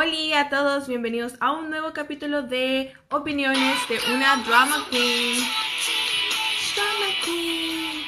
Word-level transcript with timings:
Hola 0.00 0.42
a 0.42 0.48
todos, 0.48 0.86
bienvenidos 0.86 1.34
a 1.40 1.50
un 1.50 1.70
nuevo 1.70 1.92
capítulo 1.92 2.42
de 2.42 2.92
opiniones 3.10 3.76
de 3.88 3.98
una 4.14 4.36
drama 4.46 4.86
queen. 4.92 5.42
Drama 6.76 7.06
queen. 7.24 8.04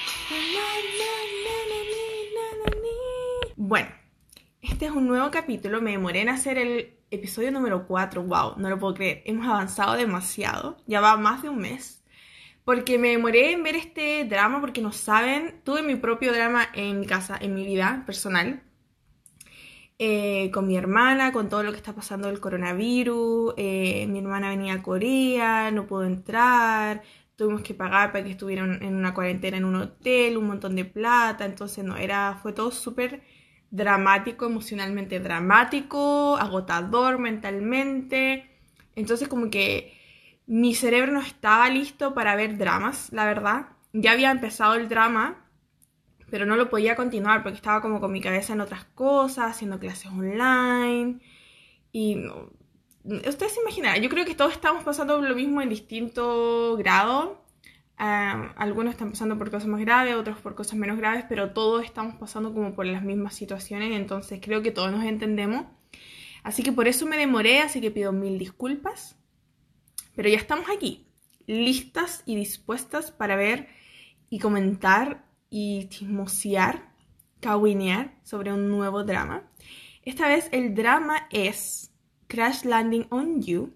Bueno, 3.57 3.89
este 4.63 4.87
es 4.87 4.93
un 4.93 5.09
nuevo 5.09 5.33
capítulo. 5.33 5.83
Me 5.83 5.91
demoré 5.91 6.21
en 6.21 6.29
hacer 6.29 6.59
el 6.59 6.97
episodio 7.11 7.51
número 7.51 7.89
4. 7.89 8.23
Wow, 8.23 8.55
no 8.59 8.71
lo 8.71 8.79
puedo 8.79 8.95
creer. 8.95 9.25
Hemos 9.27 9.49
avanzado 9.49 9.95
demasiado. 9.97 10.77
Ya 10.87 11.01
va 11.01 11.17
más 11.17 11.43
de 11.43 11.49
un 11.49 11.59
mes. 11.59 12.05
Porque 12.65 12.99
me 12.99 13.09
demoré 13.09 13.51
en 13.51 13.65
ver 13.65 13.75
este 13.75 14.25
drama 14.27 14.61
porque 14.61 14.81
no 14.81 14.93
saben, 14.93 15.61
tuve 15.65 15.83
mi 15.83 15.97
propio 15.97 16.33
drama 16.33 16.69
en 16.73 17.01
mi 17.01 17.07
casa, 17.07 17.37
en 17.41 17.53
mi 17.53 17.67
vida 17.67 18.05
personal 18.07 18.63
eh, 20.03 20.51
con 20.51 20.67
mi 20.67 20.79
hermana, 20.79 21.31
con 21.31 21.51
todo 21.51 21.63
lo 21.63 21.73
que 21.73 21.77
está 21.77 21.93
pasando 21.95 22.29
del 22.29 22.41
coronavirus. 22.41 23.53
Eh, 23.59 24.07
mi 24.09 24.21
hermana 24.21 24.49
venía 24.49 24.73
a 24.73 24.83
Corea, 24.83 25.71
no 25.73 25.87
pudo 25.87 26.05
entrar, 26.05 27.03
tuvimos 27.37 27.61
que 27.61 27.75
pagar 27.75 28.11
para 28.11 28.25
que 28.25 28.31
estuvieran 28.31 28.83
en 28.83 28.97
una 28.97 29.13
cuarentena 29.13 29.59
en 29.59 29.67
un 29.67 29.77
hotel, 29.77 30.39
un 30.39 30.47
montón 30.47 30.75
de 30.75 30.87
plata, 30.87 31.45
entonces 31.45 31.85
no, 31.85 31.99
era, 31.99 32.39
fue 32.43 32.55
todo 32.55 32.71
súper 32.71 33.23
dramático, 33.71 34.47
emocionalmente 34.47 35.21
dramático, 35.21 36.37
agotador 36.39 37.19
mentalmente. 37.19 38.51
Entonces 38.97 39.29
como 39.29 39.51
que 39.51 39.93
mi 40.47 40.75
cerebro 40.75 41.13
no 41.13 41.21
estaba 41.21 41.69
listo 41.69 42.15
para 42.15 42.37
ver 42.37 42.57
dramas, 42.57 43.13
la 43.13 43.27
verdad. 43.27 43.67
Ya 43.93 44.13
había 44.13 44.31
empezado 44.31 44.77
el 44.77 44.89
drama, 44.89 45.45
pero 46.31 46.47
no 46.47 46.57
lo 46.57 46.71
podía 46.71 46.97
continuar 46.97 47.43
porque 47.43 47.57
estaba 47.57 47.83
como 47.83 48.01
con 48.01 48.13
mi 48.13 48.21
cabeza 48.21 48.53
en 48.53 48.61
otras 48.61 48.85
cosas, 48.85 49.51
haciendo 49.51 49.79
clases 49.79 50.11
online. 50.11 51.21
Y 51.93 52.17
no, 52.17 52.51
ustedes 53.05 53.53
se 53.53 53.61
imaginarán, 53.61 54.03
yo 54.03 54.09
creo 54.09 54.25
que 54.25 54.35
todos 54.35 54.53
estamos 54.53 54.85
pasando 54.85 55.21
lo 55.21 55.35
mismo 55.35 55.61
en 55.63 55.69
distinto 55.69 56.77
grado. 56.77 57.45
Ah, 57.99 58.55
algunos 58.57 58.93
están 58.95 59.11
pasando 59.11 59.37
por 59.37 59.51
cosas 59.51 59.69
más 59.69 59.81
graves, 59.81 60.15
otros 60.15 60.39
por 60.39 60.55
cosas 60.55 60.79
menos 60.79 60.97
graves, 60.97 61.25
pero 61.29 61.51
todos 61.51 61.85
estamos 61.85 62.17
pasando 62.17 62.55
como 62.55 62.75
por 62.75 62.87
las 62.87 63.03
mismas 63.03 63.35
situaciones, 63.35 63.93
entonces 63.93 64.41
creo 64.43 64.63
que 64.63 64.71
todos 64.71 64.91
nos 64.91 65.05
entendemos. 65.05 65.67
Así 66.43 66.63
que 66.63 66.73
por 66.73 66.89
eso 66.89 67.05
me 67.07 67.19
demoré, 67.19 67.61
así 67.61 67.81
que 67.81 67.91
pido 67.91 68.13
mil 68.13 68.39
disculpas. 68.39 69.19
Pero 70.17 70.29
ya 70.29 70.39
estamos 70.39 70.67
aquí, 70.75 71.07
listas 71.47 72.23
y 72.25 72.37
dispuestas 72.37 73.11
para 73.11 73.37
ver 73.37 73.69
y 74.31 74.39
comentar 74.39 75.25
y 75.51 75.89
chismosear, 75.89 76.93
cawinear 77.41 78.17
sobre 78.23 78.53
un 78.53 78.69
nuevo 78.69 79.05
drama. 79.05 79.51
Esta 80.05 80.29
vez 80.29 80.49
el 80.53 80.75
drama 80.75 81.27
es 81.31 81.93
Crash 82.29 82.65
Landing 82.65 83.07
on 83.11 83.43
You, 83.43 83.75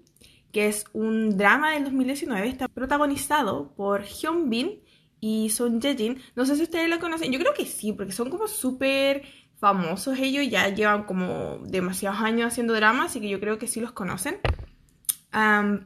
que 0.53 0.69
es 0.69 0.85
un 0.93 1.37
drama 1.37 1.73
del 1.73 1.85
2019. 1.85 2.49
Está 2.49 2.69
protagonizado 2.69 3.75
por 3.75 4.05
Hyun 4.05 4.49
Bin 4.49 4.81
y 5.21 5.51
Son 5.51 5.81
Jae-jin. 5.81 6.21
No 6.37 6.47
sé 6.47 6.57
si 6.57 6.63
ustedes 6.63 6.89
lo 6.89 7.01
conocen. 7.01 7.33
Yo 7.33 7.41
creo 7.41 7.53
que 7.53 7.67
sí, 7.67 7.93
porque 7.93 8.13
son 8.13 8.31
como 8.31 8.47
súper 8.47 9.23
famosos 9.59 10.19
ellos. 10.19 10.49
Ya 10.49 10.69
llevan 10.69 11.05
como 11.05 11.59
demasiados 11.65 12.21
años 12.21 12.53
haciendo 12.53 12.75
drama, 12.75 13.05
así 13.05 13.21
que 13.21 13.29
yo 13.29 13.41
creo 13.41 13.59
que 13.59 13.67
sí 13.67 13.81
los 13.81 13.93
conocen. 13.93 14.39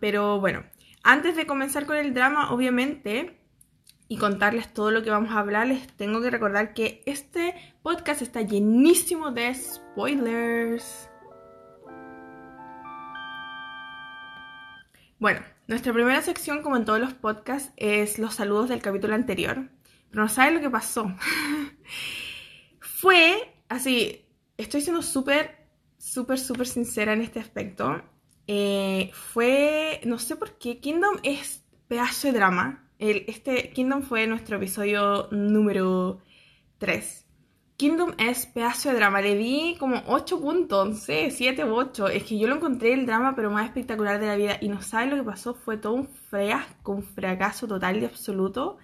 pero 0.00 0.39
bueno, 0.39 0.64
antes 1.03 1.36
de 1.36 1.47
comenzar 1.47 1.86
con 1.86 1.97
el 1.97 2.12
drama, 2.12 2.53
obviamente 2.53 3.41
y 4.08 4.16
contarles 4.16 4.72
todo 4.72 4.90
lo 4.90 5.02
que 5.02 5.10
vamos 5.10 5.30
a 5.32 5.38
hablar, 5.38 5.66
les 5.66 5.86
tengo 5.86 6.22
que 6.22 6.30
recordar 6.30 6.72
que 6.72 7.02
este 7.04 7.54
podcast 7.82 8.22
está 8.22 8.40
llenísimo 8.40 9.30
de 9.30 9.54
spoilers. 9.54 11.10
Bueno, 15.18 15.40
nuestra 15.66 15.92
primera 15.92 16.22
sección, 16.22 16.62
como 16.62 16.76
en 16.76 16.86
todos 16.86 17.00
los 17.00 17.12
podcasts, 17.12 17.72
es 17.76 18.18
los 18.18 18.34
saludos 18.34 18.70
del 18.70 18.80
capítulo 18.80 19.14
anterior. 19.14 19.68
Pero 20.10 20.22
no 20.22 20.28
saben 20.28 20.54
lo 20.54 20.60
que 20.60 20.70
pasó. 20.70 21.12
Fue 22.80 23.54
así, 23.68 24.24
estoy 24.56 24.80
siendo 24.80 25.02
súper, 25.02 25.68
súper, 25.98 26.38
súper 26.38 26.66
sincera 26.66 27.12
en 27.12 27.20
este 27.20 27.41
aspecto. 27.41 28.02
Eh, 28.47 29.10
fue, 29.12 30.00
no 30.06 30.18
sé 30.18 30.34
por 30.34 30.56
qué, 30.56 30.80
Kingdom 30.80 31.18
es 31.22 31.62
pedazo 31.86 32.28
de 32.28 32.38
drama 32.38 32.88
este 32.98 33.70
Kingdom 33.70 34.03
fue 34.03 34.26
nuestro 34.26 34.56
episodio 34.56 35.28
número 35.31 36.20
3. 36.78 37.26
Kingdom 37.76 38.12
es 38.19 38.47
pedazo 38.47 38.88
de 38.88 38.97
drama. 38.97 39.20
Le 39.20 39.36
di 39.36 39.76
como 39.78 40.03
8 40.09 40.41
puntos, 40.41 40.88
no 40.88 40.94
sé, 40.97 41.31
7 41.31 41.64
u 41.64 41.75
8. 41.76 42.09
Es 42.09 42.25
que 42.25 42.36
yo 42.36 42.48
lo 42.48 42.56
encontré 42.56 42.92
el 42.92 43.06
drama, 43.06 43.36
pero 43.36 43.50
más 43.53 43.66
espectacular 43.66 44.19
de 44.19 44.26
la 44.26 44.34
vida. 44.34 44.59
Y 44.60 44.69
no 44.69 44.82
saben 44.82 45.10
lo 45.10 45.16
que 45.16 45.22
pasó. 45.22 45.54
Fue 45.54 45.76
todo 45.76 45.92
un 45.92 46.09
un 46.84 47.03
fracaso 47.04 47.69
total 47.69 48.03
y 48.03 48.04
absoluto. 48.04 48.78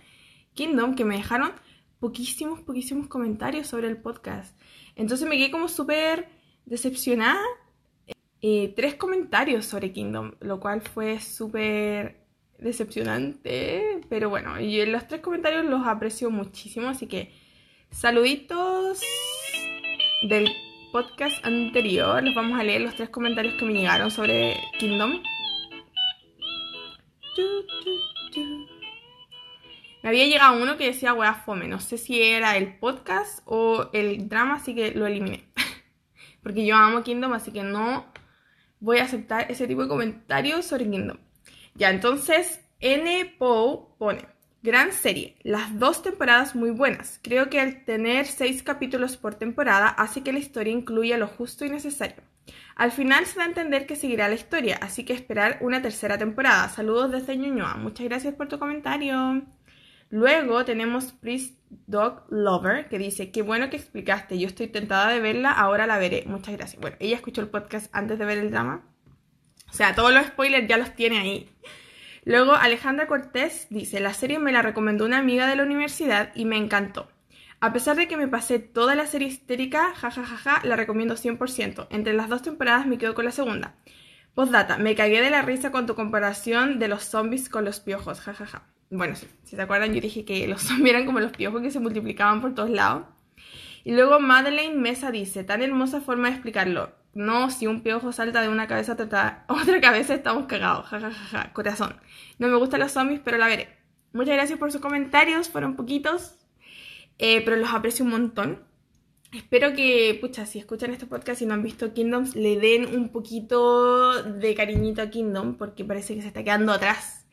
Kingdom, 0.54 0.94
que 0.94 1.04
me 1.04 1.16
dejaron 1.16 1.50
poquísimos, 1.98 2.60
poquísimos 2.60 3.08
comentarios 3.08 3.66
sobre 3.66 3.88
el 3.88 3.96
podcast. 3.96 4.56
Entonces 4.94 5.28
me 5.28 5.36
quedé 5.36 5.50
como 5.50 5.66
súper 5.66 6.28
decepcionada. 6.66 7.42
Eh, 8.40 8.74
tres 8.76 8.94
comentarios 8.94 9.64
sobre 9.66 9.90
Kingdom, 9.92 10.34
lo 10.38 10.60
cual 10.60 10.82
fue 10.82 11.18
súper 11.18 12.23
decepcionante, 12.58 14.00
pero 14.08 14.30
bueno, 14.30 14.60
y 14.60 14.84
los 14.86 15.06
tres 15.08 15.20
comentarios 15.20 15.64
los 15.64 15.86
aprecio 15.86 16.30
muchísimo, 16.30 16.88
así 16.88 17.06
que 17.06 17.32
saluditos 17.90 19.00
del 20.28 20.48
podcast 20.92 21.44
anterior, 21.44 22.22
los 22.22 22.34
vamos 22.34 22.58
a 22.58 22.62
leer 22.62 22.80
los 22.80 22.94
tres 22.94 23.10
comentarios 23.10 23.54
que 23.54 23.64
me 23.64 23.72
llegaron 23.72 24.10
sobre 24.10 24.56
Kingdom. 24.78 25.22
Me 30.02 30.10
había 30.10 30.26
llegado 30.26 30.62
uno 30.62 30.76
que 30.76 30.86
decía 30.86 31.14
wea 31.14 31.34
fome, 31.34 31.66
no 31.66 31.80
sé 31.80 31.98
si 31.98 32.22
era 32.22 32.56
el 32.56 32.78
podcast 32.78 33.40
o 33.46 33.88
el 33.92 34.28
drama, 34.28 34.56
así 34.56 34.74
que 34.74 34.92
lo 34.92 35.06
eliminé. 35.06 35.48
Porque 36.42 36.66
yo 36.66 36.76
amo 36.76 37.02
Kingdom, 37.02 37.32
así 37.32 37.52
que 37.52 37.62
no 37.62 38.06
voy 38.80 38.98
a 38.98 39.04
aceptar 39.04 39.50
ese 39.50 39.66
tipo 39.66 39.82
de 39.82 39.88
comentarios 39.88 40.66
sobre 40.66 40.90
Kingdom. 40.90 41.16
Ya, 41.74 41.90
entonces 41.90 42.60
N. 42.80 43.34
Poe 43.38 43.86
pone, 43.98 44.26
gran 44.62 44.92
serie, 44.92 45.36
las 45.42 45.78
dos 45.78 46.02
temporadas 46.02 46.54
muy 46.54 46.70
buenas. 46.70 47.18
Creo 47.22 47.50
que 47.50 47.60
al 47.60 47.84
tener 47.84 48.26
seis 48.26 48.62
capítulos 48.62 49.16
por 49.16 49.34
temporada 49.34 49.88
hace 49.88 50.22
que 50.22 50.32
la 50.32 50.38
historia 50.38 50.72
incluya 50.72 51.18
lo 51.18 51.26
justo 51.26 51.64
y 51.64 51.70
necesario. 51.70 52.22
Al 52.76 52.92
final 52.92 53.26
se 53.26 53.38
da 53.38 53.44
a 53.44 53.48
entender 53.48 53.86
que 53.86 53.96
seguirá 53.96 54.28
la 54.28 54.34
historia, 54.34 54.78
así 54.80 55.04
que 55.04 55.12
esperar 55.12 55.58
una 55.60 55.82
tercera 55.82 56.16
temporada. 56.18 56.68
Saludos 56.68 57.10
desde 57.10 57.36
Ñuñoa. 57.36 57.76
Muchas 57.76 58.06
gracias 58.06 58.34
por 58.34 58.48
tu 58.48 58.58
comentario. 58.58 59.42
Luego 60.10 60.64
tenemos 60.64 61.12
Priest 61.12 61.58
Dog 61.86 62.24
Lover, 62.30 62.88
que 62.88 62.98
dice, 62.98 63.32
qué 63.32 63.42
bueno 63.42 63.68
que 63.68 63.76
explicaste, 63.76 64.38
yo 64.38 64.46
estoy 64.46 64.68
tentada 64.68 65.10
de 65.10 65.20
verla, 65.20 65.50
ahora 65.50 65.88
la 65.88 65.98
veré. 65.98 66.24
Muchas 66.26 66.56
gracias. 66.56 66.80
Bueno, 66.80 66.96
ella 67.00 67.16
escuchó 67.16 67.40
el 67.40 67.48
podcast 67.48 67.88
antes 67.92 68.18
de 68.18 68.24
ver 68.24 68.38
el 68.38 68.50
drama. 68.50 68.93
O 69.74 69.76
sea, 69.76 69.92
todos 69.96 70.14
los 70.14 70.26
spoilers 70.26 70.68
ya 70.68 70.78
los 70.78 70.94
tiene 70.94 71.18
ahí. 71.18 71.50
Luego 72.24 72.52
Alejandra 72.54 73.08
Cortés 73.08 73.66
dice, 73.70 73.98
la 73.98 74.14
serie 74.14 74.38
me 74.38 74.52
la 74.52 74.62
recomendó 74.62 75.04
una 75.04 75.18
amiga 75.18 75.48
de 75.48 75.56
la 75.56 75.64
universidad 75.64 76.30
y 76.36 76.44
me 76.44 76.56
encantó. 76.56 77.08
A 77.58 77.72
pesar 77.72 77.96
de 77.96 78.06
que 78.06 78.16
me 78.16 78.28
pasé 78.28 78.60
toda 78.60 78.94
la 78.94 79.06
serie 79.06 79.26
histérica, 79.26 79.92
jajajaja, 79.96 80.60
la 80.62 80.76
recomiendo 80.76 81.16
100%. 81.16 81.88
Entre 81.90 82.12
las 82.12 82.28
dos 82.28 82.42
temporadas 82.42 82.86
me 82.86 82.98
quedo 82.98 83.16
con 83.16 83.24
la 83.24 83.32
segunda. 83.32 83.74
Postdata, 84.36 84.78
me 84.78 84.94
cagué 84.94 85.20
de 85.20 85.30
la 85.30 85.42
risa 85.42 85.72
con 85.72 85.86
tu 85.86 85.96
comparación 85.96 86.78
de 86.78 86.86
los 86.86 87.02
zombies 87.02 87.48
con 87.48 87.64
los 87.64 87.80
piojos, 87.80 88.20
jajaja. 88.20 88.68
Bueno, 88.90 89.16
si, 89.16 89.26
si 89.42 89.56
se 89.56 89.62
acuerdan, 89.62 89.92
yo 89.92 90.00
dije 90.00 90.24
que 90.24 90.46
los 90.46 90.62
zombies 90.62 90.94
eran 90.94 91.04
como 91.04 91.18
los 91.18 91.32
piojos 91.32 91.62
que 91.62 91.72
se 91.72 91.80
multiplicaban 91.80 92.40
por 92.40 92.54
todos 92.54 92.70
lados. 92.70 93.06
Y 93.82 93.90
luego 93.90 94.20
Madeleine 94.20 94.76
Mesa 94.76 95.10
dice, 95.10 95.42
tan 95.42 95.62
hermosa 95.62 96.00
forma 96.00 96.28
de 96.28 96.34
explicarlo. 96.34 97.03
No, 97.14 97.48
si 97.50 97.68
un 97.68 97.82
piojo 97.82 98.12
salta 98.12 98.42
de 98.42 98.48
una 98.48 98.66
cabeza 98.66 98.96
a 98.98 99.44
otra 99.48 99.80
cabeza, 99.80 100.14
estamos 100.14 100.46
cagados. 100.46 100.86
Ja, 100.86 101.00
ja, 101.00 101.10
ja, 101.10 101.26
ja, 101.26 101.52
corazón. 101.52 101.96
No 102.38 102.48
me 102.48 102.56
gustan 102.56 102.80
los 102.80 102.92
zombies, 102.92 103.20
pero 103.24 103.38
la 103.38 103.46
veré. 103.46 103.68
Muchas 104.12 104.34
gracias 104.34 104.58
por 104.58 104.70
sus 104.72 104.80
comentarios, 104.80 105.48
fueron 105.48 105.76
poquitos, 105.76 106.36
eh, 107.18 107.42
pero 107.44 107.56
los 107.56 107.72
aprecio 107.72 108.04
un 108.04 108.12
montón. 108.12 108.62
Espero 109.32 109.74
que, 109.74 110.16
pucha, 110.20 110.46
si 110.46 110.60
escuchan 110.60 110.92
este 110.92 111.06
podcast 111.06 111.42
y 111.42 111.46
no 111.46 111.54
han 111.54 111.62
visto 111.62 111.92
Kingdoms, 111.92 112.36
le 112.36 112.58
den 112.58 112.94
un 112.94 113.08
poquito 113.08 114.22
de 114.22 114.54
cariñito 114.54 115.02
a 115.02 115.10
Kingdom, 115.10 115.56
porque 115.56 115.84
parece 115.84 116.14
que 116.14 116.22
se 116.22 116.28
está 116.28 116.44
quedando 116.44 116.72
atrás. 116.72 117.26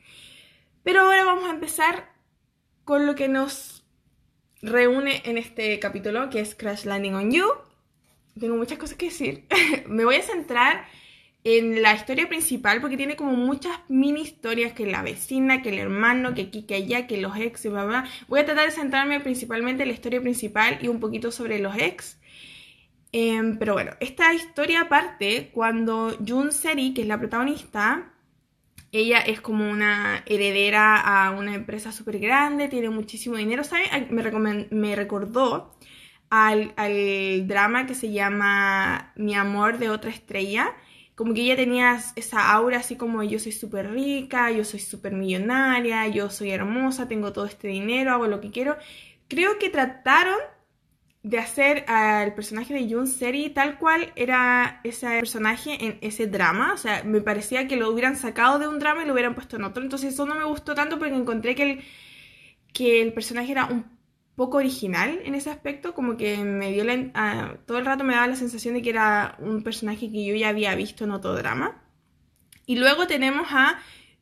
Pero 0.82 1.02
ahora 1.02 1.24
vamos 1.24 1.44
a 1.44 1.52
empezar 1.52 2.12
con 2.84 3.06
lo 3.06 3.14
que 3.14 3.28
nos 3.28 3.84
reúne 4.62 5.22
en 5.24 5.38
este 5.38 5.78
capítulo, 5.78 6.30
que 6.30 6.40
es 6.40 6.56
Crash 6.56 6.84
Landing 6.84 7.14
on 7.14 7.30
You 7.30 7.46
tengo 8.38 8.56
muchas 8.56 8.78
cosas 8.78 8.96
que 8.96 9.06
decir. 9.06 9.46
Me 9.86 10.04
voy 10.04 10.16
a 10.16 10.22
centrar 10.22 10.86
en 11.44 11.82
la 11.82 11.94
historia 11.94 12.28
principal 12.28 12.80
porque 12.80 12.96
tiene 12.96 13.16
como 13.16 13.32
muchas 13.32 13.78
mini 13.88 14.22
historias 14.22 14.72
que 14.72 14.86
la 14.86 15.02
vecina, 15.02 15.62
que 15.62 15.70
el 15.70 15.78
hermano, 15.78 16.34
que 16.34 16.42
aquí, 16.42 16.62
que 16.62 16.76
allá, 16.76 17.06
que 17.06 17.20
los 17.20 17.36
ex 17.36 17.64
y 17.64 17.68
bla, 17.68 18.04
Voy 18.28 18.40
a 18.40 18.44
tratar 18.44 18.66
de 18.66 18.72
centrarme 18.72 19.20
principalmente 19.20 19.82
en 19.82 19.88
la 19.88 19.94
historia 19.94 20.20
principal 20.20 20.78
y 20.80 20.88
un 20.88 21.00
poquito 21.00 21.32
sobre 21.32 21.58
los 21.58 21.76
ex. 21.76 22.18
Em, 23.10 23.58
pero 23.58 23.74
bueno, 23.74 23.92
esta 24.00 24.32
historia 24.32 24.88
parte 24.88 25.50
cuando 25.52 26.16
Jun 26.26 26.52
Seri, 26.52 26.94
que 26.94 27.02
es 27.02 27.08
la 27.08 27.18
protagonista, 27.18 28.12
ella 28.92 29.20
es 29.20 29.40
como 29.40 29.68
una 29.70 30.22
heredera 30.26 30.96
a 31.00 31.30
una 31.32 31.54
empresa 31.54 31.92
súper 31.92 32.18
grande, 32.20 32.68
tiene 32.68 32.90
muchísimo 32.90 33.36
dinero, 33.36 33.64
¿sabes? 33.64 33.88
Me 34.10 34.94
recordó 34.96 35.71
al, 36.32 36.72
al, 36.76 37.46
drama 37.46 37.86
que 37.86 37.94
se 37.94 38.10
llama 38.10 39.12
Mi 39.16 39.34
amor 39.34 39.76
de 39.78 39.90
otra 39.90 40.10
estrella. 40.10 40.74
Como 41.14 41.34
que 41.34 41.42
ella 41.42 41.56
tenía 41.56 42.00
esa 42.16 42.52
aura 42.52 42.78
así 42.78 42.96
como 42.96 43.22
yo 43.22 43.38
soy 43.38 43.52
súper 43.52 43.90
rica, 43.90 44.50
yo 44.50 44.64
soy 44.64 44.80
súper 44.80 45.12
millonaria, 45.12 46.08
yo 46.08 46.30
soy 46.30 46.50
hermosa, 46.50 47.06
tengo 47.06 47.34
todo 47.34 47.44
este 47.44 47.68
dinero, 47.68 48.12
hago 48.12 48.26
lo 48.28 48.40
que 48.40 48.50
quiero. 48.50 48.78
Creo 49.28 49.58
que 49.58 49.68
trataron 49.68 50.38
de 51.22 51.38
hacer 51.38 51.84
al 51.86 52.34
personaje 52.34 52.72
de 52.72 52.90
Jun 52.90 53.06
Seri 53.08 53.50
tal 53.50 53.78
cual 53.78 54.12
era 54.16 54.80
ese 54.84 55.18
personaje 55.20 55.84
en 55.84 55.98
ese 56.00 56.26
drama. 56.28 56.72
O 56.72 56.78
sea, 56.78 57.04
me 57.04 57.20
parecía 57.20 57.68
que 57.68 57.76
lo 57.76 57.90
hubieran 57.90 58.16
sacado 58.16 58.58
de 58.58 58.68
un 58.68 58.78
drama 58.78 59.02
y 59.02 59.06
lo 59.06 59.12
hubieran 59.12 59.34
puesto 59.34 59.56
en 59.56 59.64
otro. 59.64 59.82
Entonces 59.82 60.14
eso 60.14 60.24
no 60.24 60.34
me 60.34 60.44
gustó 60.46 60.74
tanto 60.74 60.98
porque 60.98 61.14
encontré 61.14 61.54
que 61.54 61.82
que 62.72 63.02
el 63.02 63.12
personaje 63.12 63.52
era 63.52 63.66
un 63.66 63.84
poco 64.36 64.58
original 64.58 65.20
en 65.24 65.34
ese 65.34 65.50
aspecto. 65.50 65.94
Como 65.94 66.16
que 66.16 66.38
me 66.38 66.72
dio 66.72 66.84
la, 66.84 67.58
todo 67.66 67.78
el 67.78 67.86
rato 67.86 68.04
me 68.04 68.14
daba 68.14 68.26
la 68.26 68.36
sensación 68.36 68.74
de 68.74 68.82
que 68.82 68.90
era 68.90 69.36
un 69.38 69.62
personaje 69.62 70.10
que 70.10 70.24
yo 70.24 70.34
ya 70.34 70.48
había 70.48 70.74
visto 70.74 71.04
en 71.04 71.12
otro 71.12 71.34
drama. 71.34 71.82
Y 72.66 72.76
luego 72.76 73.06
tenemos 73.06 73.48
a 73.50 73.78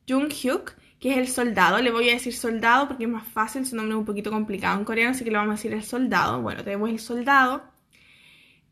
Jung 0.09 0.33
Hyuk, 0.33 0.75
que 0.99 1.13
es 1.13 1.19
el 1.19 1.29
soldado. 1.29 1.81
Le 1.81 1.91
voy 1.91 2.09
a 2.11 2.15
decir 2.15 2.35
soldado 2.35 2.89
porque 2.89 3.05
es 3.05 3.11
más 3.11 3.27
fácil, 3.27 3.67
su 3.67 3.77
nombre 3.77 3.95
es 3.95 3.99
un 3.99 4.05
poquito 4.05 4.31
complicado 4.31 4.79
en 4.79 4.85
coreano, 4.85 5.13
así 5.13 5.25
que 5.25 5.31
le 5.31 5.37
vamos 5.37 5.53
a 5.53 5.57
decir 5.57 5.73
el 5.73 5.83
soldado. 5.83 6.43
Bueno, 6.43 6.65
tenemos 6.65 6.91
el 6.91 6.99
soldado, 6.99 7.65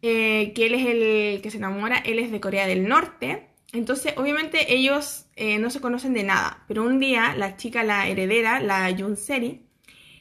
eh, 0.02 0.52
que 0.54 0.66
él 0.66 0.74
es 0.74 0.86
el 0.86 1.42
que 1.42 1.50
se 1.50 1.58
enamora, 1.58 1.98
él 1.98 2.18
es 2.18 2.30
de 2.30 2.40
Corea 2.40 2.66
del 2.66 2.88
Norte. 2.88 3.48
Entonces, 3.72 4.14
obviamente 4.16 4.74
ellos 4.74 5.26
eh, 5.36 5.58
no 5.58 5.70
se 5.70 5.80
conocen 5.80 6.14
de 6.14 6.24
nada, 6.24 6.64
pero 6.68 6.84
un 6.84 6.98
día 6.98 7.34
la 7.36 7.56
chica, 7.56 7.82
la 7.82 8.08
heredera, 8.08 8.60
la 8.60 8.94
Jun 8.96 9.16
Seri, 9.16 9.67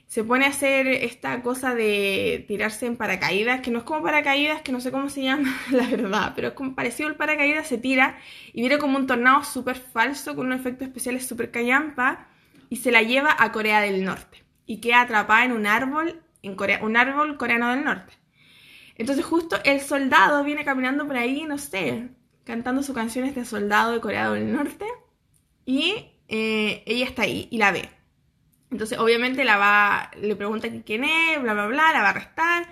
se 0.08 0.24
pone 0.24 0.46
a 0.46 0.50
hacer 0.50 0.88
esta 0.88 1.42
cosa 1.42 1.76
de 1.76 2.46
tirarse 2.48 2.86
en 2.86 2.96
paracaídas, 2.96 3.62
que 3.62 3.72
no 3.72 3.80
es 3.80 3.84
como 3.84 4.04
paracaídas, 4.04 4.62
que 4.62 4.72
no 4.72 4.80
sé 4.80 4.92
cómo 4.92 5.10
se 5.10 5.22
llama, 5.22 5.54
la 5.72 5.88
verdad, 5.88 6.34
pero 6.36 6.50
es 6.50 6.54
como 6.54 6.76
parecido 6.76 7.10
al 7.10 7.16
paracaídas, 7.16 7.68
se 7.68 7.78
tira 7.78 8.18
y 8.54 8.62
viene 8.62 8.78
como 8.78 8.98
un 8.98 9.06
tornado 9.06 9.44
súper 9.44 9.76
falso 9.76 10.36
con 10.36 10.48
un 10.48 10.54
efecto 10.54 10.86
especial 10.86 11.20
súper 11.22 11.52
callampa 11.52 12.28
y 12.70 12.78
se 12.78 12.92
la 12.92 13.02
lleva 13.02 13.36
a 13.38 13.52
Corea 13.52 13.82
del 13.82 14.04
Norte 14.06 14.44
y 14.66 14.80
queda 14.80 15.02
atrapada 15.02 15.44
en 15.46 15.52
un 15.52 15.68
árbol, 15.68 16.22
en 16.42 16.56
Corea, 16.56 16.80
un 16.84 16.96
árbol 16.96 17.38
coreano 17.38 17.70
del 17.70 17.84
norte. 17.84 18.14
Entonces 18.96 19.26
justo 19.26 19.58
el 19.64 19.82
soldado 19.82 20.44
viene 20.44 20.66
caminando 20.66 21.06
por 21.06 21.18
ahí, 21.18 21.44
no 21.44 21.58
sé, 21.58 22.10
cantando 22.46 22.82
sus 22.82 22.96
canciones 22.96 23.36
de 23.36 23.46
soldado 23.46 23.92
de 23.92 24.02
Corea 24.02 24.32
del 24.32 24.54
Norte 24.54 24.86
y 25.66 26.12
eh, 26.30 26.84
ella 26.86 27.06
está 27.06 27.24
ahí 27.24 27.48
y 27.52 27.58
la 27.58 27.72
ve. 27.72 27.97
Entonces, 28.72 28.98
obviamente, 29.00 29.44
la 29.46 29.58
va, 29.58 30.12
le 30.20 30.36
pregunta 30.36 30.68
quién 30.86 31.04
es, 31.06 31.42
bla, 31.42 31.54
bla, 31.54 31.68
bla, 31.68 31.94
la 31.94 32.02
va 32.02 32.08
a 32.08 32.12
arrestar. 32.12 32.68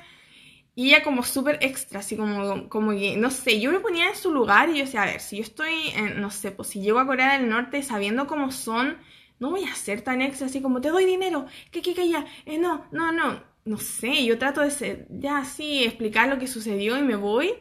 Y 0.75 0.89
ella 0.89 1.03
como 1.03 1.23
súper 1.23 1.57
extra, 1.61 1.99
así 2.01 2.17
como, 2.17 2.67
como 2.69 2.91
que, 2.91 3.15
no 3.17 3.31
sé, 3.31 3.61
yo 3.61 3.71
me 3.71 3.79
ponía 3.79 4.09
en 4.09 4.15
su 4.15 4.33
lugar 4.33 4.69
y 4.69 4.73
yo 4.79 4.85
decía, 4.85 5.03
a 5.03 5.05
ver, 5.05 5.21
si 5.21 5.37
yo 5.37 5.43
estoy, 5.43 5.73
en, 5.95 6.19
no 6.21 6.31
sé, 6.31 6.51
pues 6.51 6.69
si 6.69 6.81
llego 6.81 6.99
a 6.99 7.05
Corea 7.07 7.37
del 7.37 7.49
Norte 7.49 7.81
sabiendo 7.81 8.27
cómo 8.27 8.51
son, 8.51 8.97
no 9.39 9.51
voy 9.51 9.63
a 9.63 9.73
ser 9.75 10.01
tan 10.01 10.21
extra, 10.21 10.47
así 10.47 10.61
como, 10.61 10.81
te 10.81 10.89
doy 10.89 11.05
dinero, 11.05 11.45
que, 11.71 11.81
que, 11.81 11.93
que, 11.93 12.09
ya, 12.09 12.25
eh, 12.45 12.57
no, 12.57 12.85
no, 12.91 13.11
no, 13.13 13.41
no 13.63 13.77
sé, 13.77 14.25
yo 14.25 14.37
trato 14.37 14.61
de 14.61 14.71
ser, 14.71 15.07
ya 15.09 15.37
así, 15.39 15.83
explicar 15.85 16.27
lo 16.27 16.39
que 16.39 16.47
sucedió 16.47 16.97
y 16.97 17.03
me 17.03 17.15
voy. 17.15 17.53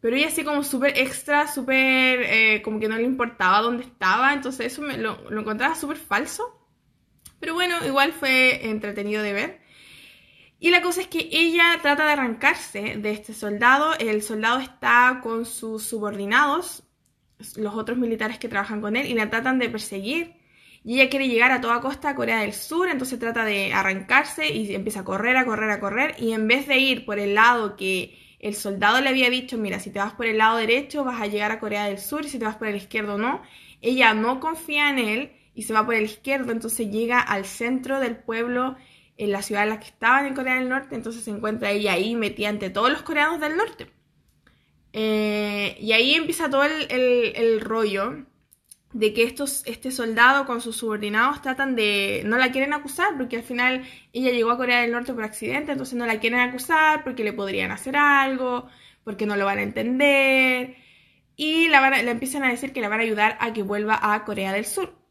Pero 0.00 0.16
ella 0.16 0.28
así 0.28 0.44
como 0.44 0.62
súper 0.62 0.98
extra, 0.98 1.46
súper, 1.48 2.20
eh, 2.22 2.62
como 2.62 2.78
que 2.78 2.88
no 2.88 2.96
le 2.96 3.04
importaba 3.04 3.62
dónde 3.62 3.84
estaba, 3.84 4.34
entonces 4.34 4.66
eso 4.66 4.82
me, 4.82 4.98
lo, 4.98 5.30
lo 5.30 5.40
encontraba 5.40 5.74
súper 5.74 5.96
falso. 5.96 6.63
Pero 7.44 7.52
bueno, 7.52 7.76
igual 7.86 8.14
fue 8.14 8.70
entretenido 8.70 9.22
de 9.22 9.34
ver. 9.34 9.60
Y 10.58 10.70
la 10.70 10.80
cosa 10.80 11.02
es 11.02 11.08
que 11.08 11.28
ella 11.30 11.78
trata 11.82 12.06
de 12.06 12.12
arrancarse 12.12 12.96
de 12.96 13.10
este 13.10 13.34
soldado. 13.34 13.92
El 13.98 14.22
soldado 14.22 14.60
está 14.60 15.20
con 15.22 15.44
sus 15.44 15.82
subordinados, 15.82 16.84
los 17.56 17.74
otros 17.74 17.98
militares 17.98 18.38
que 18.38 18.48
trabajan 18.48 18.80
con 18.80 18.96
él, 18.96 19.06
y 19.06 19.12
la 19.12 19.28
tratan 19.28 19.58
de 19.58 19.68
perseguir. 19.68 20.36
Y 20.84 20.94
ella 20.94 21.10
quiere 21.10 21.28
llegar 21.28 21.52
a 21.52 21.60
toda 21.60 21.82
costa 21.82 22.08
a 22.08 22.14
Corea 22.14 22.40
del 22.40 22.54
Sur, 22.54 22.88
entonces 22.88 23.18
trata 23.18 23.44
de 23.44 23.74
arrancarse 23.74 24.50
y 24.50 24.74
empieza 24.74 25.00
a 25.00 25.04
correr, 25.04 25.36
a 25.36 25.44
correr, 25.44 25.70
a 25.70 25.80
correr. 25.80 26.14
Y 26.18 26.32
en 26.32 26.48
vez 26.48 26.66
de 26.66 26.78
ir 26.78 27.04
por 27.04 27.18
el 27.18 27.34
lado 27.34 27.76
que 27.76 28.18
el 28.38 28.54
soldado 28.54 29.02
le 29.02 29.10
había 29.10 29.28
dicho, 29.28 29.58
mira, 29.58 29.80
si 29.80 29.90
te 29.90 29.98
vas 29.98 30.14
por 30.14 30.24
el 30.24 30.38
lado 30.38 30.56
derecho 30.56 31.04
vas 31.04 31.20
a 31.20 31.26
llegar 31.26 31.52
a 31.52 31.60
Corea 31.60 31.84
del 31.84 31.98
Sur 31.98 32.24
y 32.24 32.30
si 32.30 32.38
te 32.38 32.46
vas 32.46 32.56
por 32.56 32.68
el 32.68 32.76
izquierdo 32.76 33.18
no, 33.18 33.42
ella 33.82 34.14
no 34.14 34.40
confía 34.40 34.88
en 34.88 34.98
él 34.98 35.43
y 35.54 35.62
se 35.62 35.72
va 35.72 35.84
por 35.84 35.94
el 35.94 36.04
izquierdo, 36.04 36.52
entonces 36.52 36.90
llega 36.90 37.20
al 37.20 37.44
centro 37.44 38.00
del 38.00 38.16
pueblo, 38.16 38.76
en 39.16 39.32
la 39.32 39.42
ciudad 39.42 39.62
en 39.64 39.70
la 39.70 39.80
que 39.80 39.86
estaban 39.86 40.26
en 40.26 40.34
Corea 40.34 40.56
del 40.56 40.68
Norte, 40.68 40.94
entonces 40.94 41.22
se 41.22 41.30
encuentra 41.30 41.70
ella 41.70 41.92
ahí 41.92 42.16
metida 42.16 42.48
ante 42.48 42.70
todos 42.70 42.90
los 42.90 43.02
coreanos 43.02 43.40
del 43.40 43.56
norte. 43.56 43.90
Eh, 44.92 45.76
y 45.80 45.92
ahí 45.92 46.14
empieza 46.14 46.50
todo 46.50 46.64
el, 46.64 47.60
rollo 47.60 48.26
de 48.92 49.12
que 49.12 49.24
estos, 49.24 49.62
este 49.66 49.90
soldado 49.90 50.46
con 50.46 50.60
sus 50.60 50.76
subordinados 50.76 51.42
tratan 51.42 51.74
de... 51.74 52.22
no 52.26 52.38
la 52.38 52.52
quieren 52.52 52.72
acusar 52.72 53.16
porque 53.16 53.36
al 53.36 53.42
final 53.42 53.84
ella 54.12 54.30
llegó 54.30 54.52
a 54.52 54.56
Corea 54.56 54.82
del 54.82 54.92
Norte 54.92 55.12
por 55.12 55.24
accidente, 55.24 55.72
entonces 55.72 55.98
no 55.98 56.06
la 56.06 56.20
quieren 56.20 56.38
acusar 56.40 57.02
porque 57.02 57.24
le 57.24 57.32
podrían 57.32 57.72
hacer 57.72 57.96
algo, 57.96 58.68
porque 59.02 59.26
no 59.26 59.36
lo 59.36 59.46
van 59.46 59.58
a 59.58 59.62
entender. 59.62 60.76
Y 61.36 61.68
la, 61.68 61.80
la 61.90 62.10
empiezan 62.10 62.44
a 62.44 62.50
decir 62.50 62.72
que 62.72 62.80
la 62.80 62.88
van 62.88 63.00
a 63.00 63.02
ayudar 63.02 63.36
a 63.40 63.52
que 63.52 63.62
vuelva 63.62 63.98
a 64.00 64.24
Corea 64.24 64.52
del 64.52 64.64
Sur. 64.64 65.03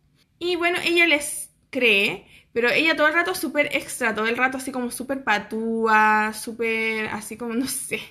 Y 0.43 0.57
bueno, 0.57 0.77
ella 0.83 1.07
les 1.07 1.49
cree, 1.69 2.27
pero 2.51 2.69
ella 2.69 2.97
todo 2.97 3.07
el 3.07 3.13
rato 3.13 3.33
súper 3.33 3.67
extra, 3.73 4.13
todo 4.13 4.27
el 4.27 4.35
rato 4.35 4.57
así 4.57 4.73
como 4.73 4.91
súper 4.91 5.23
patúa, 5.23 6.33
súper 6.33 7.07
así 7.07 7.37
como, 7.37 7.53
no 7.55 7.65
sé. 7.67 8.01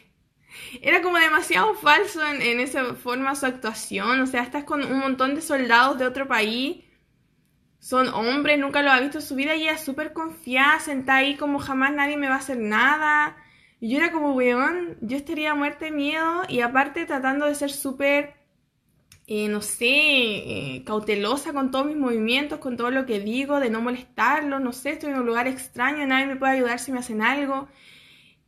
Era 0.81 1.03
como 1.03 1.19
demasiado 1.19 1.75
falso 1.75 2.27
en, 2.27 2.61
esa 2.61 2.95
forma 2.95 3.35
su 3.35 3.45
actuación. 3.47 4.21
O 4.23 4.27
sea, 4.27 4.43
estás 4.43 4.65
con 4.65 4.83
un 4.83 4.99
montón 4.99 5.35
de 5.35 5.43
soldados 5.43 5.99
de 5.99 6.07
otro 6.07 6.27
país. 6.27 6.85
Son 7.81 8.09
hombres, 8.09 8.59
nunca 8.59 8.83
lo 8.83 8.91
ha 8.91 9.01
visto 9.01 9.19
en 9.19 9.25
su 9.25 9.35
vida 9.35 9.55
y 9.55 9.65
ella 9.65 9.77
súper 9.77 10.15
confiada, 10.15 10.81
sentada 10.81 11.19
ahí 11.19 11.37
como 11.37 11.59
jamás 11.59 11.93
nadie 11.93 12.17
me 12.17 12.29
va 12.29 12.37
a 12.37 12.39
hacer 12.39 12.59
nada. 12.59 13.37
Y 13.79 13.91
yo 13.91 13.99
era 13.99 14.11
como, 14.11 14.33
weón, 14.35 14.97
yo 15.03 15.19
estaría 15.19 15.55
muerte 15.55 15.87
de 15.87 15.91
miedo 15.91 16.45
y 16.49 16.61
aparte 16.61 17.05
tratando 17.05 17.47
de 17.47 17.55
ser 17.55 17.71
súper 17.71 18.42
eh, 19.35 19.49
no 19.49 19.63
sé, 19.63 19.87
eh, 19.87 20.83
cautelosa 20.85 21.53
con 21.55 21.71
todos 21.71 21.87
mis 21.87 21.97
movimientos, 21.97 22.59
con 22.59 22.77
todo 22.77 22.91
lo 22.91 23.07
que 23.07 23.19
digo, 23.21 23.61
de 23.61 23.71
no 23.71 23.81
molestarlo, 23.81 24.59
no 24.61 24.73
sé, 24.73 24.91
estoy 24.91 25.11
en 25.13 25.21
un 25.21 25.27
lugar 25.27 25.49
extraño, 25.49 26.07
nadie 26.07 26.27
me 26.27 26.37
puede 26.37 26.53
ayudar 26.53 26.79
si 26.79 26.93
me 26.93 26.99
hacen 26.99 27.23
algo. 27.23 27.69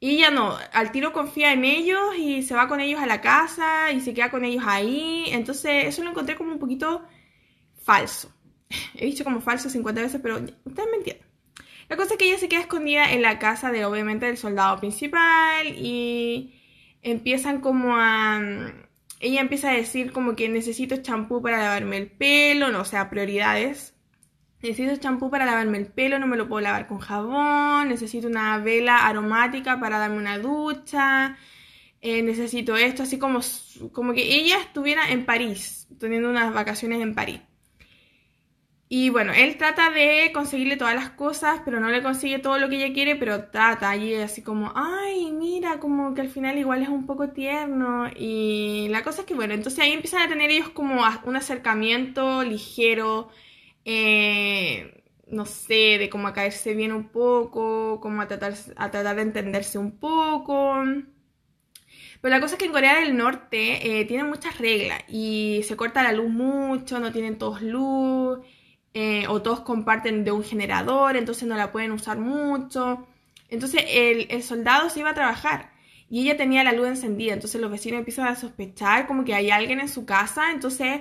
Y 0.00 0.18
ya 0.18 0.30
no, 0.30 0.56
al 0.72 0.92
tiro 0.92 1.12
confía 1.14 1.52
en 1.54 1.64
ellos 1.64 2.00
y 2.18 2.42
se 2.42 2.54
va 2.54 2.68
con 2.68 2.80
ellos 2.80 3.00
a 3.00 3.06
la 3.06 3.22
casa 3.22 3.92
y 3.92 4.00
se 4.02 4.12
queda 4.12 4.30
con 4.30 4.44
ellos 4.44 4.64
ahí. 4.66 5.24
Entonces 5.28 5.86
eso 5.86 6.04
lo 6.04 6.10
encontré 6.10 6.36
como 6.36 6.52
un 6.52 6.58
poquito 6.58 7.02
falso. 7.82 8.30
He 8.94 9.06
dicho 9.06 9.24
como 9.24 9.40
falso 9.40 9.70
50 9.70 10.02
veces, 10.02 10.20
pero 10.22 10.36
ustedes 10.36 10.88
me 10.90 10.98
entienden. 10.98 11.26
La 11.88 11.96
cosa 11.96 12.14
es 12.14 12.18
que 12.18 12.26
ella 12.26 12.38
se 12.38 12.48
queda 12.48 12.60
escondida 12.60 13.12
en 13.12 13.22
la 13.22 13.38
casa 13.38 13.70
de 13.70 13.84
obviamente 13.86 14.26
del 14.26 14.36
soldado 14.36 14.78
principal 14.78 15.68
y 15.68 16.54
empiezan 17.02 17.60
como 17.60 17.96
a 17.96 18.40
ella 19.24 19.40
empieza 19.40 19.70
a 19.70 19.74
decir 19.74 20.12
como 20.12 20.36
que 20.36 20.48
necesito 20.50 20.98
champú 20.98 21.40
para 21.42 21.58
lavarme 21.58 21.96
el 21.96 22.10
pelo, 22.10 22.70
no, 22.70 22.82
o 22.82 22.84
sea, 22.84 23.08
prioridades. 23.08 23.94
Necesito 24.62 24.96
champú 24.96 25.30
para 25.30 25.46
lavarme 25.46 25.78
el 25.78 25.86
pelo, 25.86 26.18
no 26.18 26.26
me 26.26 26.36
lo 26.36 26.48
puedo 26.48 26.60
lavar 26.60 26.86
con 26.86 26.98
jabón, 26.98 27.88
necesito 27.88 28.28
una 28.28 28.58
vela 28.58 29.06
aromática 29.06 29.80
para 29.80 29.98
darme 29.98 30.18
una 30.18 30.38
ducha, 30.38 31.38
eh, 32.02 32.22
necesito 32.22 32.76
esto, 32.76 33.02
así 33.02 33.18
como, 33.18 33.40
como 33.92 34.12
que 34.14 34.36
ella 34.36 34.58
estuviera 34.60 35.10
en 35.10 35.24
París, 35.24 35.88
teniendo 35.98 36.30
unas 36.30 36.52
vacaciones 36.52 37.00
en 37.02 37.14
París. 37.14 37.40
Y 38.88 39.08
bueno, 39.10 39.32
él 39.34 39.56
trata 39.56 39.90
de 39.90 40.30
conseguirle 40.32 40.76
todas 40.76 40.94
las 40.94 41.10
cosas, 41.10 41.60
pero 41.64 41.80
no 41.80 41.88
le 41.88 42.02
consigue 42.02 42.38
todo 42.38 42.58
lo 42.58 42.68
que 42.68 42.76
ella 42.76 42.94
quiere, 42.94 43.16
pero 43.16 43.46
trata 43.50 43.96
y 43.96 44.14
así 44.14 44.42
como, 44.42 44.72
ay, 44.76 45.32
mira, 45.32 45.80
como 45.80 46.14
que 46.14 46.20
al 46.20 46.28
final 46.28 46.58
igual 46.58 46.82
es 46.82 46.88
un 46.88 47.06
poco 47.06 47.30
tierno. 47.30 48.08
Y 48.16 48.86
la 48.90 49.02
cosa 49.02 49.22
es 49.22 49.26
que, 49.26 49.34
bueno, 49.34 49.54
entonces 49.54 49.80
ahí 49.80 49.92
empiezan 49.92 50.22
a 50.22 50.28
tener 50.28 50.50
ellos 50.50 50.68
como 50.70 51.02
un 51.24 51.36
acercamiento 51.36 52.42
ligero, 52.44 53.28
eh, 53.84 55.02
no 55.28 55.46
sé, 55.46 55.98
de 55.98 56.08
cómo 56.10 56.28
a 56.28 56.32
caerse 56.34 56.74
bien 56.74 56.92
un 56.92 57.08
poco, 57.08 58.00
como 58.00 58.22
a 58.22 58.28
tratar, 58.28 58.54
a 58.76 58.90
tratar 58.90 59.16
de 59.16 59.22
entenderse 59.22 59.78
un 59.78 59.98
poco. 59.98 60.74
Pero 62.20 62.34
la 62.34 62.40
cosa 62.40 62.54
es 62.54 62.58
que 62.58 62.66
en 62.66 62.72
Corea 62.72 63.00
del 63.00 63.16
Norte 63.16 64.00
eh, 64.00 64.04
tienen 64.06 64.28
muchas 64.28 64.58
reglas 64.58 65.02
y 65.08 65.60
se 65.64 65.76
corta 65.76 66.02
la 66.02 66.12
luz 66.12 66.30
mucho, 66.30 66.98
no 67.00 67.12
tienen 67.12 67.38
todos 67.38 67.60
luz. 67.62 68.38
Eh, 68.96 69.26
o 69.28 69.42
todos 69.42 69.60
comparten 69.60 70.22
de 70.24 70.30
un 70.30 70.44
generador, 70.44 71.16
entonces 71.16 71.48
no 71.48 71.56
la 71.56 71.72
pueden 71.72 71.90
usar 71.90 72.18
mucho. 72.18 73.06
Entonces 73.48 73.84
el, 73.88 74.42
soldado 74.42 74.88
se 74.88 75.00
iba 75.00 75.10
a 75.10 75.14
trabajar 75.14 75.72
y 76.08 76.22
ella 76.22 76.36
tenía 76.36 76.62
la 76.62 76.72
luz 76.72 76.86
encendida, 76.88 77.34
entonces 77.34 77.60
los 77.60 77.70
vecinos 77.72 77.98
empiezan 77.98 78.28
a 78.28 78.36
sospechar 78.36 79.06
como 79.08 79.24
que 79.24 79.34
hay 79.34 79.50
alguien 79.50 79.80
en 79.80 79.88
su 79.88 80.06
casa, 80.06 80.52
entonces 80.52 81.00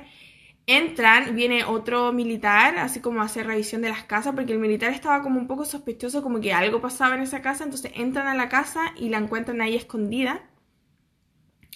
entran, 0.65 1.35
viene 1.35 1.65
otro 1.65 2.13
militar, 2.13 2.77
así 2.79 2.99
como 2.99 3.21
a 3.21 3.25
hacer 3.25 3.45
revisión 3.47 3.81
de 3.83 3.89
las 3.89 4.03
casas, 4.05 4.33
porque 4.35 4.53
el 4.53 4.59
militar 4.59 4.91
estaba 4.91 5.21
como 5.21 5.39
un 5.39 5.47
poco 5.47 5.65
sospechoso, 5.65 6.23
como 6.23 6.41
que 6.41 6.53
algo 6.53 6.81
pasaba 6.81 7.15
en 7.15 7.21
esa 7.21 7.41
casa, 7.41 7.63
entonces 7.63 7.91
entran 7.95 8.27
a 8.27 8.35
la 8.35 8.49
casa 8.49 8.93
y 8.97 9.09
la 9.09 9.19
encuentran 9.19 9.61
ahí 9.61 9.75
escondida. 9.75 10.41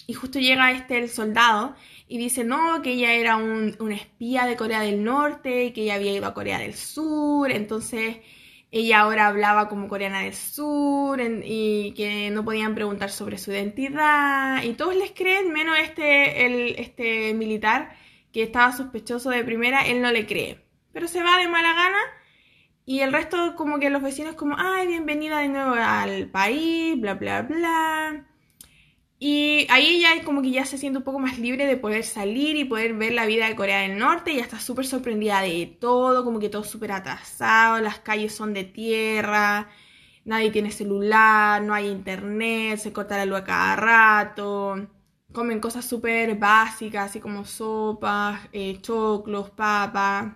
Y 0.08 0.14
justo 0.14 0.40
llega 0.40 0.72
este 0.72 0.98
el 0.98 1.10
soldado 1.10 1.76
y 2.08 2.18
dice, 2.18 2.44
no, 2.44 2.82
que 2.82 2.92
ella 2.92 3.14
era 3.14 3.36
un, 3.38 3.76
un 3.80 3.92
espía 3.92 4.46
de 4.46 4.56
Corea 4.56 4.82
del 4.82 5.04
Norte, 5.04 5.74
que 5.74 5.84
ella 5.84 5.96
había 5.96 6.14
ido 6.14 6.28
a 6.28 6.34
Corea 6.34 6.60
del 6.60 6.74
Sur, 6.74 7.52
entonces 7.52 8.18
ella 8.72 9.00
ahora 9.02 9.28
hablaba 9.28 9.70
como 9.70 9.88
coreana 9.88 10.22
del 10.22 10.34
sur 10.34 11.20
y 11.22 11.94
que 11.96 12.30
no 12.32 12.44
podían 12.44 12.76
preguntar 12.76 13.10
sobre 13.10 13.38
su 13.38 13.52
identidad 13.52 14.62
y 14.64 14.74
todos 14.74 14.96
les 14.96 15.12
creen, 15.12 15.54
menos 15.54 15.78
este, 15.80 16.46
el, 16.46 16.76
este 16.78 17.34
militar 17.34 17.96
que 18.34 18.44
estaba 18.44 18.74
sospechoso 18.74 19.30
de 19.30 19.44
primera, 19.44 19.86
él 19.88 20.02
no 20.02 20.12
le 20.12 20.26
cree. 20.26 20.66
Pero 20.92 21.08
se 21.08 21.24
va 21.24 21.38
de 21.38 21.48
mala 21.48 21.74
gana 21.74 22.00
y 22.86 23.00
el 23.02 23.14
resto 23.14 23.56
como 23.56 23.80
que 23.80 23.90
los 23.90 24.02
vecinos 24.02 24.36
como, 24.36 24.56
ay, 24.58 24.88
bienvenida 24.88 25.40
de 25.40 25.50
nuevo 25.50 25.74
al 25.76 26.30
país, 26.30 27.00
bla, 27.00 27.16
bla, 27.16 27.44
bla. 27.44 28.28
Y 29.20 29.66
ahí 29.72 30.02
ya 30.02 30.24
como 30.24 30.42
que 30.44 30.52
ya 30.52 30.66
se 30.66 30.78
siente 30.78 31.00
un 31.00 31.04
poco 31.04 31.20
más 31.20 31.40
libre 31.40 31.66
de 31.66 31.78
poder 31.78 32.04
salir 32.04 32.56
y 32.56 32.66
poder 32.66 32.94
ver 32.94 33.14
la 33.14 33.26
vida 33.26 33.48
de 33.48 33.56
Corea 33.56 33.82
del 33.82 33.98
Norte. 33.98 34.36
Ya 34.36 34.42
está 34.44 34.60
súper 34.60 34.86
sorprendida 34.86 35.42
de 35.42 35.66
todo, 35.80 36.24
como 36.24 36.40
que 36.40 36.50
todo 36.50 36.64
súper 36.64 36.92
atrasado, 36.92 37.80
las 37.82 38.00
calles 38.00 38.36
son 38.36 38.54
de 38.54 38.64
tierra, 38.64 39.70
nadie 40.26 40.52
tiene 40.52 40.72
celular, 40.72 41.62
no 41.64 41.74
hay 41.74 41.88
internet, 41.88 42.80
se 42.80 42.94
corta 42.94 43.18
la 43.18 43.26
luz 43.26 43.40
a 43.40 43.44
cada 43.46 43.76
rato, 43.76 44.88
comen 45.34 45.60
cosas 45.60 45.86
súper 45.86 46.36
básicas, 46.38 47.10
así 47.10 47.20
como 47.20 47.46
sopas, 47.46 48.42
eh, 48.54 48.80
choclos, 48.82 49.50
papas. 49.52 50.34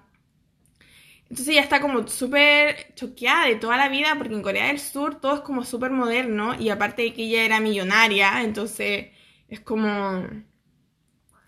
Entonces 1.31 1.53
ella 1.53 1.61
está 1.61 1.79
como 1.79 2.05
súper 2.09 2.93
choqueada 2.93 3.45
de 3.47 3.55
toda 3.55 3.77
la 3.77 3.87
vida 3.87 4.15
porque 4.17 4.33
en 4.33 4.41
Corea 4.41 4.67
del 4.67 4.79
Sur 4.81 5.21
todo 5.21 5.35
es 5.35 5.39
como 5.39 5.63
súper 5.63 5.89
moderno 5.89 6.59
y 6.59 6.67
aparte 6.67 7.03
de 7.03 7.13
que 7.13 7.23
ella 7.23 7.45
era 7.45 7.61
millonaria, 7.61 8.43
entonces 8.43 9.11
es 9.47 9.61
como, 9.61 10.27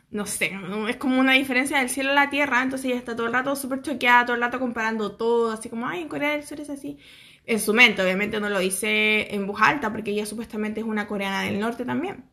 no 0.09 0.25
sé, 0.25 0.57
es 0.87 0.95
como 0.95 1.19
una 1.19 1.33
diferencia 1.33 1.79
del 1.79 1.89
cielo 1.89 2.11
a 2.11 2.15
la 2.15 2.29
tierra, 2.29 2.63
entonces 2.63 2.85
ella 2.91 2.97
está 2.97 3.13
todo 3.13 3.27
el 3.27 3.33
rato 3.33 3.57
súper 3.57 3.81
choqueada, 3.81 4.27
todo 4.27 4.35
el 4.37 4.41
rato 4.41 4.57
comparando 4.57 5.17
todo, 5.17 5.51
así 5.51 5.67
como, 5.67 5.85
ay, 5.85 6.03
en 6.03 6.07
Corea 6.07 6.31
del 6.31 6.45
Sur 6.45 6.61
es 6.61 6.69
así. 6.69 6.97
En 7.45 7.59
su 7.59 7.73
mente, 7.73 8.01
obviamente 8.01 8.39
no 8.39 8.49
lo 8.49 8.59
dice 8.59 9.35
en 9.35 9.45
voz 9.45 9.61
alta 9.61 9.91
porque 9.91 10.11
ella 10.11 10.25
supuestamente 10.25 10.79
es 10.79 10.85
una 10.85 11.07
coreana 11.07 11.41
del 11.43 11.59
norte 11.59 11.83
también. 11.83 12.23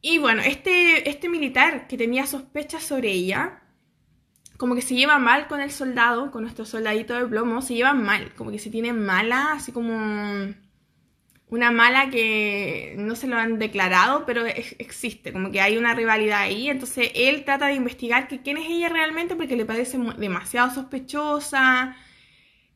Y 0.00 0.18
bueno, 0.18 0.42
este, 0.42 1.08
este 1.08 1.28
militar 1.28 1.86
que 1.86 1.96
tenía 1.96 2.26
sospechas 2.26 2.82
sobre 2.82 3.12
ella, 3.12 3.59
como 4.60 4.74
que 4.74 4.82
se 4.82 4.94
lleva 4.94 5.18
mal 5.18 5.48
con 5.48 5.62
el 5.62 5.70
soldado, 5.70 6.30
con 6.30 6.42
nuestro 6.42 6.66
soldadito 6.66 7.14
de 7.14 7.26
plomo, 7.26 7.62
se 7.62 7.72
llevan 7.72 8.02
mal, 8.02 8.34
como 8.34 8.50
que 8.50 8.58
se 8.58 8.68
tienen 8.68 9.02
mala, 9.02 9.52
así 9.54 9.72
como 9.72 9.94
una 11.48 11.70
mala 11.70 12.10
que 12.10 12.94
no 12.98 13.16
se 13.16 13.26
lo 13.26 13.38
han 13.38 13.58
declarado, 13.58 14.26
pero 14.26 14.44
existe, 14.44 15.32
como 15.32 15.50
que 15.50 15.62
hay 15.62 15.78
una 15.78 15.94
rivalidad 15.94 16.40
ahí, 16.42 16.68
entonces 16.68 17.10
él 17.14 17.46
trata 17.46 17.68
de 17.68 17.74
investigar 17.74 18.28
que 18.28 18.42
quién 18.42 18.58
es 18.58 18.68
ella 18.68 18.90
realmente 18.90 19.34
porque 19.34 19.56
le 19.56 19.64
parece 19.64 19.96
demasiado 20.18 20.70
sospechosa, 20.70 21.96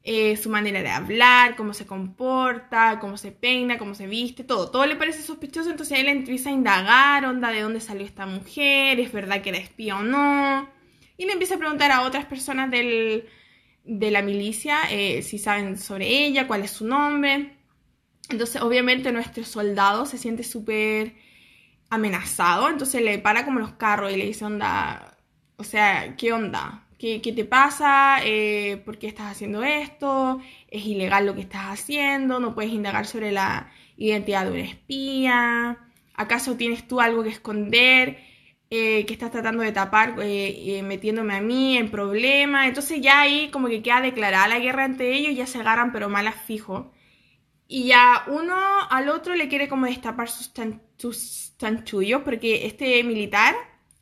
eh, 0.05 0.39
su 0.39 0.49
manera 0.49 0.81
de 0.81 0.89
hablar, 0.89 1.55
cómo 1.55 1.75
se 1.75 1.85
comporta, 1.85 2.99
cómo 2.99 3.19
se 3.19 3.31
peina, 3.31 3.77
cómo 3.77 3.95
se 3.95 4.07
viste, 4.07 4.43
todo, 4.43 4.71
todo 4.71 4.87
le 4.87 4.97
parece 4.97 5.21
sospechoso, 5.21 5.71
entonces 5.71 5.99
él 5.99 6.09
empieza 6.09 6.49
a 6.49 6.53
indagar, 6.53 7.27
onda, 7.27 7.51
de 7.51 7.61
dónde 7.61 7.81
salió 7.81 8.07
esta 8.07 8.25
mujer, 8.25 9.01
es 9.01 9.13
verdad 9.13 9.43
que 9.43 9.51
era 9.51 9.59
espía 9.59 9.99
o 9.99 10.03
no 10.03 10.73
y 11.17 11.27
le 11.27 11.33
empieza 11.33 11.55
a 11.55 11.59
preguntar 11.59 11.91
a 11.93 12.03
otras 12.03 12.27
personas 12.27 12.71
del, 12.71 13.29
de 13.85 14.11
la 14.11 14.23
milicia 14.23 14.79
eh, 14.91 15.23
si 15.23 15.39
saben 15.39 15.79
sobre 15.79 16.25
ella, 16.25 16.47
cuál 16.47 16.63
es 16.63 16.71
su 16.71 16.87
nombre. 16.87 17.57
Entonces, 18.31 18.63
obviamente, 18.63 19.13
nuestro 19.13 19.45
soldado 19.45 20.07
se 20.07 20.19
siente 20.19 20.45
súper 20.45 21.15
amenazado, 21.91 22.69
entonces 22.69 23.03
le 23.03 23.19
para 23.19 23.45
como 23.45 23.61
los 23.61 23.73
carros 23.73 24.13
y 24.13 24.17
le 24.17 24.27
dice, 24.27 24.45
onda, 24.45 25.19
o 25.57 25.65
sea, 25.65 26.17
¿qué 26.17 26.33
onda? 26.33 26.87
¿Qué, 26.99 27.21
qué 27.21 27.33
te 27.33 27.45
pasa? 27.45 28.19
Eh, 28.25 28.81
¿Por 28.85 28.99
qué 28.99 29.07
estás 29.07 29.31
haciendo 29.31 29.63
esto? 29.63 30.41
¿Es 30.69 30.85
ilegal 30.87 31.27
lo 31.27 31.35
que 31.35 31.43
estás 31.43 31.67
haciendo? 31.67 32.41
¿No 32.41 32.55
puedes 32.55 32.73
indagar 32.73 33.07
sobre 33.07 33.31
la 33.31 33.71
identidad 33.97 34.47
de 34.47 34.53
un 34.53 34.59
espía? 34.59 35.79
¿Acaso 36.15 36.57
tienes 36.57 36.89
tú 36.89 37.01
algo 37.01 37.23
que 37.23 37.29
esconder? 37.29 38.19
Eh, 38.71 39.05
que 39.07 39.13
estás 39.13 39.31
tratando 39.31 39.63
de 39.63 39.73
tapar 39.73 40.17
eh, 40.21 40.79
eh, 40.79 40.83
metiéndome 40.83 41.35
a 41.37 41.41
mí 41.41 41.77
en 41.77 41.91
problemas. 41.91 42.67
Entonces 42.67 43.01
ya 43.01 43.21
ahí 43.21 43.51
como 43.51 43.69
que 43.69 43.83
queda 43.83 44.01
declarada 44.01 44.49
la 44.49 44.59
guerra 44.59 44.85
entre 44.85 45.15
ellos, 45.15 45.37
ya 45.37 45.47
se 45.47 45.59
agarran 45.59 45.93
pero 45.93 46.09
malas 46.09 46.35
fijo. 46.47 46.93
Y 47.69 47.85
ya 47.87 48.25
uno 48.27 48.57
al 48.91 49.09
otro 49.09 49.35
le 49.35 49.49
quiere 49.49 49.69
como 49.69 49.87
destapar 49.87 50.29
sus, 50.29 50.53
sus 50.97 51.53
chanchullos 51.59 52.23
porque 52.23 52.67
este 52.67 53.03
militar, 53.05 53.55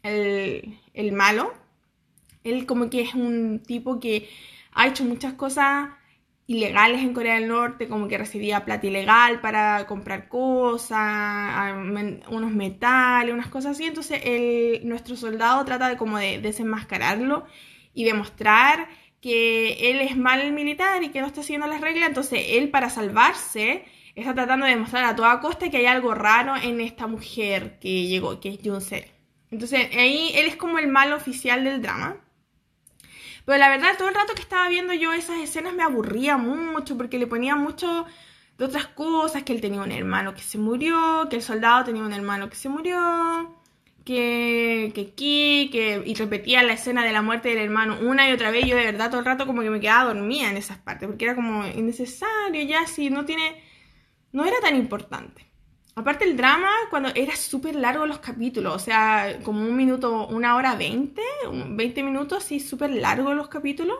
el, 0.02 0.78
el 0.95 1.12
malo, 1.12 1.52
él 2.45 2.66
como 2.66 2.90
que 2.90 3.02
es 3.02 3.14
un 3.14 3.62
tipo 3.64 4.00
que 4.00 4.28
ha 4.73 4.88
hecho 4.88 5.04
muchas 5.04 5.35
cosas 5.35 5.90
ilegales 6.46 7.00
en 7.02 7.14
Corea 7.14 7.34
del 7.37 7.49
Norte, 7.49 7.88
como 7.88 8.08
que 8.08 8.18
recibía 8.18 8.64
plata 8.64 8.87
ilegal 8.87 9.40
para 9.40 9.87
comprar 9.87 10.28
cosas, 10.28 11.75
unos 12.28 12.50
metales, 12.50 13.32
unas 13.32 13.49
cosas 13.49 13.72
así. 13.72 13.84
Entonces 13.84 14.20
el, 14.25 14.80
nuestro 14.87 15.16
soldado 15.16 15.64
trata 15.64 15.88
de 15.88 15.96
como 15.96 16.18
de 16.18 16.40
desenmascararlo 16.40 17.46
y 17.94 18.04
demostrar 18.04 18.88
que 19.20 19.90
él 19.90 20.00
es 20.00 20.16
mal 20.16 20.52
militar 20.52 21.02
y 21.04 21.11
que 21.11 21.20
no 21.20 21.26
está 21.28 21.42
siguiendo 21.42 21.68
las 21.68 21.80
reglas. 21.80 22.08
Entonces 22.08 22.44
él 22.50 22.70
para 22.70 22.90
salvarse 22.90 23.84
está 24.14 24.34
tratando 24.34 24.66
de 24.66 24.72
demostrar 24.72 25.04
a 25.04 25.16
toda 25.16 25.40
costa 25.40 25.70
que 25.70 25.78
hay 25.78 25.87
algo 25.87 26.14
raro 26.14 26.54
en 26.56 26.80
esta 26.80 27.06
mujer 27.06 27.78
que 27.80 28.06
llegó, 28.06 28.40
que 28.40 28.50
es 28.50 28.58
Junse. 28.62 29.11
Entonces 29.50 29.88
ahí 29.96 30.32
él 30.34 30.46
es 30.46 30.56
como 30.56 30.78
el 30.78 30.88
mal 30.88 31.12
oficial 31.12 31.64
del 31.64 31.82
drama. 31.82 32.16
Pero 33.44 33.58
la 33.58 33.68
verdad, 33.68 33.96
todo 33.99 34.08
el 34.08 34.14
rato 34.14 34.34
que 34.34 34.42
estaba 34.42 34.68
viendo 34.68 34.92
yo 34.94 35.12
esas 35.12 35.40
escenas 35.40 35.75
me 35.75 35.82
aburría 35.82 36.37
mucho 36.37 36.96
porque 36.96 37.18
le 37.18 37.26
ponía 37.26 37.56
mucho 37.56 38.06
de 38.58 38.64
otras 38.64 38.87
cosas, 38.87 39.42
que 39.42 39.52
él 39.52 39.61
tenía 39.61 39.80
un 39.80 39.92
hermano 39.92 40.34
que 40.34 40.42
se 40.42 40.58
murió, 40.58 41.26
que 41.28 41.37
el 41.37 41.42
soldado 41.42 41.84
tenía 41.84 42.02
un 42.02 42.12
hermano 42.12 42.49
que 42.49 42.56
se 42.56 42.68
murió, 42.68 43.56
que, 44.04 44.92
que 44.94 45.00
aquí, 45.12 45.70
que, 45.72 46.02
y 46.04 46.14
repetía 46.14 46.62
la 46.62 46.75
escena 46.75 47.04
de 47.04 47.12
la 47.12 47.22
muerte 47.22 47.49
del 47.50 47.58
hermano 47.58 47.99
una 48.00 48.28
y 48.28 48.32
otra 48.32 48.50
vez. 48.50 48.66
Yo 48.66 48.76
de 48.76 48.84
verdad 48.84 49.11
todo 49.11 49.20
el 49.20 49.26
rato 49.26 49.46
como 49.46 49.62
que 49.62 49.70
me 49.70 49.80
quedaba 49.80 50.12
dormida 50.14 50.50
en 50.50 50.56
esas 50.56 50.78
partes, 50.78 51.08
porque 51.08 51.25
era 51.25 51.34
como 51.34 51.66
innecesario 51.66 52.62
ya, 52.62 52.87
si 52.87 53.11
no 53.11 53.25
tiene, 53.25 53.62
no 54.32 54.44
era 54.44 54.61
tan 54.61 54.76
importante. 54.76 55.51
Aparte 55.94 56.25
el 56.25 56.37
drama, 56.37 56.70
cuando 56.88 57.11
era 57.14 57.37
súper 57.37 57.75
largo 57.75 58.06
los 58.06 58.18
capítulos, 58.18 58.75
o 58.75 58.78
sea, 58.78 59.38
como 59.44 59.61
un 59.61 59.76
minuto, 59.76 60.26
una 60.28 60.56
hora 60.56 60.75
veinte, 60.75 61.22
veinte 61.68 62.02
minutos, 62.02 62.44
sí, 62.44 62.61
súper 62.61 62.90
largo 62.90 63.34
los 63.34 63.49
capítulos. 63.49 63.99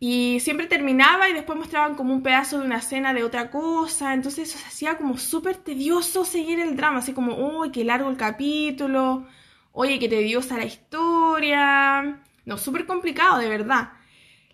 Y 0.00 0.38
siempre 0.40 0.66
terminaba 0.66 1.28
y 1.28 1.32
después 1.32 1.58
mostraban 1.58 1.96
como 1.96 2.12
un 2.12 2.22
pedazo 2.22 2.58
de 2.58 2.66
una 2.66 2.76
escena 2.78 3.14
de 3.14 3.24
otra 3.24 3.50
cosa, 3.50 4.14
entonces 4.14 4.48
eso 4.48 4.58
se 4.58 4.66
hacía 4.66 4.96
como 4.96 5.16
súper 5.16 5.56
tedioso 5.56 6.24
seguir 6.24 6.60
el 6.60 6.76
drama, 6.76 6.98
así 6.98 7.12
como, 7.14 7.34
uy, 7.34 7.72
qué 7.72 7.84
largo 7.84 8.10
el 8.10 8.16
capítulo, 8.16 9.26
oye, 9.72 9.98
qué 9.98 10.08
tediosa 10.08 10.58
la 10.58 10.66
historia. 10.66 12.22
No, 12.44 12.58
súper 12.58 12.86
complicado, 12.86 13.38
de 13.38 13.48
verdad. 13.48 13.92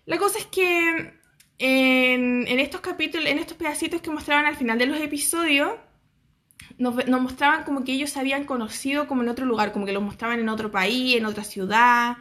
La 0.05 0.17
cosa 0.17 0.39
es 0.39 0.45
que 0.45 1.14
en, 1.57 2.59
estos 2.59 2.81
capítulos, 2.81 3.27
en 3.27 3.39
estos 3.39 3.57
pedacitos 3.57 4.01
que 4.01 4.11
mostraban 4.11 4.45
al 4.45 4.55
final 4.55 4.77
de 4.77 4.85
los 4.87 4.99
episodios, 4.99 5.71
nos, 6.77 6.95
mostraban 7.07 7.63
como 7.63 7.83
que 7.83 7.93
ellos 7.93 8.09
se 8.09 8.19
habían 8.19 8.43
conocido 8.45 9.07
como 9.07 9.23
en 9.23 9.29
otro 9.29 9.45
lugar, 9.45 9.71
como 9.71 9.85
que 9.85 9.93
los 9.93 10.03
mostraban 10.03 10.39
en 10.39 10.49
otro 10.49 10.71
país, 10.71 11.15
en 11.15 11.25
otra 11.25 11.43
ciudad. 11.43 12.17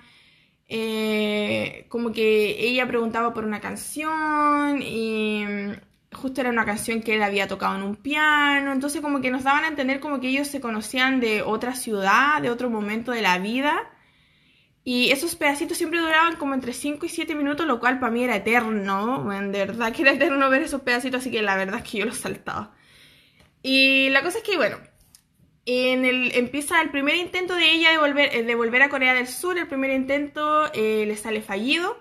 Eh, 0.69 1.87
como 1.89 2.13
que 2.13 2.57
ella 2.59 2.87
preguntaba 2.87 3.35
por 3.35 3.45
una 3.45 3.61
canción 3.61 4.81
y 4.81 5.45
mm, 5.45 5.73
justo 6.15 6.41
era 6.41 6.51
una 6.51 6.65
canción 6.65 7.03
que 7.03 7.15
él 7.17 7.23
había 7.23 7.47
tocado 7.49 7.77
en 7.77 7.83
un 7.83 7.97
piano, 7.97 8.73
entonces 8.73 9.03
como 9.03 9.21
que 9.21 9.31
nos 9.31 9.45
daban 9.45 9.65
a 9.65 9.69
entender 9.69 10.01
como 10.01 10.21
que 10.21 10.29
ellos 10.29 10.49
se 10.49 10.61
conocían 10.61 11.21
de 11.21 11.43
otra 11.43 11.75
ciudad, 11.75 12.41
de 12.41 12.51
otro 12.51 12.71
momento 12.71 13.13
de 13.13 13.21
la 13.23 13.39
vida 13.39 13.94
y 14.87 15.11
esos 15.11 15.35
pedacitos 15.35 15.79
siempre 15.79 15.99
duraban 15.99 16.37
como 16.37 16.53
entre 16.53 16.75
5 16.75 17.07
y 17.07 17.09
7 17.09 17.35
minutos, 17.35 17.67
lo 17.67 17.81
cual 17.81 17.99
para 17.99 18.13
mí 18.13 18.23
era 18.23 18.37
eterno. 18.37 19.25
de 19.25 19.67
verdad 19.67 19.93
que 19.95 20.03
era 20.03 20.13
eterno 20.13 20.51
ver 20.51 20.63
esos 20.63 20.83
pedacitos, 20.83 21.21
así 21.21 21.31
que 21.31 21.41
la 21.41 21.57
verdad 21.57 21.81
es 21.83 21.91
que 21.91 21.99
yo 21.99 22.05
los 22.05 22.19
saltaba. 22.19 22.75
Y 23.63 24.11
la 24.11 24.23
cosa 24.23 24.39
es 24.39 24.45
que, 24.45 24.57
bueno, 24.59 24.77
en 25.65 26.05
el, 26.05 26.33
empieza 26.35 26.83
el 26.83 26.91
primer 26.91 27.17
intento 27.17 27.55
de 27.55 27.73
ella 27.73 27.91
de 27.93 27.99
volver, 27.99 28.35
eh, 28.35 28.43
de 28.43 28.55
volver 28.55 28.83
a 28.83 28.91
Corea 28.91 29.15
del 29.15 29.27
Sur. 29.27 29.57
El 29.59 29.69
primer 29.69 29.91
intento 29.91 30.71
eh, 30.75 31.07
le 31.07 31.17
sale 31.17 31.41
fallido. 31.41 31.97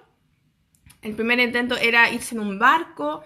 El 1.01 1.15
primer 1.15 1.39
intento 1.39 1.77
era 1.77 2.11
irse 2.11 2.35
en 2.35 2.41
un 2.41 2.59
barco. 2.59 3.23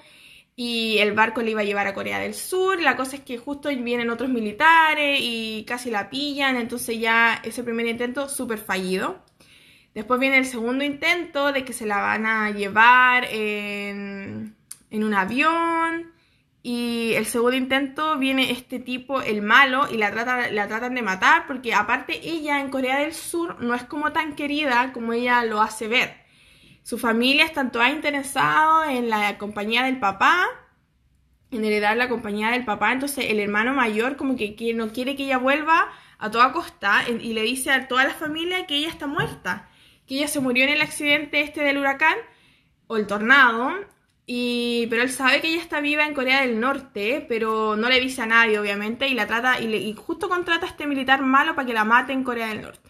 y 0.60 0.98
el 1.00 1.14
barco 1.14 1.42
le 1.44 1.52
iba 1.52 1.62
a 1.62 1.64
llevar 1.64 1.88
a 1.88 1.94
Corea 1.94 2.20
del 2.20 2.34
Sur. 2.36 2.82
La 2.82 2.96
cosa 2.96 3.18
es 3.18 3.24
que 3.24 3.38
justo 3.38 3.70
vienen 3.70 4.10
otros 4.12 4.30
militares 4.30 5.20
y 5.22 5.66
casi 5.68 5.92
la 5.92 6.10
pillan, 6.10 6.58
entonces 6.58 7.00
ya 7.00 7.42
ese 7.44 7.64
primer 7.64 7.88
intento 7.88 8.30
súper 8.30 8.60
fallido. 8.60 9.24
Después 9.98 10.20
viene 10.20 10.38
el 10.38 10.46
segundo 10.46 10.84
intento 10.84 11.52
de 11.52 11.66
que 11.66 11.74
se 11.74 11.88
la 11.88 11.98
van 11.98 12.28
a 12.28 12.52
llevar 12.52 13.26
en, 13.32 14.56
en 14.92 15.04
un 15.04 15.14
avión. 15.16 16.12
Y 16.62 17.14
el 17.16 17.26
segundo 17.26 17.58
intento 17.58 18.16
viene 18.20 18.52
este 18.52 18.78
tipo, 18.78 19.24
el 19.24 19.42
malo, 19.42 19.88
y 19.92 19.98
la, 19.98 20.12
trata, 20.12 20.52
la 20.52 20.68
tratan 20.68 20.94
de 20.94 21.02
matar 21.02 21.48
porque 21.48 21.74
aparte 21.74 22.30
ella 22.30 22.60
en 22.60 22.70
Corea 22.70 23.00
del 23.00 23.16
Sur 23.16 23.60
no 23.60 23.74
es 23.74 23.86
como 23.86 24.12
tan 24.12 24.36
querida 24.36 24.94
como 24.94 25.14
ella 25.14 25.44
lo 25.46 25.64
hace 25.64 25.88
ver. 25.88 26.14
Su 26.84 27.00
familia 27.00 27.46
está 27.46 27.68
toda 27.72 27.90
interesada 27.90 28.94
en 28.94 29.10
la 29.10 29.40
compañía 29.40 29.82
del 29.82 30.00
papá, 30.00 30.46
en 31.50 31.66
heredar 31.66 31.98
la 31.98 32.08
compañía 32.08 32.52
del 32.52 32.66
papá. 32.66 32.92
Entonces 32.92 33.26
el 33.30 33.40
hermano 33.40 33.74
mayor 33.74 34.16
como 34.16 34.36
que, 34.36 34.56
no 34.76 34.90
quiere 34.90 35.16
que 35.16 35.24
ella 35.24 35.40
vuelva 35.40 35.90
a 36.20 36.30
toda 36.30 36.54
costa 36.54 37.02
y 37.10 37.34
le 37.34 37.42
dice 37.42 37.72
a 37.72 37.88
toda 37.88 38.04
la 38.04 38.14
familia 38.14 38.68
que 38.68 38.76
ella 38.76 38.90
está 38.90 39.08
muerta, 39.08 39.68
que 40.08 40.16
ella 40.16 40.28
se 40.28 40.40
murió 40.40 40.64
en 40.64 40.70
el 40.70 40.82
accidente 40.82 41.42
este 41.42 41.62
del 41.64 41.78
huracán 41.78 42.16
o 42.88 42.98
el 42.98 43.08
tornado. 43.08 43.72
Y, 44.26 44.88
pero 44.90 45.04
él 45.04 45.10
sabe 45.10 45.40
que 45.40 45.48
ella 45.48 45.62
está 45.62 45.80
viva 45.80 46.06
en 46.06 46.14
Corea 46.14 46.42
del 46.42 46.60
Norte, 46.60 47.26
pero 47.30 47.78
no 47.78 47.88
le 47.88 48.00
dice 48.00 48.22
a 48.24 48.26
nadie, 48.26 48.60
obviamente, 48.60 49.08
y 49.08 49.14
la 49.14 49.26
trata, 49.26 49.62
y, 49.62 49.74
y 49.74 49.94
justo 49.94 50.28
contrata 50.28 50.66
a 50.66 50.70
este 50.70 50.86
militar 50.86 51.22
malo 51.22 51.56
para 51.56 51.66
que 51.66 51.74
la 51.74 51.86
mate 51.86 52.12
en 52.12 52.26
Corea 52.26 52.48
del 52.48 52.62
Norte. 52.62 52.90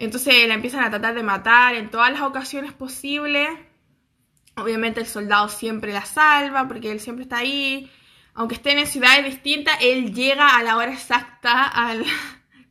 Entonces 0.00 0.48
la 0.48 0.54
empiezan 0.54 0.82
a 0.82 0.90
tratar 0.90 1.14
de 1.14 1.22
matar 1.22 1.74
en 1.74 1.90
todas 1.90 2.10
las 2.10 2.22
ocasiones 2.22 2.72
posibles. 2.72 3.50
Obviamente 4.56 5.00
el 5.00 5.06
soldado 5.06 5.48
siempre 5.48 5.92
la 5.92 6.06
salva 6.06 6.66
porque 6.66 6.90
él 6.90 7.00
siempre 7.00 7.24
está 7.24 7.38
ahí. 7.38 7.90
Aunque 8.32 8.54
estén 8.54 8.78
en 8.78 8.86
ciudades 8.86 9.26
distintas, 9.26 9.76
él 9.82 10.14
llega 10.14 10.56
a 10.56 10.62
la 10.62 10.76
hora 10.76 10.92
exacta 10.92 11.70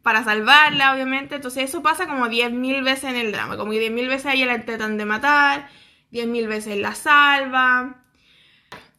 para 0.09 0.23
salvarla, 0.23 0.95
obviamente. 0.95 1.35
Entonces 1.35 1.65
eso 1.69 1.83
pasa 1.83 2.07
como 2.07 2.25
10.000 2.25 2.83
veces 2.83 3.11
en 3.11 3.15
el 3.15 3.31
drama. 3.31 3.57
Como 3.57 3.73
que 3.73 3.91
10.000 3.91 4.07
veces 4.07 4.25
a 4.25 4.33
ella 4.33 4.47
la 4.47 4.55
intentan 4.55 4.97
de 4.97 5.05
matar, 5.05 5.69
10.000 6.11 6.47
veces 6.47 6.77
la 6.79 6.95
salva. 6.95 8.03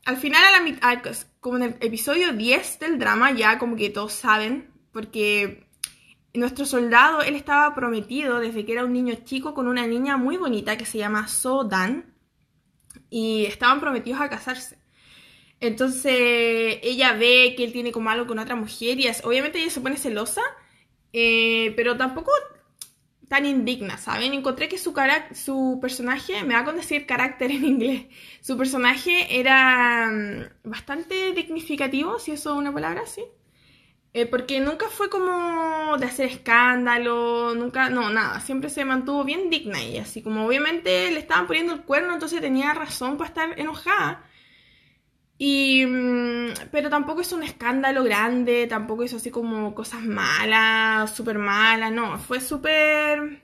Al 0.04 0.16
final, 0.16 0.44
a 0.44 0.52
la 0.52 0.60
mitad, 0.60 1.02
como 1.40 1.56
en 1.56 1.62
el 1.64 1.76
episodio 1.80 2.32
10 2.32 2.78
del 2.78 3.00
drama, 3.00 3.32
ya 3.32 3.58
como 3.58 3.74
que 3.74 3.90
todos 3.90 4.12
saben, 4.12 4.70
porque 4.92 5.66
nuestro 6.32 6.64
soldado, 6.64 7.22
él 7.22 7.34
estaba 7.34 7.74
prometido 7.74 8.38
desde 8.38 8.64
que 8.64 8.70
era 8.70 8.84
un 8.84 8.92
niño 8.92 9.16
chico 9.24 9.52
con 9.52 9.66
una 9.66 9.88
niña 9.88 10.16
muy 10.16 10.36
bonita 10.36 10.78
que 10.78 10.86
se 10.86 10.98
llama 10.98 11.26
So 11.26 11.64
Dan 11.64 12.14
y 13.10 13.46
estaban 13.46 13.80
prometidos 13.80 14.20
a 14.20 14.30
casarse. 14.30 14.78
Entonces 15.58 16.78
ella 16.84 17.14
ve 17.14 17.54
que 17.56 17.64
él 17.64 17.72
tiene 17.72 17.90
como 17.90 18.10
algo 18.10 18.28
con 18.28 18.38
otra 18.38 18.54
mujer 18.54 19.00
y 19.00 19.08
obviamente 19.24 19.58
ella 19.58 19.70
se 19.70 19.80
pone 19.80 19.96
celosa, 19.96 20.42
eh, 21.12 21.72
pero 21.76 21.96
tampoco 21.96 22.30
tan 23.28 23.46
indigna, 23.46 23.96
¿saben? 23.96 24.34
Encontré 24.34 24.68
que 24.68 24.76
su, 24.76 24.92
su 25.34 25.78
personaje, 25.80 26.42
me 26.44 26.54
va 26.54 26.68
a 26.68 26.72
decir 26.72 27.06
carácter 27.06 27.52
en 27.52 27.64
inglés, 27.64 28.06
su 28.40 28.56
personaje 28.56 29.38
era 29.38 30.10
mm, 30.10 30.68
bastante 30.68 31.32
dignificativo, 31.32 32.18
si 32.18 32.32
eso 32.32 32.50
es 32.52 32.58
una 32.58 32.72
palabra, 32.72 33.06
sí. 33.06 33.22
Eh, 34.12 34.26
porque 34.26 34.58
nunca 34.58 34.88
fue 34.88 35.08
como 35.08 35.96
de 35.98 36.06
hacer 36.06 36.26
escándalo, 36.26 37.54
nunca, 37.54 37.88
no, 37.90 38.10
nada, 38.10 38.40
siempre 38.40 38.68
se 38.68 38.84
mantuvo 38.84 39.22
bien 39.22 39.48
digna 39.50 39.80
y 39.84 39.98
así 39.98 40.20
como 40.22 40.44
obviamente 40.46 41.12
le 41.12 41.20
estaban 41.20 41.46
poniendo 41.46 41.72
el 41.72 41.82
cuerno, 41.82 42.14
entonces 42.14 42.40
tenía 42.40 42.74
razón 42.74 43.16
para 43.16 43.28
estar 43.28 43.60
enojada. 43.60 44.24
Y, 45.42 45.86
mm, 45.86 46.68
pero 46.70 46.90
tampoco 46.90 47.22
es 47.22 47.32
un 47.32 47.42
escándalo 47.42 48.04
grande, 48.04 48.66
tampoco 48.66 49.04
es 49.04 49.14
así 49.14 49.30
como 49.30 49.74
cosas 49.74 50.02
malas, 50.02 51.16
súper 51.16 51.38
malas, 51.38 51.90
no, 51.90 52.18
fue 52.18 52.40
súper 52.40 53.42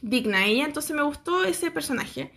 digna 0.00 0.46
ella, 0.46 0.64
entonces 0.64 0.96
me 0.96 1.02
gustó 1.02 1.44
ese 1.44 1.70
personaje. 1.70 2.32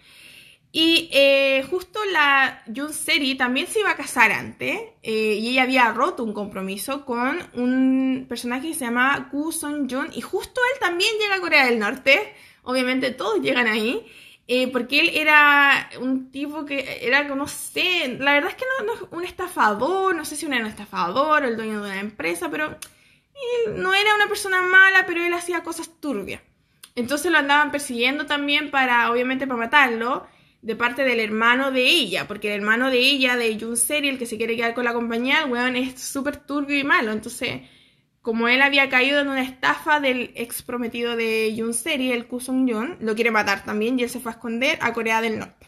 Y 0.74 1.10
eh, 1.14 1.66
justo 1.70 1.98
la 2.12 2.62
Jun 2.76 2.92
Seri 2.92 3.36
también 3.36 3.68
se 3.68 3.80
iba 3.80 3.92
a 3.92 3.96
casar 3.96 4.34
antes 4.34 4.78
eh, 5.02 5.38
y 5.40 5.52
ella 5.52 5.64
había 5.64 5.94
roto 5.94 6.26
un 6.26 6.34
compromiso 6.34 7.06
con 7.06 7.40
un 7.54 8.26
personaje 8.28 8.68
que 8.68 8.74
se 8.74 8.84
llama 8.84 9.30
Gu 9.32 9.54
Song 9.54 9.88
Jun 9.90 10.10
y 10.14 10.20
justo 10.20 10.60
él 10.74 10.80
también 10.82 11.12
llega 11.22 11.36
a 11.36 11.40
Corea 11.40 11.68
del 11.68 11.80
Norte, 11.80 12.34
obviamente 12.64 13.12
todos 13.12 13.40
llegan 13.40 13.68
ahí, 13.68 14.06
eh, 14.48 14.68
porque 14.72 15.00
él 15.00 15.12
era 15.14 15.90
un 16.02 16.32
tipo 16.32 16.66
que 16.66 17.00
era, 17.02 17.24
no 17.24 17.48
sé, 17.48 18.18
la 18.20 18.34
verdad 18.34 18.52
es 18.52 18.58
que 18.58 18.66
no, 18.86 18.94
es 18.94 19.02
un 19.12 19.24
estafador, 19.24 20.16
no 20.16 20.26
sé 20.26 20.36
si 20.36 20.46
un 20.46 20.54
estafador 20.54 21.44
o 21.44 21.48
el 21.48 21.56
dueño 21.56 21.82
de 21.82 21.90
una 21.90 22.00
empresa, 22.00 22.50
pero 22.50 22.78
no 23.76 23.94
era 23.94 24.16
una 24.16 24.28
persona 24.28 24.62
mala, 24.62 25.06
pero 25.06 25.24
él 25.24 25.34
hacía 25.34 25.64
cosas 25.64 25.90
turbias. 26.00 26.42
Entonces 26.96 27.32
lo 27.32 27.38
andaban 27.38 27.72
persiguiendo 27.72 28.26
también 28.26 28.70
para, 28.70 29.12
obviamente, 29.12 29.48
para 29.48 29.60
matarlo 29.60 30.28
de 30.62 30.76
parte 30.76 31.04
del 31.04 31.20
hermano 31.20 31.72
de 31.72 31.86
ella, 31.86 32.28
porque 32.28 32.54
el 32.54 32.62
hermano 32.62 32.90
de 32.90 33.00
ella, 33.00 33.36
de 33.36 33.60
Jun 33.60 33.78
Seri, 33.78 34.10
el 34.10 34.18
que 34.18 34.26
se 34.26 34.38
quiere 34.38 34.56
quedar 34.56 34.74
con 34.74 34.86
la 34.86 34.94
compañía, 34.94 35.44
el 35.44 35.52
weón 35.52 35.76
es 35.76 36.02
súper 36.02 36.38
turbio 36.38 36.78
y 36.78 36.84
malo. 36.84 37.12
Entonces, 37.12 37.62
como 38.24 38.48
él 38.48 38.62
había 38.62 38.90
caído 38.90 39.20
en 39.20 39.28
una 39.28 39.44
estafa 39.44 40.00
del 40.00 40.32
ex 40.36 40.64
prometido 40.64 41.18
de 41.18 41.54
Jun 41.58 41.74
Seri, 41.74 42.14
el 42.14 42.26
Kusung 42.26 42.72
Jun, 42.72 42.96
lo 43.02 43.16
quiere 43.16 43.32
matar 43.32 43.66
también 43.66 44.00
y 44.00 44.04
él 44.04 44.10
se 44.10 44.22
fue 44.22 44.32
a 44.32 44.36
esconder 44.36 44.80
a 44.82 44.94
Corea 44.94 45.20
del 45.20 45.40
Norte. 45.40 45.68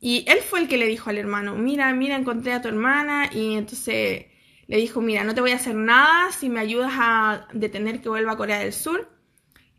Y 0.00 0.24
él 0.26 0.40
fue 0.40 0.58
el 0.58 0.68
que 0.68 0.76
le 0.76 0.88
dijo 0.88 1.10
al 1.10 1.16
hermano, 1.16 1.54
mira, 1.54 1.94
mira, 1.94 2.16
encontré 2.16 2.52
a 2.52 2.60
tu 2.60 2.66
hermana 2.66 3.30
y 3.32 3.54
entonces 3.54 4.26
le 4.66 4.76
dijo, 4.76 5.00
mira, 5.00 5.22
no 5.22 5.32
te 5.32 5.40
voy 5.40 5.52
a 5.52 5.56
hacer 5.56 5.76
nada 5.76 6.32
si 6.32 6.48
me 6.48 6.58
ayudas 6.58 6.92
a 6.92 7.46
detener 7.52 8.00
que 8.00 8.08
vuelva 8.08 8.32
a 8.32 8.36
Corea 8.36 8.58
del 8.58 8.72
Sur. 8.72 9.08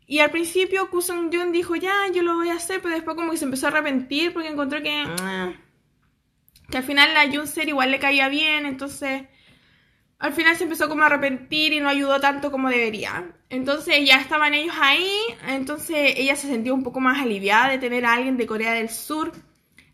Y 0.06 0.20
al 0.20 0.30
principio 0.30 0.88
Kusung 0.88 1.30
Jun 1.30 1.52
dijo, 1.52 1.76
ya, 1.76 1.92
yo 2.14 2.22
lo 2.22 2.36
voy 2.36 2.48
a 2.48 2.54
hacer, 2.54 2.80
pero 2.80 2.94
después 2.94 3.16
como 3.16 3.32
que 3.32 3.36
se 3.36 3.44
empezó 3.44 3.66
a 3.66 3.68
arrepentir 3.68 4.32
porque 4.32 4.48
encontró 4.48 4.82
que... 4.82 5.04
Ah, 5.20 5.52
que 6.70 6.78
al 6.78 6.84
final 6.84 7.12
la 7.12 7.30
Jun 7.30 7.46
Ser 7.46 7.68
igual 7.68 7.90
le 7.90 7.98
caía 7.98 8.30
bien, 8.30 8.64
entonces... 8.64 9.24
Al 10.18 10.32
final 10.32 10.56
se 10.56 10.64
empezó 10.64 10.88
como 10.88 11.02
a 11.02 11.06
arrepentir 11.06 11.72
y 11.72 11.80
no 11.80 11.88
ayudó 11.88 12.20
tanto 12.20 12.50
como 12.50 12.70
debería. 12.70 13.34
Entonces 13.50 14.06
ya 14.06 14.16
estaban 14.16 14.54
ellos 14.54 14.74
ahí, 14.80 15.12
entonces 15.46 16.14
ella 16.16 16.36
se 16.36 16.48
sintió 16.48 16.74
un 16.74 16.82
poco 16.82 17.00
más 17.00 17.20
aliviada 17.20 17.68
de 17.68 17.78
tener 17.78 18.06
a 18.06 18.14
alguien 18.14 18.36
de 18.36 18.46
Corea 18.46 18.72
del 18.72 18.88
Sur 18.88 19.32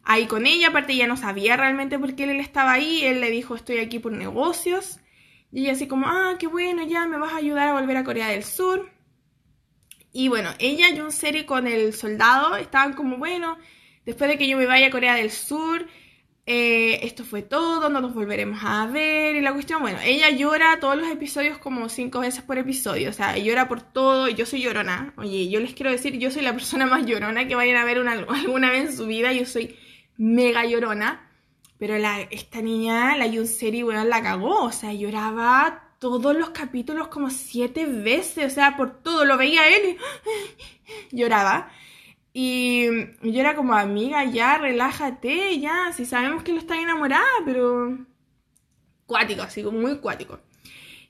ahí 0.05 0.27
con 0.27 0.47
ella. 0.47 0.69
Aparte 0.69 0.93
ella 0.93 1.09
no 1.09 1.17
sabía 1.17 1.57
realmente 1.57 1.99
por 1.99 2.15
qué 2.15 2.25
él 2.25 2.41
estaba 2.41 2.73
ahí, 2.73 3.05
él 3.05 3.21
le 3.21 3.31
dijo 3.31 3.57
estoy 3.57 3.79
aquí 3.79 3.99
por 3.99 4.13
negocios. 4.13 5.01
Y 5.51 5.63
ella 5.63 5.73
así 5.73 5.87
como, 5.87 6.07
ah, 6.07 6.37
qué 6.39 6.47
bueno, 6.47 6.83
ya 6.85 7.07
me 7.07 7.19
vas 7.19 7.35
a 7.35 7.37
ayudar 7.37 7.69
a 7.69 7.75
volver 7.75 7.97
a 7.97 8.05
Corea 8.05 8.29
del 8.29 8.45
Sur. 8.45 8.91
Y 10.13 10.29
bueno, 10.29 10.51
ella 10.59 10.89
y 10.91 11.01
un 11.01 11.13
serie 11.13 11.47
con 11.47 11.67
el 11.67 11.93
soldado 11.93 12.57
estaban 12.57 12.95
como, 12.95 13.19
bueno, 13.19 13.59
después 14.07 14.31
de 14.31 14.39
que 14.39 14.49
yo 14.49 14.57
me 14.57 14.67
vaya 14.67 14.87
a 14.87 14.91
Corea 14.91 15.15
del 15.15 15.31
Sur, 15.31 15.87
eh, 16.45 17.01
esto 17.07 17.25
fue 17.25 17.43
todo, 17.43 17.89
no 17.89 18.01
nos 18.01 18.15
volveremos 18.15 18.61
a 18.63 18.87
ver. 18.87 19.37
Y 19.37 19.41
la 19.41 19.53
cuestión, 19.53 19.81
bueno, 19.81 19.99
ella 20.03 20.31
llora 20.31 20.79
todos 20.81 20.97
los 20.97 21.09
episodios 21.09 21.59
como 21.59 21.89
cinco 21.89 22.21
veces 22.21 22.43
por 22.43 22.59
episodio, 22.59 23.11
o 23.11 23.13
sea, 23.13 23.39
llora 23.39 23.69
por 23.69 23.83
todo, 23.83 24.29
yo 24.29 24.45
soy 24.47 24.63
llorona. 24.63 25.15
Oye, 25.17 25.49
yo 25.49 25.61
les 25.61 25.75
quiero 25.75 25.91
decir, 25.91 26.19
yo 26.19 26.31
soy 26.31 26.43
la 26.43 26.53
persona 26.53 26.87
más 26.87 27.07
llorona 27.07 27.47
que 27.47 27.55
vayan 27.55 27.77
a 27.77 27.85
ver 27.85 28.01
una, 28.01 28.13
alguna 28.29 28.71
vez 28.71 28.91
en 28.91 28.97
su 28.97 29.07
vida, 29.07 29.33
yo 29.33 29.47
soy 29.47 29.77
mega 30.17 30.65
llorona. 30.67 31.29
Pero 31.79 31.99
la, 31.99 32.21
esta 32.21 32.63
niña, 32.63 33.17
la 33.17 33.27
Yun 33.27 33.47
Seri, 33.47 33.83
bueno, 33.83 34.05
la 34.05 34.23
cagó, 34.23 34.65
o 34.65 34.73
sea, 34.73 34.93
lloraba 34.93 35.95
todos 35.99 36.37
los 36.37 36.51
capítulos 36.51 37.09
como 37.09 37.31
siete 37.31 37.87
veces, 37.87 38.53
o 38.53 38.55
sea, 38.55 38.77
por 38.77 39.03
todo, 39.03 39.25
lo 39.25 39.37
veía 39.37 39.69
él 39.69 39.97
lloraba. 41.13 41.71
Y 42.33 42.87
yo 43.23 43.41
era 43.41 43.55
como, 43.55 43.75
amiga, 43.75 44.25
ya, 44.25 44.59
relájate, 44.59 45.61
ya, 45.61 45.93
si 45.93 46.07
sabemos 46.07 46.43
que 46.43 46.53
lo 46.53 46.59
está 46.59 46.81
enamorada, 46.81 47.27
pero 47.45 47.99
cuático, 49.07 49.43
así 49.43 49.63
como 49.63 49.79
muy 49.79 49.99
cuático. 49.99 50.41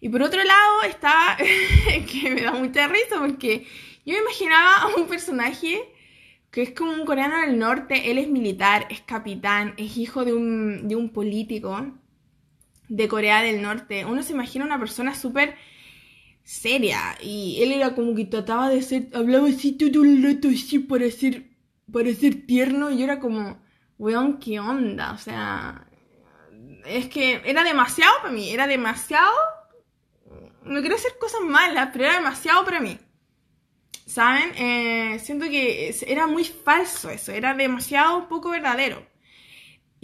Y 0.00 0.08
por 0.08 0.22
otro 0.22 0.42
lado 0.42 0.82
está, 0.82 1.36
que 2.10 2.30
me 2.30 2.42
da 2.42 2.52
mucha 2.52 2.88
risa 2.88 3.20
porque 3.20 3.66
yo 4.04 4.14
me 4.14 4.20
imaginaba 4.20 4.82
a 4.82 4.86
un 4.96 5.06
personaje 5.06 5.92
que 6.50 6.62
es 6.62 6.72
como 6.72 6.92
un 6.92 7.06
coreano 7.06 7.40
del 7.40 7.58
norte, 7.58 8.10
él 8.10 8.18
es 8.18 8.28
militar, 8.28 8.86
es 8.90 9.00
capitán, 9.00 9.74
es 9.78 9.96
hijo 9.96 10.24
de 10.24 10.34
un, 10.34 10.88
de 10.88 10.96
un 10.96 11.10
político 11.10 11.92
de 12.88 13.08
Corea 13.08 13.42
del 13.42 13.62
Norte. 13.62 14.04
Uno 14.04 14.22
se 14.22 14.34
imagina 14.34 14.66
una 14.66 14.78
persona 14.78 15.14
súper 15.14 15.54
seria 16.44 17.16
y 17.22 17.62
él 17.62 17.72
era 17.72 17.94
como 17.94 18.14
que 18.14 18.24
trataba 18.24 18.68
de 18.68 18.82
ser, 18.82 19.08
hablaba 19.14 19.48
así 19.48 19.72
todo 19.72 20.04
el 20.04 20.22
rato 20.22 20.48
así 20.48 20.78
para 20.78 21.10
ser, 21.10 21.50
para 21.92 22.12
ser 22.14 22.46
tierno 22.46 22.90
y 22.90 22.98
yo 22.98 23.04
era 23.04 23.20
como, 23.20 23.62
weón, 23.98 24.38
¿qué 24.38 24.60
onda? 24.60 25.12
O 25.12 25.18
sea, 25.18 25.86
es 26.84 27.08
que 27.08 27.40
era 27.44 27.64
demasiado 27.64 28.12
para 28.22 28.32
mí, 28.32 28.50
era 28.50 28.66
demasiado, 28.66 29.32
no 30.64 30.80
quiero 30.80 30.96
hacer 30.96 31.16
cosas 31.18 31.42
malas, 31.42 31.90
pero 31.92 32.04
era 32.06 32.14
demasiado 32.16 32.64
para 32.64 32.80
mí. 32.80 32.98
¿Saben? 34.06 34.52
Eh, 34.56 35.18
siento 35.20 35.46
que 35.46 35.94
era 36.06 36.26
muy 36.26 36.44
falso 36.44 37.08
eso, 37.08 37.32
era 37.32 37.54
demasiado 37.54 38.28
poco 38.28 38.50
verdadero. 38.50 39.06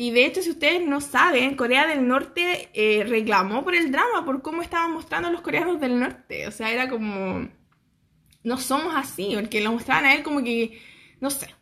Y 0.00 0.12
de 0.12 0.26
hecho, 0.26 0.42
si 0.42 0.50
ustedes 0.50 0.86
no 0.86 1.00
saben, 1.00 1.56
Corea 1.56 1.88
del 1.88 2.06
Norte 2.06 2.68
eh, 2.72 3.02
reclamó 3.02 3.64
por 3.64 3.74
el 3.74 3.90
drama, 3.90 4.24
por 4.24 4.42
cómo 4.42 4.62
estaban 4.62 4.92
mostrando 4.92 5.28
los 5.28 5.40
coreanos 5.40 5.80
del 5.80 5.98
norte. 5.98 6.46
O 6.46 6.52
sea, 6.52 6.70
era 6.70 6.88
como... 6.88 7.48
No 8.44 8.58
somos 8.58 8.94
así, 8.94 9.32
porque 9.34 9.60
lo 9.60 9.72
mostraban 9.72 10.04
a 10.04 10.14
él 10.14 10.22
como 10.22 10.44
que... 10.44 10.80
No 11.18 11.30
sé. 11.30 11.52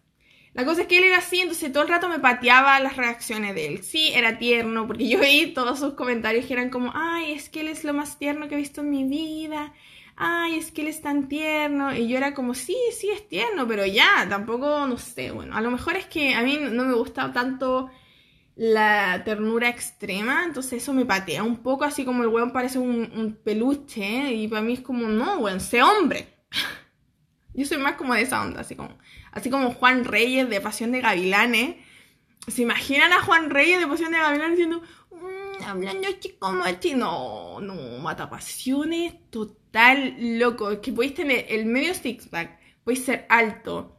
La 0.53 0.67
cosa 0.67 0.83
es 0.83 0.87
que 0.87 0.99
él 0.99 1.05
era 1.05 1.17
así, 1.17 1.41
entonces 1.41 1.73
todo 1.73 1.85
el 1.85 1.89
rato 1.89 2.11
me 2.11 2.19
pateaba 2.19 2.79
las 2.79 2.99
reacciones 2.99 3.55
de 3.55 3.69
él. 3.69 3.83
Sí, 3.83 4.11
era 4.13 4.37
tierno, 4.37 4.87
porque 4.87 5.09
yo 5.09 5.19
vi 5.19 5.55
todos 5.55 5.81
sus 5.81 5.95
comentarios 5.95 6.45
que 6.45 6.53
eran 6.53 6.69
como, 6.69 6.93
ay, 6.95 7.33
es 7.33 7.49
que 7.49 7.61
él 7.61 7.69
es 7.69 7.85
lo 7.85 7.95
más 7.95 8.19
tierno 8.19 8.49
que 8.49 8.57
he 8.57 8.59
visto 8.59 8.83
en 8.83 8.91
mi 8.91 9.05
vida. 9.05 9.73
Ay, 10.15 10.57
es 10.59 10.73
que 10.73 10.83
él 10.83 10.89
es 10.89 11.01
tan 11.01 11.29
tierno. 11.29 11.97
Y 11.97 12.07
yo 12.07 12.19
era 12.19 12.35
como, 12.35 12.53
sí, 12.53 12.77
sí, 12.93 13.09
es 13.09 13.27
tierno, 13.31 13.67
pero 13.67 13.87
ya, 13.87 14.27
tampoco, 14.29 14.87
no 14.87 14.99
sé, 14.99 15.31
bueno, 15.31 15.57
a 15.57 15.63
lo 15.63 15.71
mejor 15.71 15.97
es 15.97 16.05
que 16.05 16.35
a 16.35 16.43
mí 16.43 16.59
no 16.61 16.85
me 16.85 16.93
gusta 16.93 17.33
tanto 17.33 17.91
la 18.57 19.23
ternura 19.23 19.69
extrema, 19.69 20.45
entonces 20.45 20.83
eso 20.83 20.95
me 20.95 21.05
patea 21.05 21.43
un 21.43 21.59
poco, 21.59 21.85
así 21.85 22.07
como 22.07 22.23
el 22.23 22.31
weón 22.31 22.53
parece 22.53 22.79
un, 22.79 23.39
peluche, 23.45 24.33
y 24.33 24.49
para 24.49 24.63
mí 24.63 24.73
es 24.73 24.81
como, 24.81 25.07
no, 25.09 25.39
weón, 25.39 25.61
sé 25.61 25.83
hombre. 25.83 26.27
Yo 27.55 27.67
soy 27.67 27.79
más 27.79 27.97
como 27.97 28.15
de 28.15 28.23
esa 28.23 28.43
onda, 28.43 28.63
así 28.63 28.75
como, 28.75 28.99
así 29.31 29.51
como 29.51 29.73
Juan 29.73 30.05
Reyes 30.05 30.49
de 30.49 30.61
Pasión 30.61 30.93
de 30.93 31.01
Gavilanes. 31.01 31.77
¿Se 32.49 32.63
imaginan 32.63 33.13
a 33.13 33.21
Juan 33.21 33.51
Reyes 33.51 33.81
de 33.81 33.87
Pasión 33.87 34.13
de 34.13 34.19
Gavilanes 34.19 34.57
diciendo, 34.57 34.83
mmm, 35.11 35.63
hablando 35.65 36.09
chico 36.19 36.53
machi? 36.53 36.95
No, 36.95 37.61
no, 37.61 37.75
mata 37.99 38.29
pasiones, 38.29 39.15
total 39.31 40.17
loco. 40.39 40.81
Que 40.81 40.93
podéis 40.93 41.15
tener 41.15 41.47
el 41.49 41.65
medio 41.67 41.95
six-pack, 41.95 42.59
podéis 42.85 43.05
ser 43.05 43.27
alto, 43.31 43.96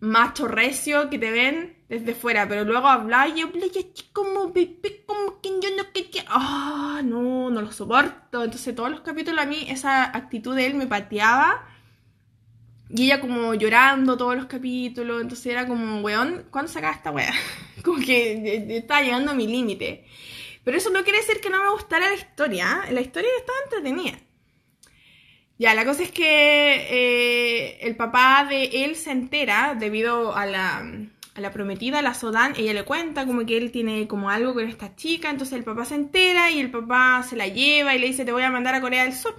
macho 0.00 0.48
recio, 0.48 1.10
que 1.10 1.18
te 1.18 1.30
ven 1.30 1.76
desde 1.88 2.14
fuera, 2.14 2.48
pero 2.48 2.64
luego 2.64 2.88
habla 2.88 3.28
y 3.28 3.40
habla 3.40 3.66
como 4.12 4.52
bebé, 4.52 5.04
como 5.06 5.40
que 5.40 5.48
yo 5.60 5.68
no 5.76 5.92
quería. 5.92 6.24
Ah, 6.28 7.02
no, 7.04 7.50
no 7.50 7.60
lo 7.60 7.72
soporto. 7.72 8.42
Entonces, 8.44 8.74
todos 8.74 8.90
los 8.90 9.00
capítulos 9.00 9.44
a 9.44 9.46
mí 9.46 9.66
esa 9.68 10.04
actitud 10.16 10.54
de 10.56 10.66
él 10.66 10.74
me 10.74 10.86
pateaba. 10.86 11.66
Y 12.88 13.04
ella 13.04 13.20
como 13.20 13.54
llorando 13.54 14.16
todos 14.16 14.36
los 14.36 14.46
capítulos. 14.46 15.22
Entonces 15.22 15.46
era 15.46 15.66
como, 15.66 16.00
weón, 16.00 16.46
¿cuándo 16.50 16.70
sacaba 16.70 16.94
esta 16.94 17.10
weá? 17.10 17.32
como 17.84 18.00
que 18.00 18.76
estaba 18.78 19.02
llegando 19.02 19.32
a 19.32 19.34
mi 19.34 19.46
límite. 19.46 20.06
Pero 20.64 20.76
eso 20.76 20.90
no 20.90 21.02
quiere 21.04 21.20
decir 21.20 21.40
que 21.40 21.50
no 21.50 21.62
me 21.62 21.70
gustara 21.70 22.08
la 22.08 22.14
historia. 22.14 22.84
¿eh? 22.88 22.92
La 22.92 23.00
historia 23.00 23.30
estaba 23.38 23.58
entretenida. 23.64 24.18
Ya, 25.60 25.74
la 25.74 25.84
cosa 25.84 26.02
es 26.02 26.10
que 26.10 26.24
eh, 26.24 27.78
el 27.82 27.94
papá 27.94 28.46
de 28.48 28.84
él 28.84 28.96
se 28.96 29.10
entera 29.10 29.76
debido 29.78 30.34
a 30.34 30.46
la 30.46 30.90
a 31.34 31.40
la 31.42 31.50
prometida, 31.52 32.00
la 32.00 32.14
Sodan, 32.14 32.54
ella 32.56 32.72
le 32.72 32.84
cuenta 32.84 33.26
como 33.26 33.44
que 33.44 33.58
él 33.58 33.70
tiene 33.70 34.08
como 34.08 34.30
algo 34.30 34.54
con 34.54 34.66
esta 34.66 34.96
chica, 34.96 35.28
entonces 35.28 35.58
el 35.58 35.64
papá 35.64 35.84
se 35.84 35.96
entera 35.96 36.50
y 36.50 36.60
el 36.60 36.70
papá 36.70 37.22
se 37.28 37.36
la 37.36 37.46
lleva 37.46 37.94
y 37.94 37.98
le 37.98 38.06
dice 38.06 38.24
te 38.24 38.32
voy 38.32 38.42
a 38.42 38.50
mandar 38.50 38.74
a 38.74 38.80
Corea 38.80 39.04
del 39.04 39.12
Sur. 39.12 39.34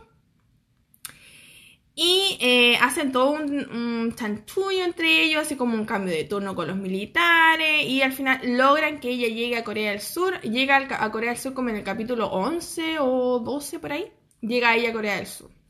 Y 1.96 2.38
eh, 2.40 2.78
hacen 2.80 3.12
todo 3.12 3.32
un, 3.32 4.14
chanchullo 4.16 4.84
entre 4.84 5.24
ellos, 5.24 5.42
así 5.42 5.56
como 5.56 5.74
un 5.74 5.86
cambio 5.86 6.14
de 6.14 6.26
turno 6.26 6.54
con 6.54 6.68
los 6.68 6.78
militares. 6.78 7.88
Y 7.88 8.04
al 8.04 8.14
final 8.14 8.40
logran 8.58 9.00
que 9.00 9.10
ella 9.10 9.28
llegue 9.28 9.58
a 9.58 9.64
Corea 9.64 9.90
del 9.92 10.02
Sur. 10.02 10.40
Llega 10.42 10.78
a 10.78 11.12
Corea 11.12 11.32
del 11.32 11.40
Sur 11.40 11.54
como 11.54 11.70
en 11.70 11.78
el 11.78 11.84
capítulo 11.84 12.28
11 12.28 13.00
o 13.00 13.40
12 13.40 13.80
por 13.80 13.92
ahí. 13.92 14.12
Llega 14.42 14.76
ella 14.76 14.90
a 14.92 14.94
Corea 14.94 15.16
del 15.18 15.28
Sur. 15.28 15.61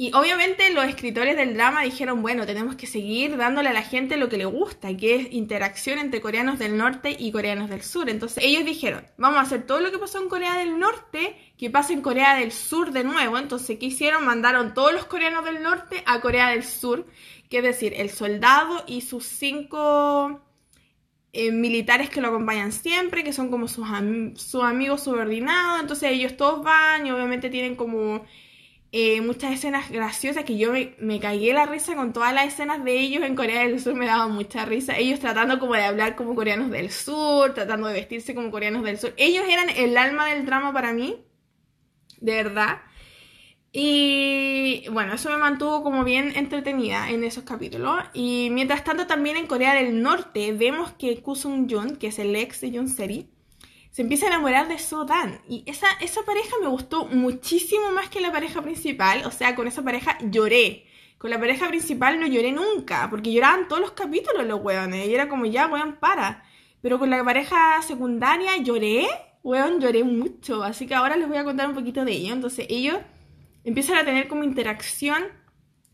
Y 0.00 0.12
obviamente 0.14 0.70
los 0.70 0.84
escritores 0.84 1.36
del 1.36 1.54
drama 1.54 1.82
dijeron, 1.82 2.22
bueno, 2.22 2.46
tenemos 2.46 2.76
que 2.76 2.86
seguir 2.86 3.36
dándole 3.36 3.70
a 3.70 3.72
la 3.72 3.82
gente 3.82 4.16
lo 4.16 4.28
que 4.28 4.36
le 4.36 4.44
gusta, 4.44 4.96
que 4.96 5.16
es 5.16 5.32
interacción 5.32 5.98
entre 5.98 6.20
coreanos 6.20 6.60
del 6.60 6.76
norte 6.76 7.16
y 7.18 7.32
coreanos 7.32 7.68
del 7.68 7.82
sur. 7.82 8.08
Entonces 8.08 8.44
ellos 8.44 8.64
dijeron, 8.64 9.04
vamos 9.16 9.38
a 9.38 9.42
hacer 9.42 9.66
todo 9.66 9.80
lo 9.80 9.90
que 9.90 9.98
pasó 9.98 10.22
en 10.22 10.28
Corea 10.28 10.56
del 10.56 10.78
Norte, 10.78 11.34
que 11.58 11.68
pase 11.68 11.94
en 11.94 12.00
Corea 12.00 12.36
del 12.36 12.52
Sur 12.52 12.92
de 12.92 13.02
nuevo. 13.02 13.38
Entonces, 13.38 13.76
¿qué 13.80 13.86
hicieron? 13.86 14.24
Mandaron 14.24 14.72
todos 14.72 14.92
los 14.92 15.04
coreanos 15.06 15.44
del 15.44 15.64
norte 15.64 16.04
a 16.06 16.20
Corea 16.20 16.50
del 16.50 16.62
Sur, 16.62 17.04
que 17.50 17.58
es 17.58 17.64
decir, 17.64 17.92
el 17.96 18.10
soldado 18.10 18.84
y 18.86 19.00
sus 19.00 19.26
cinco 19.26 20.40
eh, 21.32 21.50
militares 21.50 22.08
que 22.08 22.20
lo 22.20 22.28
acompañan 22.28 22.70
siempre, 22.70 23.24
que 23.24 23.32
son 23.32 23.50
como 23.50 23.66
sus, 23.66 23.88
sus 24.36 24.62
amigos 24.62 25.02
subordinados. 25.02 25.80
Entonces 25.80 26.12
ellos 26.12 26.36
todos 26.36 26.62
van 26.62 27.04
y 27.04 27.10
obviamente 27.10 27.50
tienen 27.50 27.74
como 27.74 28.24
eh, 28.90 29.20
muchas 29.20 29.52
escenas 29.52 29.90
graciosas 29.90 30.44
que 30.44 30.56
yo 30.56 30.72
me, 30.72 30.94
me 30.98 31.20
cagué 31.20 31.52
la 31.52 31.66
risa 31.66 31.94
con 31.94 32.12
todas 32.12 32.32
las 32.32 32.46
escenas 32.46 32.82
de 32.84 32.98
ellos 32.98 33.22
en 33.22 33.36
Corea 33.36 33.62
del 33.62 33.80
Sur, 33.80 33.94
me 33.94 34.06
daban 34.06 34.32
mucha 34.32 34.64
risa. 34.64 34.96
Ellos 34.96 35.20
tratando 35.20 35.58
como 35.58 35.74
de 35.74 35.82
hablar 35.82 36.16
como 36.16 36.34
coreanos 36.34 36.70
del 36.70 36.90
sur, 36.90 37.52
tratando 37.54 37.88
de 37.88 37.94
vestirse 37.94 38.34
como 38.34 38.50
coreanos 38.50 38.82
del 38.84 38.98
sur. 38.98 39.12
Ellos 39.18 39.44
eran 39.48 39.68
el 39.70 39.96
alma 39.98 40.26
del 40.30 40.46
drama 40.46 40.72
para 40.72 40.92
mí, 40.92 41.22
de 42.20 42.34
verdad. 42.34 42.82
Y 43.72 44.88
bueno, 44.90 45.14
eso 45.14 45.30
me 45.30 45.36
mantuvo 45.36 45.82
como 45.82 46.02
bien 46.04 46.32
entretenida 46.36 47.10
en 47.10 47.24
esos 47.24 47.44
capítulos. 47.44 48.02
Y 48.14 48.48
mientras 48.52 48.84
tanto 48.84 49.06
también 49.06 49.36
en 49.36 49.46
Corea 49.46 49.74
del 49.74 50.02
Norte 50.02 50.52
vemos 50.52 50.92
que 50.92 51.20
Kusung 51.22 51.70
Jun, 51.70 51.96
que 51.96 52.08
es 52.08 52.18
el 52.18 52.34
ex 52.36 52.60
de 52.62 52.70
Jun 52.70 52.88
Seri, 52.88 53.28
se 53.90 54.02
empieza 54.02 54.26
a 54.26 54.28
enamorar 54.28 54.68
de 54.68 54.78
Sodan. 54.78 55.40
Y 55.48 55.64
esa, 55.66 55.86
esa 56.00 56.22
pareja 56.22 56.56
me 56.60 56.68
gustó 56.68 57.06
muchísimo 57.06 57.90
más 57.90 58.08
que 58.08 58.20
la 58.20 58.32
pareja 58.32 58.62
principal. 58.62 59.22
O 59.24 59.30
sea, 59.30 59.54
con 59.54 59.66
esa 59.66 59.82
pareja 59.82 60.18
lloré. 60.30 60.86
Con 61.18 61.30
la 61.30 61.40
pareja 61.40 61.68
principal 61.68 62.20
no 62.20 62.26
lloré 62.26 62.52
nunca, 62.52 63.08
porque 63.10 63.32
lloraban 63.32 63.66
todos 63.66 63.80
los 63.80 63.90
capítulos 63.92 64.46
los 64.46 64.62
weones. 64.62 65.08
Y 65.08 65.14
era 65.14 65.28
como, 65.28 65.46
ya, 65.46 65.66
weón, 65.66 65.96
para. 65.96 66.44
Pero 66.80 66.98
con 66.98 67.10
la 67.10 67.24
pareja 67.24 67.82
secundaria 67.82 68.56
lloré, 68.58 69.06
weón, 69.42 69.80
lloré 69.80 70.04
mucho. 70.04 70.62
Así 70.62 70.86
que 70.86 70.94
ahora 70.94 71.16
les 71.16 71.26
voy 71.26 71.38
a 71.38 71.44
contar 71.44 71.68
un 71.68 71.74
poquito 71.74 72.04
de 72.04 72.12
ello. 72.12 72.34
Entonces, 72.34 72.66
ellos 72.68 72.98
empiezan 73.64 73.96
a 73.96 74.04
tener 74.04 74.28
como 74.28 74.44
interacción 74.44 75.24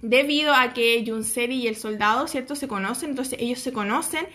debido 0.02 0.54
a 0.54 0.74
que 0.74 1.02
Junseri 1.06 1.56
y 1.56 1.68
el 1.68 1.76
soldado, 1.76 2.26
¿cierto? 2.28 2.54
Se 2.54 2.68
conocen. 2.68 3.10
Entonces, 3.10 3.38
ellos 3.40 3.60
se 3.60 3.72
conocen 3.72 4.26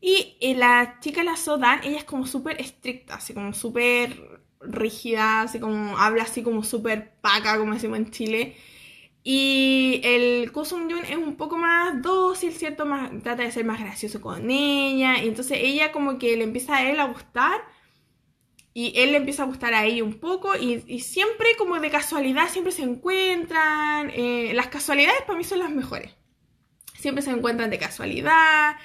y 0.00 0.36
eh, 0.40 0.54
la 0.54 0.98
chica, 1.00 1.24
la 1.24 1.36
Sodan, 1.36 1.80
ella 1.84 1.98
es 1.98 2.04
como 2.04 2.26
súper 2.26 2.60
estricta, 2.60 3.16
así 3.16 3.34
como 3.34 3.52
súper 3.52 4.40
rígida, 4.60 5.42
así 5.42 5.58
como 5.60 5.98
habla 5.98 6.24
así 6.24 6.42
como 6.42 6.62
súper 6.62 7.12
paca, 7.20 7.58
como 7.58 7.74
decimos 7.74 7.98
en 7.98 8.10
Chile. 8.10 8.56
Y 9.24 10.00
el 10.04 10.52
Kusum 10.52 10.88
Jun 10.88 11.04
es 11.04 11.16
un 11.16 11.36
poco 11.36 11.56
más 11.58 12.00
dócil, 12.00 12.52
¿cierto? 12.52 12.86
Más, 12.86 13.10
trata 13.22 13.42
de 13.42 13.52
ser 13.52 13.64
más 13.64 13.80
gracioso 13.80 14.20
con 14.20 14.50
ella. 14.50 15.22
Y 15.22 15.28
entonces 15.28 15.58
ella 15.60 15.92
como 15.92 16.18
que 16.18 16.36
le 16.36 16.44
empieza 16.44 16.76
a 16.76 16.90
él 16.90 16.98
a 17.00 17.04
gustar. 17.04 17.60
Y 18.72 18.92
él 18.96 19.10
le 19.12 19.18
empieza 19.18 19.42
a 19.42 19.46
gustar 19.46 19.74
a 19.74 19.84
ella 19.84 20.04
un 20.04 20.14
poco. 20.14 20.56
Y, 20.56 21.00
siempre 21.00 21.48
como 21.58 21.78
de 21.80 21.90
casualidad, 21.90 22.48
siempre 22.48 22.72
se 22.72 22.82
encuentran. 22.82 24.10
Eh, 24.14 24.52
las 24.54 24.68
casualidades 24.68 25.22
para 25.22 25.36
mí 25.36 25.44
son 25.44 25.58
las 25.58 25.70
mejores. 25.70 26.12
Siempre 26.98 27.22
se 27.22 27.30
encuentran 27.30 27.70
de 27.70 27.78
casualidad 27.78 28.76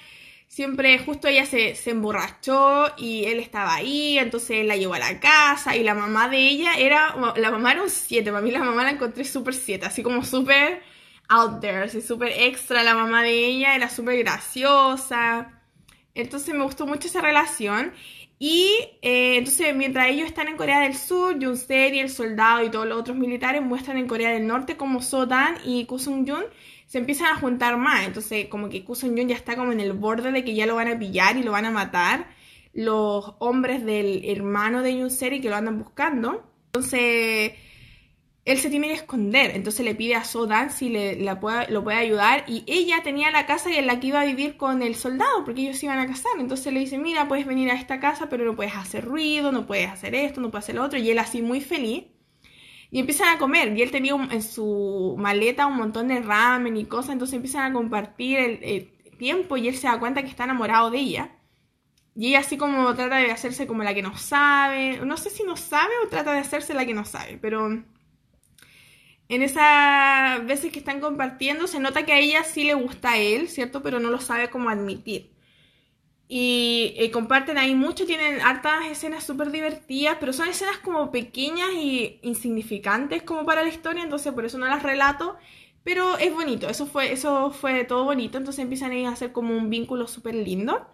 siempre 0.53 0.99
justo 0.99 1.27
ella 1.27 1.47
se, 1.47 1.73
emborrachó 1.89 2.93
y 2.95 3.25
él 3.25 3.39
estaba 3.39 3.73
ahí, 3.73 4.19
entonces 4.19 4.51
él 4.51 4.67
la 4.67 4.77
llevó 4.77 4.93
a 4.93 4.99
la 4.99 5.19
casa 5.19 5.75
y 5.75 5.81
la 5.83 5.95
mamá 5.95 6.29
de 6.29 6.37
ella 6.37 6.75
era, 6.75 7.15
la 7.37 7.49
mamá 7.49 7.71
era 7.71 7.81
un 7.81 7.89
7, 7.89 8.31
para 8.31 8.43
mí 8.43 8.51
la 8.51 8.59
mamá 8.59 8.83
la 8.83 8.91
encontré 8.91 9.25
súper 9.25 9.55
7, 9.55 9.83
así 9.87 10.03
como 10.03 10.23
súper 10.23 10.83
out 11.27 11.59
there, 11.59 11.85
así 11.85 12.01
súper 12.01 12.33
extra, 12.37 12.83
la 12.83 12.93
mamá 12.93 13.23
de 13.23 13.31
ella 13.31 13.75
era 13.75 13.89
súper 13.89 14.19
graciosa, 14.19 15.59
entonces 16.13 16.53
me 16.53 16.63
gustó 16.63 16.85
mucho 16.85 17.07
esa 17.07 17.21
relación. 17.21 17.91
Y 18.37 18.69
eh, 19.01 19.37
entonces, 19.37 19.73
mientras 19.73 20.09
ellos 20.09 20.27
están 20.27 20.49
en 20.49 20.57
Corea 20.57 20.81
del 20.81 20.97
Sur, 20.97 21.41
Jun 21.41 21.57
y 21.69 21.99
el 21.99 22.09
soldado 22.09 22.63
y 22.63 22.69
todos 22.69 22.85
los 22.85 22.99
otros 22.99 23.15
militares 23.15 23.61
muestran 23.61 23.97
en 23.97 24.07
Corea 24.07 24.31
del 24.31 24.45
Norte 24.45 24.75
como 24.75 24.99
Dan 25.27 25.55
y 25.63 25.85
Kusung 25.85 26.29
Jun 26.29 26.43
se 26.93 26.99
empiezan 26.99 27.35
a 27.35 27.39
juntar 27.39 27.75
más. 27.77 28.05
Entonces, 28.05 28.45
como 28.49 28.69
que 28.69 28.85
Kusun 28.85 29.17
Jun 29.17 29.27
ya 29.27 29.35
está 29.35 29.55
como 29.55 29.71
en 29.71 29.79
el 29.79 29.93
borde 29.93 30.31
de 30.31 30.43
que 30.45 30.53
ya 30.53 30.67
lo 30.67 30.75
van 30.75 30.89
a 30.89 30.99
pillar 30.99 31.37
y 31.37 31.41
lo 31.41 31.51
van 31.51 31.65
a 31.65 31.71
matar. 31.71 32.27
Los 32.71 33.33
hombres 33.39 33.83
del 33.83 34.23
hermano 34.25 34.83
de 34.83 34.95
Yun 34.99 35.09
Seri 35.09 35.41
que 35.41 35.49
lo 35.49 35.55
andan 35.55 35.79
buscando. 35.79 36.47
Entonces, 36.67 37.53
él 38.45 38.57
se 38.59 38.69
tiene 38.69 38.89
que 38.89 38.93
esconder. 38.93 39.55
Entonces 39.55 39.83
le 39.83 39.95
pide 39.95 40.13
a 40.13 40.23
Sodan 40.23 40.69
si 40.69 40.89
le, 40.89 41.15
lo 41.15 41.39
puede 41.39 41.97
ayudar. 41.97 42.43
Y 42.47 42.63
ella 42.67 43.01
tenía 43.01 43.31
la 43.31 43.47
casa 43.47 43.75
en 43.75 43.87
la 43.87 43.99
que 43.99 44.09
iba 44.09 44.21
a 44.21 44.25
vivir 44.25 44.55
con 44.55 44.83
el 44.83 44.93
soldado, 44.93 45.43
porque 45.45 45.61
ellos 45.61 45.77
se 45.77 45.87
iban 45.87 45.97
a 45.97 46.05
casar. 46.05 46.33
Entonces 46.37 46.71
le 46.71 46.79
dice, 46.79 46.99
mira, 46.99 47.27
puedes 47.27 47.47
venir 47.47 47.71
a 47.71 47.73
esta 47.73 47.99
casa, 47.99 48.29
pero 48.29 48.45
no 48.45 48.55
puedes 48.55 48.75
hacer 48.75 49.03
ruido, 49.03 49.51
no 49.51 49.65
puedes 49.65 49.89
hacer 49.89 50.13
esto, 50.13 50.41
no 50.41 50.51
puedes 50.51 50.65
hacer 50.65 50.75
lo 50.75 50.83
otro. 50.83 50.99
Y 50.99 51.09
él 51.09 51.17
así 51.17 51.41
muy 51.41 51.59
feliz. 51.59 52.03
Y 52.93 52.99
empiezan 52.99 53.35
a 53.35 53.39
comer. 53.39 53.75
Y 53.75 53.81
él 53.81 53.89
tenía 53.89 54.13
en 54.13 54.43
su 54.43 55.15
maleta 55.17 55.65
un 55.65 55.77
montón 55.77 56.09
de 56.09 56.21
ramen 56.21 56.77
y 56.77 56.85
cosas. 56.85 57.13
Entonces 57.13 57.33
empiezan 57.33 57.71
a 57.71 57.73
compartir 57.73 58.37
el, 58.37 58.91
tiempo 59.17 59.57
y 59.57 59.67
él 59.67 59.75
se 59.75 59.87
da 59.87 59.99
cuenta 59.99 60.21
que 60.21 60.27
está 60.27 60.43
enamorado 60.43 60.91
de 60.91 60.99
ella. 60.99 61.31
Y 62.15 62.27
ella 62.27 62.39
así 62.39 62.55
como 62.55 62.93
trata 62.93 63.17
de 63.17 63.31
hacerse 63.31 63.65
como 63.65 63.83
la 63.83 63.95
que 63.95 64.03
no 64.03 64.15
sabe. 64.15 65.03
No 65.03 65.17
sé 65.17 65.31
si 65.31 65.43
no 65.43 65.57
sabe 65.57 65.91
o 66.05 66.07
trata 66.07 66.33
de 66.33 66.39
hacerse 66.39 66.75
la 66.75 66.85
que 66.85 66.93
no 66.93 67.03
sabe. 67.03 67.39
Pero 67.41 67.65
en 67.67 67.85
esas 69.41 70.45
veces 70.45 70.71
que 70.71 70.77
están 70.77 70.99
compartiendo 70.99 71.65
se 71.65 71.79
nota 71.79 72.05
que 72.05 72.13
a 72.13 72.19
ella 72.19 72.43
sí 72.43 72.63
le 72.63 72.75
gusta 72.75 73.13
a 73.13 73.17
él, 73.17 73.49
¿cierto? 73.49 73.81
Pero 73.81 73.99
no 73.99 74.11
lo 74.11 74.21
sabe 74.21 74.51
cómo 74.51 74.69
admitir. 74.69 75.32
Y 76.27 76.93
eh, 76.97 77.11
comparten 77.11 77.57
ahí 77.57 77.75
mucho, 77.75 78.05
tienen 78.05 78.41
hartas 78.41 78.85
escenas 78.89 79.23
súper 79.23 79.51
divertidas, 79.51 80.17
pero 80.19 80.33
son 80.33 80.47
escenas 80.47 80.77
como 80.79 81.11
pequeñas 81.11 81.69
y 81.75 82.19
insignificantes 82.23 83.23
como 83.23 83.45
para 83.45 83.63
la 83.63 83.69
historia, 83.69 84.03
entonces 84.03 84.33
por 84.33 84.45
eso 84.45 84.57
no 84.57 84.65
las 84.65 84.83
relato. 84.83 85.37
Pero 85.83 86.17
es 86.17 86.33
bonito, 86.33 86.69
eso 86.69 86.85
fue, 86.85 87.11
eso 87.11 87.51
fue 87.51 87.83
todo 87.83 88.05
bonito, 88.05 88.37
entonces 88.37 88.63
empiezan 88.63 88.93
a 89.05 89.11
hacer 89.11 89.33
como 89.33 89.55
un 89.55 89.69
vínculo 89.69 90.07
súper 90.07 90.33
lindo. 90.35 90.87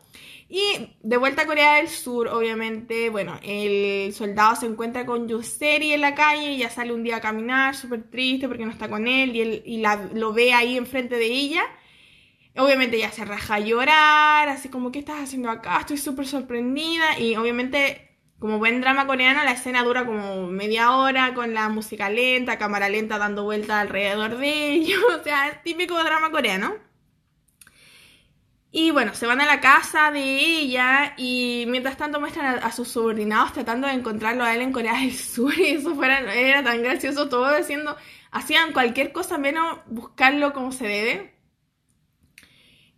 Y 0.49 0.63
de 1.03 1.17
vuelta 1.17 1.43
a 1.43 1.45
Corea 1.45 1.75
del 1.75 1.89
Sur, 1.89 2.27
obviamente, 2.27 3.09
bueno, 3.11 3.39
el 3.43 4.11
soldado 4.13 4.55
se 4.55 4.65
encuentra 4.65 5.05
con 5.05 5.27
Yuseri 5.27 5.93
en 5.93 6.01
la 6.01 6.15
calle 6.15 6.53
y 6.53 6.57
ya 6.57 6.71
sale 6.71 6.91
un 6.91 7.03
día 7.03 7.17
a 7.17 7.21
caminar, 7.21 7.75
súper 7.75 8.09
triste 8.09 8.47
porque 8.47 8.65
no 8.65 8.71
está 8.71 8.89
con 8.89 9.07
él 9.07 9.35
y, 9.35 9.41
él, 9.41 9.61
y 9.63 9.77
la, 9.77 10.09
lo 10.11 10.33
ve 10.33 10.53
ahí 10.53 10.75
enfrente 10.75 11.17
de 11.17 11.27
ella. 11.27 11.61
Obviamente 12.55 12.99
ya 12.99 13.11
se 13.11 13.25
raja 13.25 13.55
a 13.55 13.59
llorar, 13.59 14.49
así 14.49 14.69
como, 14.69 14.91
¿qué 14.91 14.99
estás 14.99 15.21
haciendo 15.21 15.49
acá? 15.49 15.79
Estoy 15.79 15.97
súper 15.97 16.27
sorprendida 16.27 17.17
y 17.19 17.35
obviamente 17.35 18.09
como 18.39 18.57
buen 18.57 18.79
drama 18.81 19.05
coreano, 19.05 19.43
la 19.43 19.51
escena 19.51 19.83
dura 19.83 20.05
como 20.05 20.47
media 20.47 20.95
hora 20.95 21.33
con 21.33 21.53
la 21.53 21.67
música 21.69 22.09
lenta, 22.09 22.57
cámara 22.57 22.87
lenta 22.89 23.17
dando 23.17 23.43
vueltas 23.43 23.81
alrededor 23.81 24.37
de 24.37 24.71
ellos. 24.71 24.99
O 25.19 25.23
sea, 25.23 25.49
es 25.49 25.63
típico 25.63 26.01
drama 26.03 26.31
coreano. 26.31 26.75
Y 28.71 28.91
bueno, 28.91 29.15
se 29.15 29.25
van 29.25 29.41
a 29.41 29.45
la 29.45 29.59
casa 29.61 30.11
de 30.11 30.21
ella 30.21 31.13
y 31.17 31.65
mientras 31.67 31.97
tanto 31.97 32.19
muestran 32.19 32.59
a, 32.63 32.71
sus 32.71 32.87
subordinados 32.87 33.51
tratando 33.53 33.87
de 33.87 33.93
encontrarlo 33.93 34.43
a 34.43 34.53
él 34.53 34.61
en 34.61 34.71
Corea 34.71 34.93
del 34.93 35.13
Sur 35.13 35.53
y 35.59 35.71
eso 35.71 35.95
fuera, 35.95 36.33
era 36.33 36.63
tan 36.63 36.83
gracioso 36.83 37.29
todo 37.29 37.55
diciendo, 37.57 37.97
hacían 38.31 38.71
cualquier 38.71 39.11
cosa 39.11 39.37
menos 39.37 39.79
buscarlo 39.87 40.53
como 40.53 40.71
se 40.71 40.85
debe. 40.87 41.38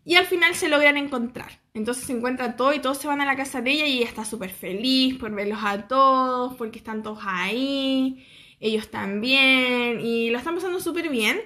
Y 0.03 0.15
al 0.15 0.25
final 0.25 0.55
se 0.55 0.69
logran 0.69 0.97
encontrar. 0.97 1.61
Entonces 1.73 2.05
se 2.05 2.13
encuentran 2.13 2.57
todo 2.57 2.73
y 2.73 2.79
todos 2.79 2.97
se 2.97 3.07
van 3.07 3.21
a 3.21 3.25
la 3.25 3.35
casa 3.35 3.61
de 3.61 3.71
ella 3.71 3.85
y 3.85 3.97
ella 3.99 4.07
está 4.07 4.25
súper 4.25 4.49
feliz 4.49 5.17
por 5.17 5.31
verlos 5.31 5.59
a 5.63 5.87
todos, 5.87 6.55
porque 6.55 6.79
están 6.79 7.03
todos 7.03 7.19
ahí, 7.23 8.25
ellos 8.59 8.89
también, 8.89 9.99
y 10.01 10.29
lo 10.31 10.37
están 10.37 10.55
pasando 10.55 10.79
súper 10.79 11.09
bien. 11.09 11.39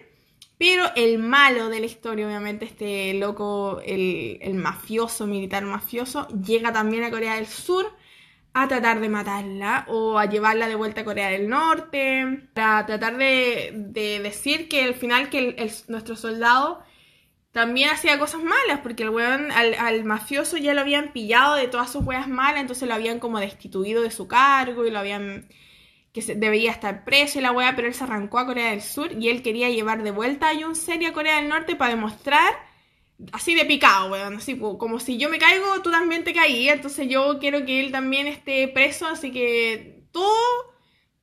Pero 0.58 0.86
el 0.96 1.20
malo 1.20 1.70
de 1.70 1.82
la 1.82 1.86
historia, 1.86 2.26
obviamente, 2.26 2.66
este 2.66 3.14
loco, 3.16 3.82
el, 3.86 4.38
el, 4.42 4.54
mafioso, 4.56 5.28
militar 5.28 5.66
mafioso, 5.66 6.28
llega 6.30 6.72
también 6.72 7.04
a 7.04 7.12
Corea 7.12 7.36
del 7.36 7.48
Sur 7.48 7.86
a 8.54 8.68
tratar 8.70 9.02
de 9.02 9.10
matarla 9.10 9.86
o 9.90 10.18
a 10.18 10.28
llevarla 10.28 10.70
de 10.70 10.76
vuelta 10.76 11.02
a 11.02 11.06
Corea 11.06 11.30
del 11.30 11.50
Norte, 11.50 12.48
para 12.54 12.86
tratar 12.86 13.18
de, 13.18 13.74
de 13.76 14.20
decir 14.22 14.70
que 14.70 14.86
al 14.86 14.94
final 14.96 15.30
que 15.30 15.56
nuestro 15.90 16.16
soldado 16.16 16.82
también 17.56 17.90
hacía 17.90 18.20
cosas 18.20 18.44
malas, 18.44 18.82
porque 18.84 19.04
el 19.04 19.12
weón, 19.12 19.50
al, 19.54 19.76
al, 19.76 20.04
mafioso 20.04 20.58
ya 20.58 20.74
lo 20.74 20.82
habían 20.82 21.14
pillado 21.14 21.56
de 21.56 21.70
todas 21.70 21.90
sus 21.90 22.04
weas 22.04 22.28
malas, 22.28 22.60
entonces 22.60 22.86
lo 22.86 22.94
habían 22.94 23.20
como 23.20 23.40
destituido 23.40 24.04
de 24.04 24.12
su 24.12 24.28
cargo 24.28 24.86
y 24.86 24.92
lo 24.92 25.00
habían 25.00 25.48
que 26.12 26.22
se, 26.22 26.36
debería 26.36 26.72
estar 26.72 27.06
preso 27.06 27.40
y 27.40 27.42
la 27.42 27.54
weá, 27.54 27.74
pero 27.74 27.88
él 27.88 27.94
se 27.94 28.04
arrancó 28.04 28.40
a 28.40 28.46
Corea 28.46 28.72
del 28.72 28.82
Sur 28.82 29.10
y 29.14 29.30
él 29.30 29.42
quería 29.42 29.70
llevar 29.70 30.04
de 30.04 30.12
vuelta 30.12 30.50
a 30.50 30.54
Jun 30.54 30.76
Seri 30.76 31.06
a 31.06 31.14
Corea 31.14 31.38
del 31.38 31.48
Norte 31.48 31.78
para 31.78 31.96
demostrar, 31.96 32.54
así 33.32 33.56
de 33.56 33.64
picado, 33.64 34.12
weón, 34.12 34.36
así 34.36 34.60
como 34.60 35.00
si 35.00 35.18
yo 35.18 35.30
me 35.30 35.40
caigo, 35.40 35.82
tú 35.82 35.92
también 35.92 36.26
te 36.26 36.34
caí, 36.34 36.68
entonces 36.68 37.08
yo 37.08 37.40
quiero 37.40 37.66
que 37.66 37.80
él 37.80 37.94
también 37.94 38.28
esté 38.28 38.68
preso, 38.68 39.08
así 39.08 39.32
que 39.32 40.04
todo 40.12 40.74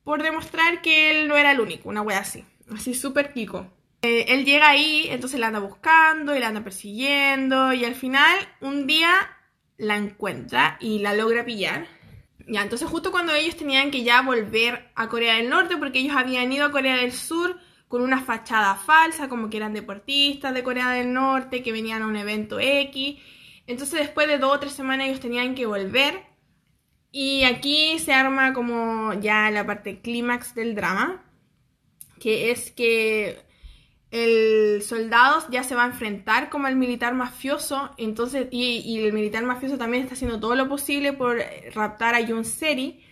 por 0.03 0.23
demostrar 0.23 0.81
que 0.81 1.11
él 1.11 1.27
no 1.27 1.37
era 1.37 1.51
el 1.51 1.59
único, 1.59 1.89
una 1.89 2.01
weá 2.01 2.17
así, 2.17 2.43
así 2.73 2.95
súper 2.95 3.33
pico. 3.33 3.67
Eh, 4.03 4.25
él 4.27 4.45
llega 4.45 4.69
ahí, 4.69 5.07
entonces 5.09 5.39
la 5.39 5.47
anda 5.47 5.59
buscando 5.59 6.35
y 6.35 6.39
la 6.39 6.49
anda 6.49 6.63
persiguiendo 6.63 7.73
y 7.73 7.85
al 7.85 7.95
final 7.95 8.35
un 8.61 8.85
día 8.85 9.09
la 9.77 9.95
encuentra 9.97 10.77
y 10.79 10.99
la 10.99 11.15
logra 11.15 11.43
pillar 11.45 11.87
ya, 12.47 12.61
entonces 12.61 12.89
justo 12.89 13.11
cuando 13.11 13.33
ellos 13.33 13.55
tenían 13.55 13.89
que 13.89 14.03
ya 14.03 14.21
volver 14.21 14.89
a 14.95 15.07
Corea 15.07 15.35
del 15.35 15.49
Norte, 15.49 15.77
porque 15.77 15.99
ellos 15.99 16.15
habían 16.15 16.51
ido 16.51 16.65
a 16.65 16.71
Corea 16.71 16.97
del 16.97 17.13
Sur 17.13 17.57
con 17.87 18.01
una 18.01 18.21
fachada 18.21 18.75
falsa, 18.75 19.29
como 19.29 19.49
que 19.49 19.57
eran 19.57 19.73
deportistas 19.73 20.53
de 20.53 20.63
Corea 20.63 20.89
del 20.91 21.13
Norte, 21.13 21.63
que 21.63 21.71
venían 21.71 22.01
a 22.01 22.07
un 22.07 22.15
evento 22.15 22.59
X. 22.59 23.17
Entonces 23.67 23.99
después 23.99 24.27
de 24.27 24.39
dos 24.39 24.55
o 24.55 24.59
tres 24.59 24.73
semanas 24.73 25.07
ellos 25.07 25.21
tenían 25.21 25.55
que 25.55 25.65
volver. 25.65 26.25
Y 27.11 27.43
aquí 27.43 27.99
se 27.99 28.13
arma 28.13 28.53
como 28.53 29.13
ya 29.13 29.49
la 29.51 29.65
parte 29.65 30.01
clímax 30.01 30.55
del 30.55 30.75
drama, 30.75 31.23
que 32.19 32.51
es 32.51 32.71
que 32.71 33.39
el 34.13 34.83
soldado 34.83 35.43
ya 35.49 35.63
se 35.63 35.73
va 35.73 35.85
a 35.85 35.87
enfrentar 35.87 36.51
como 36.51 36.67
el 36.67 36.75
militar 36.75 37.15
mafioso, 37.15 37.89
entonces, 37.97 38.47
y, 38.51 38.99
el 38.99 39.11
militar 39.11 39.43
mafioso 39.43 39.79
también 39.79 40.03
está 40.03 40.13
haciendo 40.13 40.39
todo 40.39 40.53
lo 40.53 40.69
posible 40.69 41.13
por 41.13 41.41
raptar 41.73 42.13
a 42.13 42.25
Jun 42.25 42.45
Seri. 42.45 43.03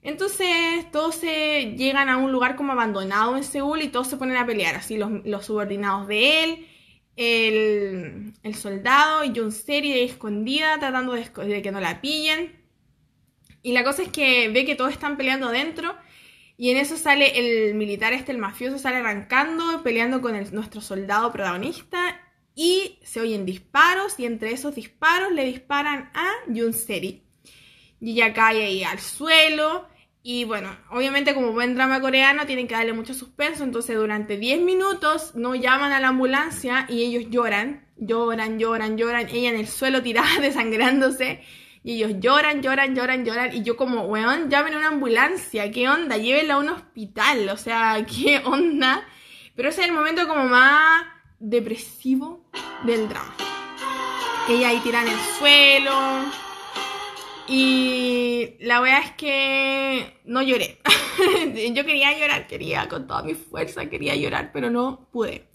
Entonces 0.00 0.90
todos 0.90 1.16
se 1.16 1.74
llegan 1.76 2.08
a 2.08 2.16
un 2.16 2.32
lugar 2.32 2.56
como 2.56 2.72
abandonado 2.72 3.36
en 3.36 3.44
Seúl 3.44 3.82
y 3.82 3.88
todos 3.88 4.06
se 4.06 4.16
ponen 4.16 4.38
a 4.38 4.46
pelear, 4.46 4.76
así 4.76 4.96
los, 4.96 5.44
subordinados 5.44 6.08
de 6.08 6.44
él, 6.44 6.66
el, 7.16 8.32
el 8.42 8.54
soldado 8.54 9.24
y 9.24 9.38
Jun 9.38 9.52
Seri 9.52 9.92
de 9.92 10.04
escondida 10.04 10.78
tratando 10.78 11.12
de, 11.12 11.28
de 11.48 11.60
que 11.60 11.70
no 11.70 11.80
la 11.80 12.00
pillen. 12.00 12.64
Y 13.62 13.72
la 13.72 13.84
cosa 13.84 14.04
es 14.04 14.08
que 14.08 14.48
ve 14.48 14.64
que 14.64 14.74
todos 14.74 14.92
están 14.92 15.18
peleando 15.18 15.50
dentro 15.50 15.94
y 16.58 16.70
en 16.70 16.78
eso 16.78 16.96
sale 16.96 17.38
el 17.68 17.74
militar 17.74 18.12
este, 18.12 18.32
el 18.32 18.38
mafioso, 18.38 18.78
sale 18.78 18.96
arrancando, 18.96 19.82
peleando 19.82 20.22
con 20.22 20.32
nuestro 20.52 20.80
soldado 20.80 21.30
protagonista. 21.32 22.20
Y 22.54 22.98
se 23.02 23.20
oyen 23.20 23.44
disparos 23.44 24.18
y 24.18 24.24
entre 24.24 24.52
esos 24.52 24.74
disparos 24.74 25.32
le 25.32 25.44
disparan 25.44 26.10
a 26.14 26.26
Seri. 26.72 27.22
Y 28.00 28.12
ella 28.12 28.32
cae 28.32 28.64
ahí 28.64 28.82
al 28.82 28.98
suelo. 28.98 29.86
Y 30.22 30.44
bueno, 30.44 30.74
obviamente 30.90 31.34
como 31.34 31.52
buen 31.52 31.74
drama 31.74 32.00
coreano 32.00 32.46
tienen 32.46 32.66
que 32.66 32.74
darle 32.74 32.94
mucho 32.94 33.12
suspenso. 33.12 33.62
Entonces 33.62 33.94
durante 33.94 34.38
10 34.38 34.62
minutos 34.62 35.34
no 35.34 35.54
llaman 35.54 35.92
a 35.92 36.00
la 36.00 36.08
ambulancia 36.08 36.86
y 36.88 37.02
ellos 37.02 37.30
lloran. 37.30 37.86
Lloran, 37.98 38.58
lloran, 38.58 38.96
lloran. 38.96 39.28
Ella 39.28 39.50
en 39.50 39.56
el 39.56 39.68
suelo 39.68 40.02
tirada, 40.02 40.28
desangrándose. 40.40 41.42
Y 41.86 42.02
ellos 42.02 42.18
lloran, 42.18 42.62
lloran, 42.62 42.96
lloran, 42.96 43.24
lloran. 43.24 43.54
Y 43.54 43.62
yo 43.62 43.76
como, 43.76 44.06
weón, 44.06 44.50
llamen 44.50 44.74
a 44.74 44.78
una 44.78 44.88
ambulancia. 44.88 45.70
¿Qué 45.70 45.88
onda? 45.88 46.16
Llévenla 46.16 46.54
a 46.54 46.58
un 46.58 46.68
hospital. 46.68 47.48
O 47.48 47.56
sea, 47.56 48.04
¿qué 48.12 48.42
onda? 48.44 49.06
Pero 49.54 49.68
ese 49.68 49.82
es 49.82 49.86
el 49.86 49.94
momento 49.94 50.26
como 50.26 50.46
más 50.46 51.04
depresivo 51.38 52.44
del 52.82 53.08
drama. 53.08 53.32
Ella 54.48 54.70
ahí 54.70 54.80
tira 54.80 55.02
en 55.02 55.06
el 55.06 55.18
suelo. 55.38 56.24
Y 57.46 58.56
la 58.58 58.80
verdad 58.80 59.02
es 59.04 59.12
que 59.12 60.20
no 60.24 60.42
lloré. 60.42 60.80
yo 61.72 61.84
quería 61.86 62.18
llorar, 62.18 62.48
quería 62.48 62.88
con 62.88 63.06
toda 63.06 63.22
mi 63.22 63.34
fuerza, 63.34 63.88
quería 63.88 64.16
llorar, 64.16 64.50
pero 64.52 64.70
no 64.70 65.08
pude. 65.12 65.50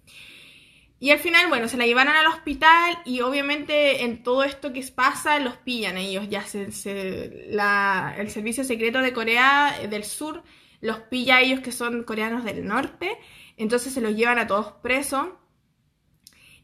Y 1.01 1.09
al 1.09 1.17
final, 1.17 1.47
bueno, 1.47 1.67
se 1.67 1.77
la 1.77 1.87
llevaron 1.87 2.15
al 2.15 2.27
hospital 2.27 2.99
y 3.05 3.21
obviamente 3.21 4.03
en 4.03 4.21
todo 4.21 4.43
esto 4.43 4.71
que 4.71 4.83
pasa 4.93 5.39
los 5.39 5.57
pillan 5.57 5.97
ellos. 5.97 6.29
Ya 6.29 6.45
el 6.53 8.29
servicio 8.29 8.63
secreto 8.63 8.99
de 8.99 9.11
Corea 9.11 9.79
del 9.89 10.03
Sur 10.03 10.43
los 10.79 10.99
pilla 10.99 11.37
a 11.37 11.41
ellos 11.41 11.61
que 11.61 11.71
son 11.71 12.03
coreanos 12.03 12.43
del 12.43 12.67
norte. 12.67 13.17
Entonces 13.57 13.95
se 13.95 13.99
los 13.99 14.15
llevan 14.15 14.37
a 14.37 14.45
todos 14.45 14.73
presos. 14.83 15.29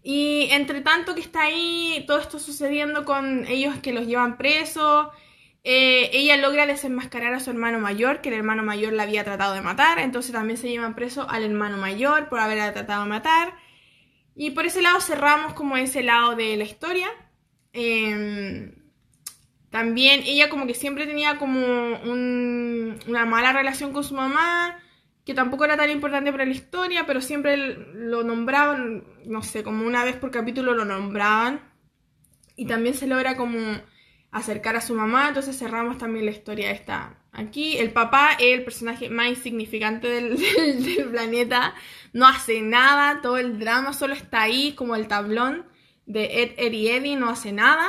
Y 0.03 0.49
entre 0.51 0.81
tanto 0.81 1.15
que 1.15 1.21
está 1.21 1.41
ahí 1.41 2.03
todo 2.05 2.19
esto 2.19 2.37
sucediendo 2.37 3.05
con 3.05 3.47
ellos 3.47 3.77
que 3.81 3.91
los 3.91 4.05
llevan 4.05 4.37
presos, 4.37 5.07
eh, 5.63 6.11
ella 6.13 6.37
logra 6.37 6.67
desenmascarar 6.67 7.33
a 7.33 7.39
su 7.39 7.49
hermano 7.49 7.79
mayor, 7.79 8.21
que 8.21 8.29
el 8.29 8.35
hermano 8.35 8.61
mayor 8.61 8.93
la 8.93 9.01
había 9.01 9.23
tratado 9.23 9.55
de 9.55 9.61
matar. 9.61 9.97
Entonces 9.97 10.31
también 10.31 10.57
se 10.57 10.69
llevan 10.69 10.93
preso 10.93 11.27
al 11.27 11.43
hermano 11.43 11.77
mayor 11.77 12.29
por 12.29 12.39
haberla 12.39 12.71
tratado 12.71 13.01
de 13.01 13.09
matar. 13.09 13.65
Y 14.39 14.51
por 14.51 14.67
ese 14.67 14.83
lado 14.83 15.01
cerramos 15.01 15.53
como 15.53 15.77
ese 15.77 16.03
lado 16.03 16.35
de 16.35 16.55
la 16.57 16.63
historia. 16.63 17.07
Em, 17.73 18.71
también 19.71 20.21
ella 20.25 20.47
como 20.49 20.67
que 20.67 20.75
siempre 20.75 21.07
tenía 21.07 21.39
como 21.39 21.59
una 22.05 23.25
mala 23.25 23.51
relación 23.51 23.93
con 23.93 24.03
su 24.03 24.13
mamá, 24.13 24.79
que 25.25 25.33
tampoco 25.33 25.65
era 25.65 25.75
tan 25.75 25.89
importante 25.89 26.31
para 26.31 26.45
la 26.45 26.51
historia, 26.51 27.05
pero 27.07 27.19
siempre 27.19 27.57
lo 27.57 28.23
nombraban, 28.23 29.03
no 29.25 29.41
sé, 29.41 29.63
como 29.63 29.85
una 29.87 30.05
vez 30.05 30.15
por 30.15 30.29
capítulo 30.29 30.75
lo 30.75 30.85
nombraban. 30.85 31.59
Y 32.55 32.67
también 32.67 32.93
se 32.93 33.07
logra 33.07 33.35
como 33.37 33.59
acercar 34.31 34.75
a 34.75 34.81
su 34.81 34.93
mamá, 34.93 35.29
entonces 35.29 35.57
cerramos 35.57 35.97
también 35.97 36.25
la 36.25 36.31
historia 36.31 36.71
esta 36.71 37.16
aquí. 37.37 37.77
El 37.77 37.91
papá 37.91 38.33
es 38.33 38.57
el 38.57 38.63
personaje 38.63 39.09
más 39.09 39.29
insignificante 39.29 40.07
del, 40.09 41.07
planeta 41.11 41.73
no 42.13 42.27
hace 42.27 42.61
nada, 42.61 43.21
todo 43.21 43.37
el 43.37 43.59
drama 43.59 43.93
solo 43.93 44.13
está 44.13 44.41
ahí 44.41 44.73
como 44.73 44.95
el 44.95 45.07
tablón 45.07 45.65
de 46.05 46.43
Ed, 46.43 46.51
Ed 46.57 46.73
Eddie, 46.73 47.15
no 47.15 47.29
hace 47.29 47.51
nada, 47.51 47.87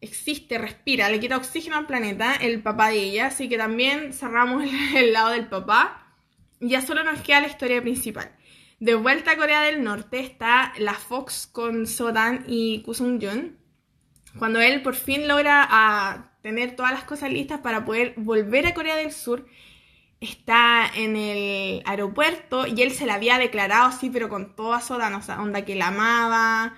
existe, 0.00 0.58
respira, 0.58 1.08
le 1.08 1.20
quita 1.20 1.36
oxígeno 1.36 1.76
al 1.76 1.86
planeta, 1.86 2.34
el 2.34 2.62
papá 2.62 2.88
de 2.88 2.98
ella, 2.98 3.26
así 3.26 3.48
que 3.48 3.58
también 3.58 4.12
cerramos 4.12 4.64
el, 4.94 5.12
lado 5.12 5.30
del 5.30 5.46
papá 5.46 6.16
ya 6.58 6.82
solo 6.82 7.04
nos 7.04 7.20
queda 7.20 7.40
la 7.40 7.46
historia 7.46 7.80
principal. 7.80 8.32
De 8.80 8.94
vuelta 8.94 9.32
a 9.32 9.36
Corea 9.36 9.62
del 9.62 9.84
Norte 9.84 10.20
está 10.20 10.72
la 10.78 10.94
Fox 10.94 11.46
con 11.46 11.86
Sodan 11.86 12.44
y 12.46 12.82
Kusung 12.82 13.22
Jun. 13.22 13.58
cuando 14.38 14.60
él 14.60 14.82
por 14.82 14.94
fin 14.94 15.28
logra 15.28 15.66
a 15.68 16.29
tener 16.42 16.76
todas 16.76 16.92
las 16.92 17.04
cosas 17.04 17.32
listas 17.32 17.60
para 17.60 17.84
poder 17.84 18.14
volver 18.16 18.66
a 18.66 18.74
Corea 18.74 18.96
del 18.96 19.12
Sur, 19.12 19.46
está 20.20 20.90
en 20.94 21.16
el 21.16 21.82
aeropuerto 21.86 22.66
y 22.66 22.82
él 22.82 22.90
se 22.92 23.06
la 23.06 23.14
había 23.14 23.38
declarado 23.38 23.88
así, 23.88 24.10
pero 24.10 24.28
con 24.28 24.54
toda 24.54 24.80
soda, 24.80 25.14
o 25.16 25.22
sea, 25.22 25.40
onda 25.40 25.64
que 25.64 25.74
la 25.74 25.88
amaba, 25.88 26.76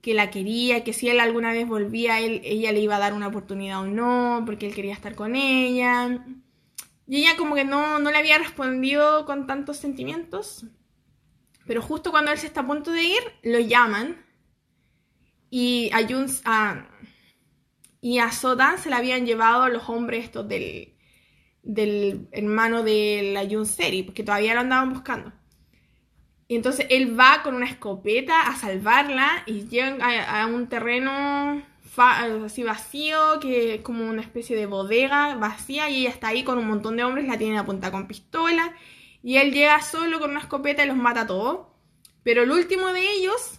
que 0.00 0.14
la 0.14 0.30
quería, 0.30 0.84
que 0.84 0.92
si 0.92 1.08
él 1.08 1.18
alguna 1.18 1.52
vez 1.52 1.66
volvía, 1.66 2.20
él, 2.20 2.40
ella 2.44 2.72
le 2.72 2.80
iba 2.80 2.96
a 2.96 3.00
dar 3.00 3.12
una 3.12 3.26
oportunidad 3.26 3.80
o 3.80 3.86
no, 3.86 4.42
porque 4.46 4.66
él 4.66 4.74
quería 4.74 4.92
estar 4.92 5.16
con 5.16 5.34
ella. 5.34 6.24
Y 7.08 7.22
ella 7.22 7.36
como 7.36 7.54
que 7.54 7.64
no, 7.64 7.98
no 7.98 8.10
le 8.10 8.18
había 8.18 8.38
respondido 8.38 9.26
con 9.26 9.46
tantos 9.46 9.78
sentimientos. 9.78 10.64
Pero 11.66 11.82
justo 11.82 12.12
cuando 12.12 12.30
él 12.30 12.38
se 12.38 12.46
está 12.46 12.60
a 12.60 12.66
punto 12.66 12.92
de 12.92 13.02
ir, 13.02 13.22
lo 13.42 13.58
llaman. 13.58 14.24
Y 15.50 15.90
a, 15.92 15.98
a, 16.44 16.88
y 18.06 18.20
a 18.20 18.30
Sodan 18.30 18.78
se 18.78 18.88
la 18.88 18.98
habían 18.98 19.26
llevado 19.26 19.68
los 19.68 19.88
hombres 19.88 20.26
estos 20.26 20.46
del, 20.46 20.94
hermano 22.30 22.84
de 22.84 23.32
la 23.32 23.44
Jun 23.50 23.66
Seri, 23.66 24.04
porque 24.04 24.22
todavía 24.22 24.54
lo 24.54 24.60
andaban 24.60 24.90
buscando. 24.90 25.32
Y 26.46 26.54
entonces 26.54 26.86
él 26.88 27.18
va 27.18 27.42
con 27.42 27.56
una 27.56 27.66
escopeta 27.66 28.42
a 28.42 28.54
salvarla 28.54 29.42
y 29.46 29.66
llegan 29.66 29.98
a, 30.00 30.46
un 30.46 30.68
terreno 30.68 31.64
así 31.96 32.62
vacío, 32.62 33.40
que 33.40 33.74
es 33.74 33.80
como 33.80 34.08
una 34.08 34.22
especie 34.22 34.54
de 34.54 34.66
bodega 34.66 35.34
vacía, 35.34 35.90
y 35.90 36.02
ella 36.02 36.10
está 36.10 36.28
ahí 36.28 36.44
con 36.44 36.58
un 36.58 36.68
montón 36.68 36.96
de 36.96 37.02
hombres, 37.02 37.26
la 37.26 37.38
tienen 37.38 37.58
apuntada 37.58 37.90
con 37.90 38.06
pistola, 38.06 38.72
y 39.20 39.38
él 39.38 39.52
llega 39.52 39.82
solo 39.82 40.20
con 40.20 40.30
una 40.30 40.38
escopeta 40.38 40.84
y 40.84 40.86
los 40.86 40.96
mata 40.96 41.22
a 41.22 41.26
todos. 41.26 41.66
Pero 42.22 42.44
el 42.44 42.52
último 42.52 42.92
de 42.92 43.02
ellos 43.14 43.58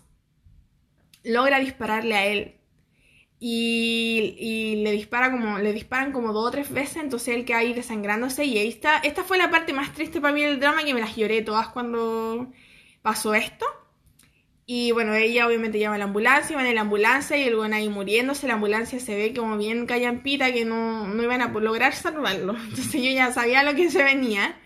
logra 1.26 1.60
dispararle 1.60 2.16
a 2.16 2.26
él. 2.28 2.57
Y, 3.40 4.82
le 4.84 4.92
dispara 4.92 5.32
como 5.32 5.60
le 5.60 5.74
disparan 5.74 6.12
como 6.12 6.34
dos 6.34 6.48
o 6.48 6.52
tres 6.52 6.72
veces 6.72 6.98
entonces 6.98 7.36
él 7.36 7.46
queda 7.46 7.60
ahí 7.60 7.74
desangrándose 7.74 8.46
y 8.46 8.58
ahí 8.58 8.68
está 8.68 8.98
esta 8.98 9.24
fue 9.24 9.38
la 9.38 9.52
parte 9.52 9.74
más 9.74 9.94
triste 9.94 10.20
para 10.20 10.34
mí 10.34 10.42
del 10.42 10.60
drama 10.60 10.84
que 10.84 10.96
me 10.96 11.02
las 11.02 11.16
lloré 11.16 11.44
todas 11.44 11.68
cuando 11.68 12.52
pasó 13.02 13.34
esto. 13.34 13.66
Y 14.70 14.92
bueno, 14.92 15.16
ella 15.16 15.48
obviamente 15.48 15.80
llama 15.80 15.96
a 15.96 15.98
la 15.98 16.04
ambulancia, 16.04 16.58
van 16.58 16.66
en 16.66 16.76
la 16.76 16.82
ambulancia 16.82 17.38
y 17.38 17.44
el 17.44 17.56
buen 17.56 17.74
ahí 17.74 17.88
muriéndose, 17.88 18.48
la 18.48 18.56
ambulancia 18.56 19.00
se 19.00 19.16
ve 19.16 19.34
como 19.34 19.58
bien 19.58 19.86
callampita 19.86 20.52
que 20.52 20.66
no, 20.66 21.08
no 21.08 21.24
iban 21.24 21.42
a 21.42 21.48
lograr 21.48 21.94
salvarlo. 21.96 22.54
Entonces 22.70 23.02
yo 23.02 23.10
ya 23.12 23.32
sabía 23.32 23.64
lo 23.64 23.76
que 23.76 23.90
se 23.90 24.04
venía. 24.04 24.58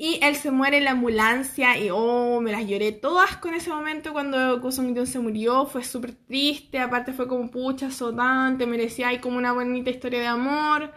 Y 0.00 0.18
él 0.22 0.34
se 0.34 0.50
muere 0.50 0.78
en 0.78 0.84
la 0.84 0.92
ambulancia 0.92 1.76
y 1.78 1.90
oh, 1.92 2.40
me 2.40 2.52
las 2.52 2.66
lloré 2.66 2.90
todas 2.90 3.36
con 3.36 3.52
ese 3.52 3.68
momento 3.68 4.14
cuando 4.14 4.58
Kusung 4.62 4.96
Jung 4.96 5.06
se 5.06 5.18
murió. 5.18 5.66
Fue 5.66 5.84
súper 5.84 6.12
triste, 6.14 6.78
aparte 6.78 7.12
fue 7.12 7.28
como 7.28 7.50
pucha, 7.50 7.90
sotante, 7.90 8.64
merecía 8.66 9.08
ahí 9.08 9.18
como 9.18 9.36
una 9.36 9.52
bonita 9.52 9.90
historia 9.90 10.20
de 10.20 10.26
amor 10.26 10.90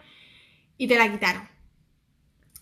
y 0.78 0.86
te 0.88 0.96
la 0.96 1.12
quitaron. 1.12 1.46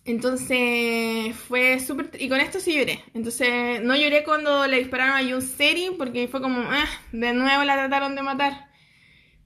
Entonces 0.04 1.36
fue 1.36 1.78
súper... 1.78 2.10
Y 2.18 2.28
con 2.28 2.40
esto 2.40 2.58
sí 2.58 2.74
lloré. 2.76 3.04
Entonces 3.14 3.80
no 3.84 3.94
lloré 3.94 4.24
cuando 4.24 4.66
le 4.66 4.78
dispararon 4.78 5.14
a 5.14 5.22
Yoon 5.22 5.42
Seri 5.42 5.90
porque 5.96 6.26
fue 6.26 6.42
como, 6.42 6.60
ah, 6.60 6.88
de 7.12 7.34
nuevo 7.34 7.62
la 7.62 7.74
trataron 7.74 8.16
de 8.16 8.22
matar. 8.22 8.71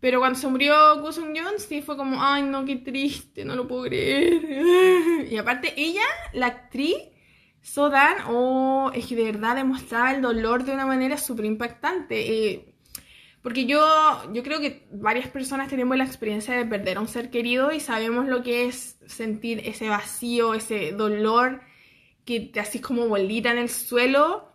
Pero 0.00 0.20
cuando 0.20 0.38
se 0.38 0.48
murió 0.48 1.00
Kusung 1.00 1.34
Yoon 1.34 1.58
sí 1.58 1.82
fue 1.82 1.96
como, 1.96 2.22
ay 2.22 2.42
no, 2.42 2.64
qué 2.64 2.76
triste, 2.76 3.44
no 3.44 3.54
lo 3.54 3.66
puedo 3.66 3.84
creer. 3.84 5.26
Y 5.30 5.36
aparte 5.38 5.74
ella, 5.76 6.04
la 6.32 6.46
actriz, 6.46 6.96
Sodan, 7.62 8.18
oh, 8.28 8.92
es 8.94 9.06
que 9.06 9.16
de 9.16 9.24
verdad 9.24 9.56
demostraba 9.56 10.12
el 10.12 10.22
dolor 10.22 10.62
de 10.62 10.72
una 10.72 10.86
manera 10.86 11.16
súper 11.18 11.46
impactante. 11.46 12.52
Eh, 12.52 12.76
porque 13.42 13.66
yo, 13.66 13.82
yo 14.32 14.42
creo 14.44 14.60
que 14.60 14.86
varias 14.92 15.28
personas 15.28 15.68
tenemos 15.68 15.96
la 15.96 16.04
experiencia 16.04 16.54
de 16.56 16.64
perder 16.64 16.98
a 16.98 17.00
un 17.00 17.08
ser 17.08 17.28
querido 17.28 17.72
y 17.72 17.80
sabemos 17.80 18.28
lo 18.28 18.42
que 18.44 18.66
es 18.66 18.98
sentir 19.06 19.62
ese 19.64 19.88
vacío, 19.88 20.54
ese 20.54 20.92
dolor 20.92 21.60
que 22.24 22.40
te 22.40 22.60
haces 22.60 22.80
como 22.80 23.08
bolita 23.08 23.50
en 23.50 23.58
el 23.58 23.68
suelo, 23.68 24.52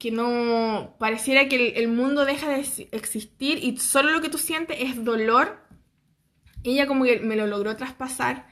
que 0.00 0.10
no 0.10 0.96
pareciera 0.98 1.46
que 1.46 1.74
el, 1.76 1.88
mundo 1.88 2.24
deja 2.24 2.48
de 2.48 2.88
existir 2.90 3.62
y 3.62 3.76
solo 3.76 4.10
lo 4.10 4.22
que 4.22 4.30
tú 4.30 4.38
sientes 4.38 4.78
es 4.80 5.04
dolor. 5.04 5.60
Ella 6.64 6.86
como 6.86 7.04
que 7.04 7.20
me 7.20 7.36
lo 7.36 7.46
logró 7.46 7.76
traspasar 7.76 8.48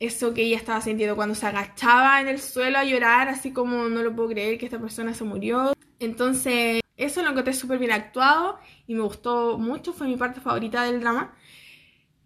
eso 0.00 0.34
que 0.34 0.42
ella 0.42 0.56
estaba 0.56 0.80
sintiendo 0.80 1.14
cuando 1.14 1.36
se 1.36 1.46
agachaba 1.46 2.20
en 2.20 2.26
el 2.26 2.40
suelo 2.40 2.78
a 2.78 2.84
llorar, 2.84 3.28
así 3.28 3.52
como 3.52 3.88
no 3.88 4.02
lo 4.02 4.14
puedo 4.14 4.30
creer 4.30 4.58
que 4.58 4.66
esta 4.66 4.80
persona 4.80 5.14
se 5.14 5.22
murió. 5.22 5.72
Entonces, 6.00 6.80
eso 6.96 7.22
lo 7.22 7.30
encontré 7.30 7.52
súper 7.52 7.78
bien 7.78 7.92
actuado 7.92 8.58
y 8.88 8.96
me 8.96 9.02
gustó 9.02 9.58
mucho, 9.58 9.92
fue 9.92 10.08
mi 10.08 10.16
parte 10.16 10.40
favorita 10.40 10.82
del 10.82 11.00
drama. 11.00 11.32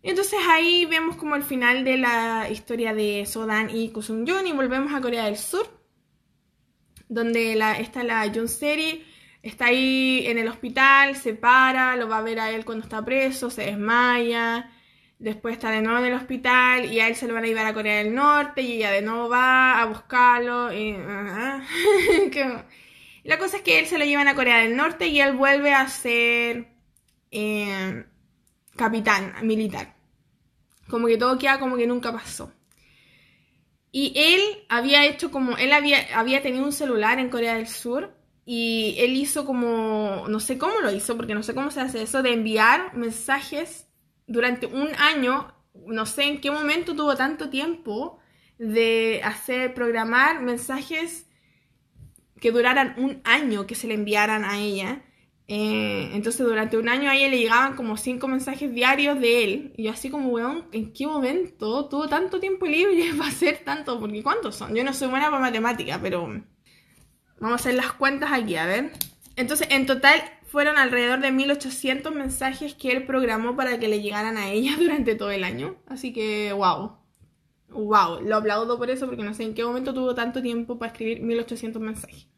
Entonces 0.03 0.38
ahí 0.49 0.87
vemos 0.87 1.16
como 1.16 1.37
el 1.37 1.42
final 1.42 1.85
de 1.85 1.99
la 1.99 2.49
historia 2.51 2.95
de 2.95 3.27
Sodan 3.27 3.69
y 3.69 3.90
Kusung 3.90 4.27
Jun 4.27 4.47
y 4.47 4.53
volvemos 4.53 4.95
a 4.95 5.03
Corea 5.03 5.27
del 5.27 5.37
Sur, 5.37 5.69
donde 7.09 7.55
la, 7.55 7.79
está 7.79 8.03
la 8.03 8.31
Jun 8.33 8.49
Seri, 8.49 9.05
está 9.42 9.66
ahí 9.66 10.27
en 10.27 10.38
el 10.38 10.49
hospital, 10.49 11.16
se 11.16 11.35
para, 11.35 11.97
lo 11.97 12.09
va 12.09 12.19
a 12.19 12.23
ver 12.23 12.40
a 12.40 12.51
él 12.51 12.64
cuando 12.64 12.85
está 12.85 13.05
preso, 13.05 13.51
se 13.51 13.62
desmaya, 13.62 14.71
después 15.19 15.55
está 15.55 15.71
de 15.71 15.83
nuevo 15.83 15.99
en 15.99 16.07
el 16.07 16.14
hospital 16.14 16.85
y 16.92 17.01
a 17.01 17.09
él 17.09 17.14
se 17.16 17.27
lo 17.27 17.35
van 17.35 17.45
a 17.45 17.47
llevar 17.47 17.66
a 17.66 17.75
Corea 17.75 17.99
del 17.99 18.14
Norte 18.14 18.62
y 18.62 18.73
ella 18.75 18.90
de 18.90 19.03
nuevo 19.03 19.29
va 19.29 19.81
a 19.81 19.87
buscarlo 19.87 20.73
y... 20.73 20.97
La 23.27 23.38
cosa 23.38 23.57
es 23.57 23.62
que 23.64 23.81
él 23.81 23.87
se 23.87 23.99
lo 23.99 24.05
llevan 24.05 24.29
a 24.29 24.37
Corea 24.37 24.59
del 24.59 24.77
Norte 24.77 25.09
y 25.09 25.21
él 25.21 25.35
vuelve 25.35 25.75
a 25.75 25.88
ser 25.88 26.69
eh, 27.33 28.05
capitán 28.77 29.35
militar. 29.42 29.97
Como 30.88 31.09
que 31.09 31.19
todo 31.19 31.37
queda 31.37 31.59
como 31.59 31.77
que 31.77 31.88
nunca 31.88 32.12
pasó. 32.12 32.53
Y 33.99 34.13
él 34.15 34.43
había 34.69 35.07
hecho 35.07 35.31
como, 35.31 35.57
él 35.57 35.73
había, 35.73 36.19
había 36.19 36.43
tenido 36.43 36.67
un 36.67 36.73
celular 36.75 37.19
en 37.19 37.31
Corea 37.31 37.55
del 37.55 37.67
Sur 37.67 38.15
y 38.45 38.95
él 38.99 39.17
hizo 39.17 39.47
como, 39.47 40.27
no 40.29 40.39
sé 40.39 40.59
cómo 40.59 40.81
lo 40.83 40.93
hizo, 40.93 41.17
porque 41.17 41.35
no 41.35 41.43
sé 41.43 41.55
cómo 41.55 41.71
se 41.71 41.81
hace 41.81 42.03
eso, 42.03 42.23
de 42.23 42.35
enviar 42.35 42.95
mensajes 42.95 43.89
durante 44.27 44.67
un 44.67 44.89
año, 44.99 45.51
no 45.87 46.05
sé 46.05 46.25
en 46.25 46.43
qué 46.43 46.51
momento 46.51 46.95
tuvo 46.95 47.17
tanto 47.17 47.49
tiempo 47.49 48.19
de 48.59 49.23
hacer, 49.25 49.73
programar 49.73 50.43
mensajes 50.43 51.27
que 52.39 52.53
duraran 52.53 52.97
un 52.99 53.23
año 53.25 53.67
que 53.67 53.75
se 53.75 53.89
le 53.89 53.95
enviaran 53.95 54.45
a 54.45 54.59
ella. 54.59 55.06
Eh, 55.49 56.11
entonces 56.15 56.45
durante 56.45 56.77
un 56.77 56.89
año 56.89 57.09
a 57.09 57.15
ella 57.15 57.29
le 57.29 57.39
llegaban 57.39 57.77
como 57.77 57.97
cinco 57.97 58.29
mensajes 58.29 58.73
diarios 58.73 59.21
de 59.21 59.45
él. 59.45 59.73
Y 59.77 59.85
yo 59.85 59.93
así 59.93 60.11
como, 60.11 60.29
weón, 60.31 60.67
¿en 60.73 60.93
qué 60.93 61.07
momento 61.07 61.87
tuvo 61.89 62.09
tanto 62.09 62.41
tiempo 62.41 62.67
libre 62.67 63.13
para 63.19 63.31
hacer 63.31 63.61
tanto? 63.65 63.99
Porque 64.01 64.23
¿cuántos 64.23 64.57
son? 64.57 64.75
Yo 64.75 64.85
no 64.85 64.93
soy 64.93 65.09
buena 65.09 65.31
para 65.31 65.41
matemática, 65.41 65.99
pero 66.03 66.27
vamos 67.41 67.53
a 67.53 67.55
hacer 67.55 67.75
las 67.75 67.93
cuentas 67.93 68.31
aquí, 68.33 68.57
a 68.57 68.67
ver. 68.67 68.93
Entonces 69.37 69.69
en 69.71 69.87
total 69.87 70.21
fueron 70.47 70.79
alrededor 70.79 71.21
de 71.21 71.33
1800 71.33 72.15
mensajes 72.15 72.75
que 72.75 72.93
él 72.93 73.05
programó 73.07 73.57
para 73.57 73.79
que 73.79 73.89
le 73.89 74.01
llegaran 74.01 74.37
a 74.39 74.51
ella 74.51 74.77
durante 74.79 75.15
todo 75.15 75.31
el 75.31 75.45
año. 75.45 75.77
Así 75.87 76.13
que, 76.13 76.53
wow 76.53 77.07
wow, 77.85 78.21
lo 78.23 78.37
aplaudo 78.37 78.79
por 78.79 78.91
eso 78.91 79.07
porque 79.07 79.23
no 79.23 79.35
sé 79.35 79.45
en 79.45 79.55
qué 79.55 79.65
momento 79.65 79.93
tuvo 79.95 80.15
tanto 80.15 80.43
tiempo 80.43 80.79
para 80.79 80.93
escribir 80.93 81.23
1800 81.23 81.83
mensajes. 81.83 82.29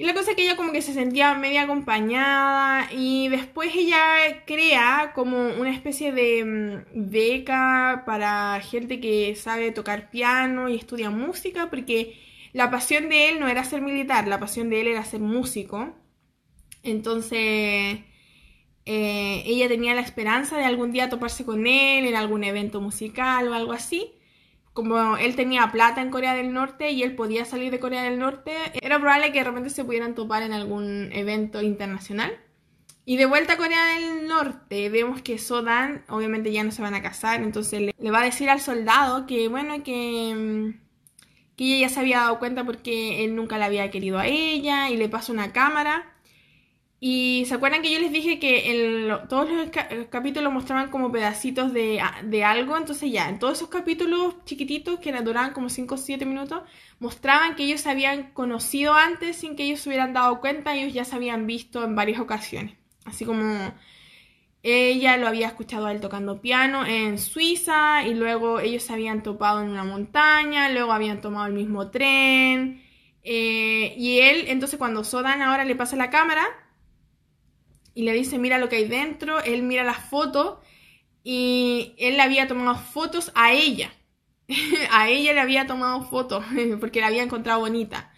Y 0.00 0.04
la 0.04 0.14
cosa 0.14 0.30
es 0.30 0.36
que 0.36 0.44
ella 0.44 0.56
como 0.56 0.72
que 0.72 0.80
se 0.80 0.94
sentía 0.94 1.34
media 1.34 1.64
acompañada 1.64 2.90
y 2.90 3.28
después 3.28 3.70
ella 3.76 4.46
crea 4.46 5.12
como 5.14 5.48
una 5.48 5.74
especie 5.74 6.10
de 6.10 6.42
mm, 6.42 7.10
beca 7.10 8.04
para 8.06 8.58
gente 8.62 8.98
que 8.98 9.36
sabe 9.36 9.72
tocar 9.72 10.08
piano 10.08 10.70
y 10.70 10.76
estudia 10.76 11.10
música 11.10 11.68
porque 11.68 12.18
la 12.54 12.70
pasión 12.70 13.10
de 13.10 13.28
él 13.28 13.40
no 13.40 13.46
era 13.46 13.62
ser 13.62 13.82
militar, 13.82 14.26
la 14.26 14.40
pasión 14.40 14.70
de 14.70 14.80
él 14.80 14.86
era 14.86 15.04
ser 15.04 15.20
músico. 15.20 15.94
Entonces 16.82 18.00
eh, 18.86 19.42
ella 19.44 19.68
tenía 19.68 19.94
la 19.94 20.00
esperanza 20.00 20.56
de 20.56 20.64
algún 20.64 20.92
día 20.92 21.10
toparse 21.10 21.44
con 21.44 21.66
él 21.66 22.06
en 22.06 22.14
algún 22.14 22.42
evento 22.44 22.80
musical 22.80 23.48
o 23.48 23.54
algo 23.54 23.74
así 23.74 24.14
como 24.72 25.16
él 25.16 25.36
tenía 25.36 25.70
plata 25.72 26.00
en 26.00 26.10
Corea 26.10 26.34
del 26.34 26.52
Norte 26.52 26.90
y 26.90 27.02
él 27.02 27.14
podía 27.14 27.44
salir 27.44 27.70
de 27.70 27.80
Corea 27.80 28.02
del 28.04 28.18
Norte, 28.18 28.52
era 28.80 28.98
probable 28.98 29.32
que 29.32 29.40
de 29.40 29.44
repente 29.44 29.70
se 29.70 29.84
pudieran 29.84 30.14
topar 30.14 30.42
en 30.42 30.52
algún 30.52 31.10
evento 31.12 31.60
internacional. 31.62 32.38
Y 33.04 33.16
de 33.16 33.26
vuelta 33.26 33.54
a 33.54 33.56
Corea 33.56 33.98
del 33.98 34.28
Norte, 34.28 34.88
vemos 34.88 35.22
que 35.22 35.38
Sodan, 35.38 36.04
obviamente 36.08 36.52
ya 36.52 36.62
no 36.62 36.70
se 36.70 36.82
van 36.82 36.94
a 36.94 37.02
casar, 37.02 37.42
entonces 37.42 37.80
le, 37.98 38.10
va 38.10 38.20
a 38.20 38.24
decir 38.24 38.48
al 38.48 38.60
soldado 38.60 39.26
que, 39.26 39.48
bueno, 39.48 39.82
que, 39.82 40.34
mm, 40.34 40.80
que 41.56 41.64
ella 41.64 41.88
ya 41.88 41.94
se 41.94 42.00
había 42.00 42.18
dado 42.20 42.38
cuenta 42.38 42.64
porque 42.64 43.24
él 43.24 43.34
nunca 43.34 43.58
la 43.58 43.66
había 43.66 43.90
querido 43.90 44.18
a 44.18 44.26
ella 44.26 44.90
y 44.90 44.96
le 44.96 45.08
pasa 45.08 45.32
una 45.32 45.52
cámara 45.52 46.14
y 47.02 47.44
se 47.46 47.54
acuerdan 47.54 47.80
que 47.80 47.90
yo 47.90 47.98
les 47.98 48.12
dije 48.12 48.38
que 48.38 48.70
en 48.70 49.26
todos 49.26 49.48
los 49.50 49.70
capítulos 50.10 50.52
mostraban 50.52 50.90
como 50.90 51.10
pedacitos 51.10 51.72
de, 51.72 51.98
algo, 52.44 52.76
entonces 52.76 53.10
ya, 53.10 53.30
en 53.30 53.38
todos 53.38 53.56
esos 53.56 53.70
capítulos 53.70 54.34
chiquititos 54.44 55.00
que 55.00 55.10
duraban 55.22 55.54
como 55.54 55.70
5 55.70 55.94
o 55.94 55.98
7 55.98 56.26
minutos, 56.26 56.62
mostraban 56.98 57.56
que 57.56 57.64
ellos 57.64 57.80
se 57.80 57.88
habían 57.88 58.32
conocido 58.32 58.92
antes 58.92 59.36
sin 59.36 59.56
que 59.56 59.62
ellos 59.64 59.80
se 59.80 59.88
hubieran 59.88 60.12
dado 60.12 60.40
cuenta, 60.40 60.76
ellos 60.76 60.92
ya 60.92 61.06
se 61.06 61.16
habían 61.16 61.46
visto 61.46 61.82
en 61.82 61.94
varias 61.94 62.20
ocasiones. 62.20 62.76
Así 63.06 63.24
como 63.24 63.72
ella 64.62 65.16
lo 65.16 65.26
había 65.26 65.46
escuchado 65.46 65.86
a 65.86 65.92
él 65.92 66.02
tocando 66.02 66.42
piano 66.42 66.84
en 66.84 67.18
Suiza 67.18 68.06
y 68.06 68.12
luego 68.12 68.60
ellos 68.60 68.82
se 68.82 68.92
habían 68.92 69.22
topado 69.22 69.62
en 69.62 69.70
una 69.70 69.84
montaña, 69.84 70.68
luego 70.68 70.92
habían 70.92 71.22
tomado 71.22 71.46
el 71.46 71.54
mismo 71.54 71.90
tren. 71.90 72.82
Eh, 73.24 73.94
y 73.96 74.20
él, 74.20 74.44
entonces 74.48 74.78
cuando 74.78 75.02
Sodan 75.02 75.40
ahora 75.40 75.64
le 75.64 75.76
pasa 75.76 75.96
la 75.96 76.10
cámara 76.10 76.46
y 77.94 78.02
le 78.02 78.12
dice 78.12 78.38
mira 78.38 78.58
lo 78.58 78.68
que 78.68 78.76
hay 78.76 78.88
dentro, 78.88 79.40
él 79.42 79.62
mira 79.62 79.84
las 79.84 80.08
fotos 80.08 80.58
y 81.24 81.94
él 81.98 82.16
le 82.16 82.22
había 82.22 82.48
tomado 82.48 82.76
fotos 82.76 83.32
a 83.34 83.52
ella. 83.52 83.92
a 84.90 85.08
ella 85.08 85.32
le 85.32 85.40
había 85.40 85.66
tomado 85.66 86.02
fotos 86.02 86.44
porque 86.80 87.00
la 87.00 87.08
había 87.08 87.22
encontrado 87.22 87.60
bonita. 87.60 88.12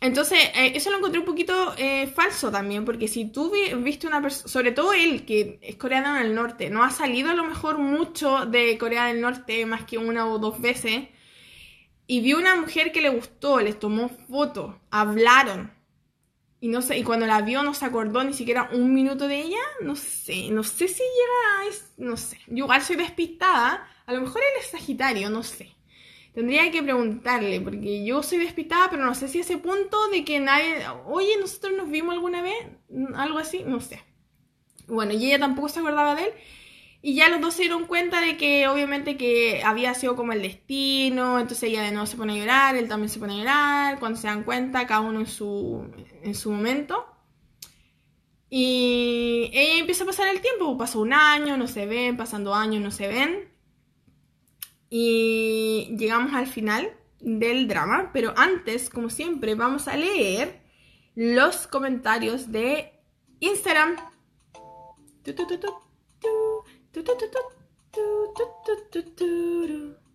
Entonces, 0.00 0.38
eh, 0.54 0.72
eso 0.74 0.90
lo 0.90 0.96
encontré 0.96 1.20
un 1.20 1.26
poquito 1.26 1.74
eh, 1.76 2.06
falso 2.06 2.50
también, 2.50 2.86
porque 2.86 3.06
si 3.06 3.26
tú 3.26 3.52
viste 3.82 4.06
una 4.06 4.22
persona, 4.22 4.48
sobre 4.48 4.72
todo 4.72 4.94
él, 4.94 5.26
que 5.26 5.58
es 5.60 5.76
coreano 5.76 6.14
del 6.14 6.34
norte, 6.34 6.70
no 6.70 6.82
ha 6.82 6.90
salido 6.90 7.30
a 7.30 7.34
lo 7.34 7.44
mejor 7.44 7.78
mucho 7.78 8.46
de 8.46 8.78
Corea 8.78 9.06
del 9.06 9.20
Norte 9.20 9.66
más 9.66 9.84
que 9.84 9.98
una 9.98 10.26
o 10.26 10.38
dos 10.38 10.60
veces, 10.60 11.08
y 12.06 12.20
vio 12.22 12.38
una 12.38 12.56
mujer 12.56 12.92
que 12.92 13.02
le 13.02 13.10
gustó, 13.10 13.60
les 13.60 13.78
tomó 13.78 14.08
fotos, 14.08 14.74
hablaron, 14.90 15.70
y 16.60 16.68
no 16.68 16.82
sé, 16.82 16.98
y 16.98 17.04
cuando 17.04 17.26
la 17.26 17.40
vio 17.40 17.62
no 17.62 17.72
se 17.72 17.86
acordó 17.86 18.22
ni 18.22 18.34
siquiera 18.34 18.68
un 18.72 18.92
minuto 18.92 19.26
de 19.26 19.40
ella, 19.40 19.58
no 19.80 19.96
sé, 19.96 20.50
no 20.50 20.62
sé 20.62 20.88
si 20.88 21.02
llega 21.02 21.72
a, 21.72 22.04
no 22.04 22.16
sé, 22.16 22.38
yo 22.48 22.64
igual 22.64 22.82
soy 22.82 22.96
despistada, 22.96 23.88
a 24.04 24.12
lo 24.12 24.20
mejor 24.20 24.42
él 24.42 24.60
es 24.60 24.70
Sagitario, 24.70 25.30
no 25.30 25.42
sé. 25.42 25.74
Tendría 26.34 26.70
que 26.70 26.82
preguntarle, 26.82 27.60
porque 27.60 28.04
yo 28.04 28.22
soy 28.22 28.38
despistada, 28.38 28.88
pero 28.90 29.04
no 29.04 29.14
sé 29.14 29.26
si 29.26 29.40
ese 29.40 29.58
punto 29.58 30.08
de 30.08 30.24
que 30.24 30.38
nadie, 30.38 30.86
oye, 31.06 31.36
nosotros 31.40 31.72
nos 31.76 31.90
vimos 31.90 32.14
alguna 32.14 32.40
vez, 32.40 32.54
algo 33.14 33.38
así, 33.38 33.64
no 33.64 33.80
sé. 33.80 34.00
Bueno, 34.86 35.12
y 35.12 35.26
ella 35.26 35.38
tampoco 35.38 35.68
se 35.68 35.80
acordaba 35.80 36.14
de 36.14 36.24
él. 36.24 36.30
Y 37.02 37.14
ya 37.14 37.30
los 37.30 37.40
dos 37.40 37.54
se 37.54 37.62
dieron 37.62 37.86
cuenta 37.86 38.20
de 38.20 38.36
que 38.36 38.68
obviamente 38.68 39.16
que 39.16 39.62
había 39.64 39.94
sido 39.94 40.16
como 40.16 40.32
el 40.32 40.42
destino, 40.42 41.38
entonces 41.38 41.70
ella 41.70 41.82
de 41.82 41.92
nuevo 41.92 42.06
se 42.06 42.16
pone 42.16 42.34
a 42.34 42.36
llorar, 42.36 42.76
él 42.76 42.88
también 42.88 43.08
se 43.08 43.18
pone 43.18 43.34
a 43.34 43.38
llorar, 43.38 43.98
cuando 43.98 44.18
se 44.18 44.26
dan 44.26 44.44
cuenta, 44.44 44.86
cada 44.86 45.00
uno 45.00 45.20
en 45.20 45.26
su, 45.26 45.90
en 46.22 46.34
su 46.34 46.50
momento. 46.50 47.06
Y 48.50 49.50
empieza 49.52 50.04
a 50.04 50.08
pasar 50.08 50.28
el 50.28 50.40
tiempo, 50.40 50.76
pasó 50.76 51.00
un 51.00 51.12
año, 51.12 51.56
no 51.56 51.68
se 51.68 51.86
ven, 51.86 52.16
pasando 52.16 52.54
años, 52.54 52.82
no 52.82 52.90
se 52.90 53.08
ven. 53.08 53.48
Y 54.90 55.94
llegamos 55.96 56.34
al 56.34 56.48
final 56.48 56.92
del 57.20 57.68
drama, 57.68 58.10
pero 58.12 58.34
antes, 58.36 58.90
como 58.90 59.08
siempre, 59.08 59.54
vamos 59.54 59.88
a 59.88 59.96
leer 59.96 60.60
los 61.14 61.66
comentarios 61.66 62.50
de 62.50 62.92
Instagram. 63.38 63.96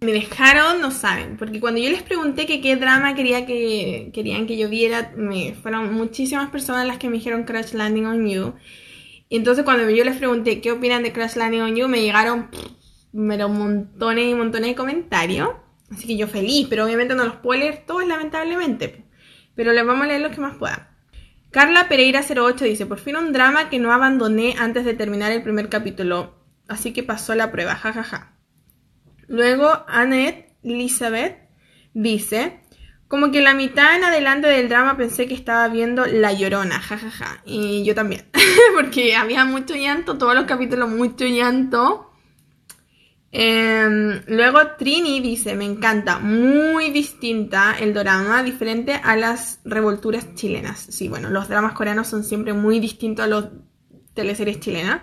Me 0.01 0.11
dejaron, 0.11 0.82
no 0.82 0.91
saben, 0.91 1.38
porque 1.38 1.59
cuando 1.59 1.80
yo 1.80 1.89
les 1.89 2.03
pregunté 2.03 2.45
que 2.45 2.61
qué 2.61 2.76
drama 2.76 3.15
quería 3.15 3.45
que, 3.45 4.11
querían 4.13 4.45
que 4.45 4.57
yo 4.57 4.69
viera, 4.69 5.13
me 5.15 5.55
fueron 5.55 5.93
muchísimas 5.93 6.49
personas 6.51 6.86
las 6.86 6.97
que 6.97 7.09
me 7.09 7.17
dijeron 7.17 7.43
Crash 7.43 7.73
Landing 7.73 8.05
on 8.05 8.28
You. 8.28 8.53
Y 9.30 9.38
entonces 9.38 9.63
cuando 9.63 9.89
yo 9.89 10.03
les 10.03 10.17
pregunté 10.17 10.61
qué 10.61 10.71
opinan 10.71 11.01
de 11.01 11.11
Crash 11.11 11.36
Landing 11.36 11.61
on 11.61 11.76
You, 11.76 11.88
me 11.88 12.01
llegaron 12.01 12.49
pero 13.28 13.49
montones 13.49 14.30
y 14.30 14.36
montones 14.36 14.69
de 14.71 14.76
comentarios. 14.76 15.49
Así 15.91 16.07
que 16.07 16.17
yo 16.17 16.28
feliz, 16.28 16.67
pero 16.69 16.86
obviamente 16.86 17.15
no 17.15 17.26
los 17.26 17.36
puedo 17.38 17.59
leer 17.59 17.84
todos, 17.86 18.05
lamentablemente. 18.05 19.05
Pero 19.55 19.71
les 19.71 19.86
vamos 19.86 20.03
a 20.03 20.07
leer 20.07 20.21
los 20.21 20.34
que 20.34 20.41
más 20.41 20.57
puedan. 20.57 20.88
Carla 21.51 21.88
Pereira 21.88 22.21
08 22.21 22.65
dice, 22.65 22.86
por 22.86 22.99
fin 22.99 23.15
un 23.15 23.32
drama 23.32 23.69
que 23.69 23.80
no 23.80 23.93
abandoné 23.93 24.55
antes 24.57 24.84
de 24.84 24.93
terminar 24.93 25.32
el 25.32 25.41
primer 25.41 25.69
capítulo. 25.69 26.45
Así 26.68 26.93
que 26.93 27.03
pasó 27.03 27.36
la 27.36 27.51
prueba, 27.51 27.76
jajaja. 27.76 28.34
Luego 29.28 29.86
Annette 29.88 30.55
Elizabeth 30.63 31.38
dice, 31.93 32.61
como 33.07 33.32
que 33.32 33.41
la 33.41 33.53
mitad 33.53 33.95
en 33.95 34.03
adelante 34.03 34.47
del 34.47 34.68
drama 34.68 34.97
pensé 34.97 35.28
que 35.28 35.36
estaba 35.36 35.68
viendo 35.68 36.05
La 36.05 36.34
Llorona, 36.34 36.80
jajaja. 36.80 37.41
Y 37.45 37.84
yo 37.84 37.93
también, 37.93 38.26
porque 38.76 39.16
había 39.16 39.45
mucho 39.45 39.76
llanto, 39.76 40.18
todos 40.18 40.36
los 40.36 40.45
capítulos 40.45 40.89
mucho 40.89 41.26
llanto. 41.26 42.11
Em, 43.32 44.22
luego 44.28 44.59
Trini 44.78 45.20
dice, 45.20 45.55
me 45.55 45.66
encanta, 45.66 46.20
muy 46.20 46.89
distinta 46.91 47.76
el 47.78 47.93
drama, 47.93 48.41
diferente 48.43 48.93
a 48.93 49.16
las 49.18 49.59
revolturas 49.66 50.34
chilenas. 50.36 50.80
Sí, 50.80 51.09
bueno, 51.09 51.30
los 51.30 51.49
dramas 51.49 51.74
coreanos 51.74 52.07
son 52.07 52.24
siempre 52.24 52.53
muy 52.53 52.80
distintos 52.80 53.26
a 53.26 53.28
los 53.28 53.49
teleseries 54.13 54.61
chilenas. 54.61 55.01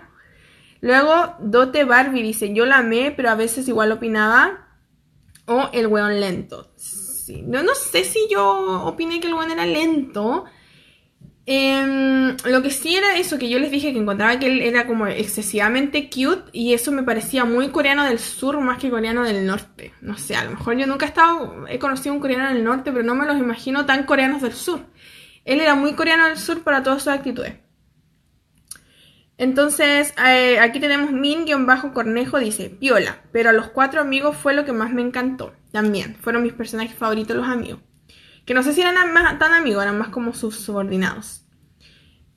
Luego 0.83 1.37
Dote 1.39 1.85
Barbie 1.85 2.21
dice, 2.21 2.53
yo 2.53 2.65
la 2.65 2.79
amé, 2.79 3.13
pero 3.15 3.29
a 3.29 3.35
veces 3.35 3.69
igual 3.69 3.93
opinaba. 3.93 4.67
O 5.45 5.69
el 5.71 5.87
weón 5.87 6.19
lento. 6.19 6.73
Sí. 6.75 7.41
No, 7.41 7.63
no 7.63 7.73
sé 7.73 8.03
si 8.03 8.19
yo 8.29 8.83
opiné 8.83 9.21
que 9.21 9.27
el 9.27 9.33
weón 9.33 9.51
era 9.51 9.65
lento. 9.65 10.43
Em, 11.45 12.35
lo 12.43 12.61
que 12.61 12.69
sí 12.69 12.97
era 12.97 13.17
eso, 13.17 13.39
que 13.39 13.47
yo 13.47 13.59
les 13.59 13.71
dije 13.71 13.93
que 13.93 13.99
encontraba 13.99 14.37
que 14.39 14.47
él 14.47 14.61
era 14.61 14.85
como 14.85 15.07
excesivamente 15.07 16.09
cute 16.09 16.49
y 16.51 16.73
eso 16.73 16.91
me 16.91 17.03
parecía 17.03 17.45
muy 17.45 17.69
coreano 17.69 18.03
del 18.03 18.19
sur 18.19 18.59
más 18.59 18.77
que 18.77 18.89
coreano 18.89 19.23
del 19.23 19.45
norte. 19.45 19.93
No 20.01 20.17
sé, 20.17 20.35
a 20.35 20.43
lo 20.43 20.51
mejor 20.51 20.75
yo 20.75 20.85
nunca 20.85 21.05
he 21.05 21.09
estado, 21.09 21.65
he 21.69 21.79
conocido 21.79 22.13
un 22.13 22.19
coreano 22.19 22.49
del 22.49 22.61
norte, 22.61 22.91
pero 22.91 23.05
no 23.05 23.15
me 23.15 23.25
los 23.25 23.37
imagino 23.37 23.85
tan 23.85 24.03
coreanos 24.03 24.41
del 24.41 24.53
sur. 24.53 24.81
Él 25.45 25.61
era 25.61 25.75
muy 25.75 25.93
coreano 25.93 26.27
del 26.27 26.37
sur 26.37 26.61
para 26.61 26.83
todas 26.83 27.03
sus 27.03 27.13
actitudes. 27.13 27.62
Entonces, 29.37 30.13
eh, 30.23 30.59
aquí 30.59 30.79
tenemos 30.79 31.11
Min-Cornejo, 31.11 32.39
dice, 32.39 32.69
Piola, 32.69 33.23
pero 33.31 33.49
a 33.49 33.53
los 33.53 33.69
cuatro 33.69 34.01
amigos 34.01 34.37
fue 34.37 34.53
lo 34.53 34.65
que 34.65 34.73
más 34.73 34.93
me 34.93 35.01
encantó. 35.01 35.53
También, 35.71 36.15
fueron 36.15 36.43
mis 36.43 36.53
personajes 36.53 36.95
favoritos 36.95 37.35
los 37.35 37.47
amigos. 37.47 37.81
Que 38.45 38.53
no 38.53 38.61
sé 38.61 38.73
si 38.73 38.81
eran 38.81 38.95
tan 39.39 39.53
amigos, 39.53 39.83
eran 39.83 39.97
más 39.97 40.09
como 40.09 40.33
sus 40.33 40.57
subordinados. 40.57 41.45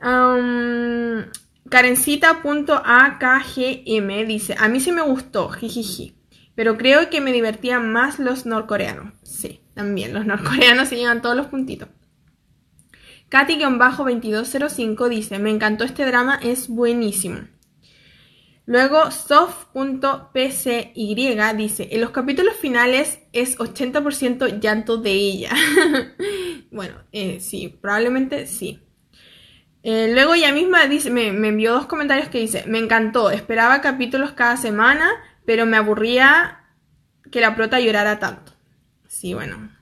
Um, 0.01 1.24
Karencita.akgm 1.68 4.26
dice, 4.26 4.55
a 4.59 4.68
mí 4.68 4.80
sí 4.80 4.92
me 4.92 5.03
gustó, 5.03 5.49
jijiji, 5.49 6.16
pero 6.55 6.78
creo 6.78 7.11
que 7.11 7.20
me 7.20 7.32
divertían 7.32 7.92
más 7.92 8.18
los 8.18 8.47
norcoreanos. 8.47 9.12
Sí, 9.22 9.61
también, 9.74 10.14
los 10.14 10.24
norcoreanos 10.26 10.88
se 10.88 10.97
llevan 10.97 11.22
todos 11.22 11.36
los 11.36 11.49
puntitos. 11.49 11.88
Katy-2205 13.31 15.09
dice, 15.09 15.39
me 15.39 15.51
encantó 15.51 15.85
este 15.85 16.05
drama, 16.05 16.39
es 16.43 16.68
buenísimo. 16.68 17.41
Luego, 18.66 19.12
soft.pcy 19.12 20.93
dice, 21.57 21.89
en 21.93 22.01
los 22.01 22.11
capítulos 22.11 22.57
finales 22.57 23.20
es 23.33 23.57
80% 23.59 24.61
llanto 24.61 24.97
de 24.97 25.12
ella. 25.12 25.53
bueno, 26.72 26.97
eh, 27.12 27.39
sí, 27.41 27.79
probablemente 27.81 28.47
sí. 28.47 28.81
Eh, 29.85 30.11
luego 30.12 30.35
ella 30.35 30.53
misma 30.53 30.87
dice, 30.87 31.11
me, 31.11 31.29
envió 31.29 31.74
dos 31.74 31.87
comentarios 31.87 32.29
que 32.29 32.41
dice, 32.41 32.64
me 32.66 32.79
encantó, 32.79 33.31
esperaba 33.31 33.81
capítulos 33.81 34.33
cada 34.33 34.57
semana, 34.57 35.09
pero 35.45 35.64
me 35.64 35.77
aburría 35.77 36.64
que 37.31 37.41
la 37.41 37.55
prota 37.55 37.79
llorara 37.79 38.18
tanto. 38.18 38.53
Sí, 39.07 39.33
bueno. 39.33 39.76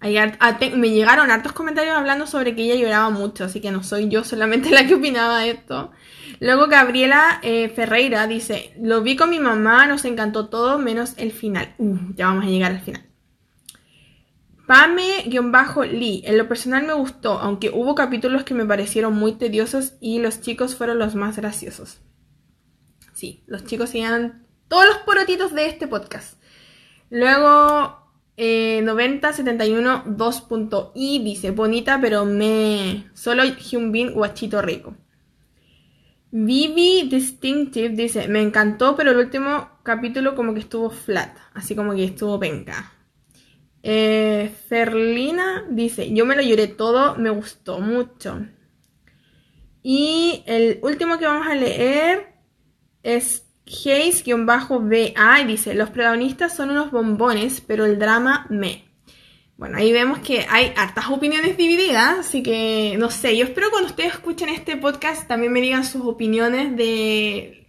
Me 0.00 0.90
llegaron 0.90 1.30
hartos 1.30 1.52
comentarios 1.52 1.96
hablando 1.96 2.26
sobre 2.26 2.54
que 2.54 2.62
ella 2.64 2.74
lloraba 2.74 3.10
mucho, 3.10 3.44
así 3.44 3.60
que 3.60 3.70
no 3.70 3.82
soy 3.82 4.08
yo 4.08 4.24
solamente 4.24 4.70
la 4.74 4.86
que 4.86 4.94
opinaba 4.94 5.46
esto. 5.46 5.92
Luego 6.40 6.66
Gabriela 6.66 7.40
eh, 7.42 7.68
Ferreira 7.68 8.26
dice, 8.26 8.74
lo 8.80 9.02
vi 9.02 9.16
con 9.16 9.30
mi 9.30 9.40
mamá, 9.40 9.86
nos 9.86 10.04
encantó 10.04 10.48
todo 10.48 10.78
menos 10.78 11.14
el 11.16 11.32
final. 11.32 11.74
Uh, 11.78 11.96
ya 12.14 12.26
vamos 12.26 12.44
a 12.44 12.48
llegar 12.48 12.72
al 12.72 12.80
final. 12.80 13.06
Pame-Lee, 14.66 16.24
en 16.26 16.38
lo 16.38 16.48
personal 16.48 16.84
me 16.84 16.92
gustó, 16.92 17.38
aunque 17.38 17.70
hubo 17.70 17.94
capítulos 17.94 18.42
que 18.42 18.54
me 18.54 18.66
parecieron 18.66 19.14
muy 19.14 19.32
tediosos 19.32 19.94
y 20.00 20.18
los 20.18 20.40
chicos 20.40 20.74
fueron 20.74 20.98
los 20.98 21.14
más 21.14 21.36
graciosos. 21.36 22.00
Sí, 23.12 23.44
los 23.46 23.64
chicos 23.64 23.90
serían 23.90 24.44
todos 24.68 24.86
los 24.86 24.98
porotitos 24.98 25.54
de 25.54 25.68
este 25.68 25.86
podcast. 25.86 26.42
Luego, 27.10 28.05
eh, 28.36 28.82
9071 28.82 30.04
2.i 30.06 31.18
dice, 31.20 31.50
bonita 31.52 31.98
pero 32.00 32.24
me... 32.24 33.10
Solo 33.14 33.44
Hyunbin 33.44 34.12
guachito 34.12 34.60
rico. 34.60 34.94
Vivi 36.30 37.08
Distinctive 37.08 37.90
dice, 37.90 38.28
me 38.28 38.42
encantó, 38.42 38.94
pero 38.94 39.12
el 39.12 39.16
último 39.16 39.70
capítulo 39.82 40.34
como 40.34 40.52
que 40.52 40.60
estuvo 40.60 40.90
flat, 40.90 41.36
así 41.54 41.74
como 41.74 41.94
que 41.94 42.04
estuvo 42.04 42.38
penca. 42.38 42.92
Eh, 43.82 44.52
Ferlina 44.68 45.64
dice, 45.70 46.12
yo 46.12 46.26
me 46.26 46.36
lo 46.36 46.42
lloré 46.42 46.66
todo, 46.66 47.16
me 47.16 47.30
gustó 47.30 47.80
mucho. 47.80 48.46
Y 49.82 50.42
el 50.46 50.80
último 50.82 51.18
que 51.18 51.26
vamos 51.26 51.46
a 51.46 51.54
leer 51.54 52.34
es 53.02 53.45
Hayes-BA 53.66 55.40
y 55.40 55.44
dice, 55.44 55.74
los 55.74 55.90
protagonistas 55.90 56.54
son 56.54 56.70
unos 56.70 56.90
bombones, 56.90 57.60
pero 57.60 57.84
el 57.84 57.98
drama 57.98 58.46
me. 58.48 58.84
Bueno, 59.56 59.78
ahí 59.78 59.90
vemos 59.90 60.18
que 60.18 60.46
hay 60.48 60.72
hartas 60.76 61.08
opiniones 61.08 61.56
divididas, 61.56 62.18
así 62.20 62.42
que 62.42 62.96
no 62.98 63.10
sé, 63.10 63.36
yo 63.36 63.44
espero 63.44 63.70
cuando 63.70 63.88
ustedes 63.88 64.12
escuchen 64.12 64.50
este 64.50 64.76
podcast 64.76 65.26
también 65.26 65.52
me 65.52 65.62
digan 65.62 65.84
sus 65.84 66.02
opiniones 66.02 66.76
de, 66.76 67.66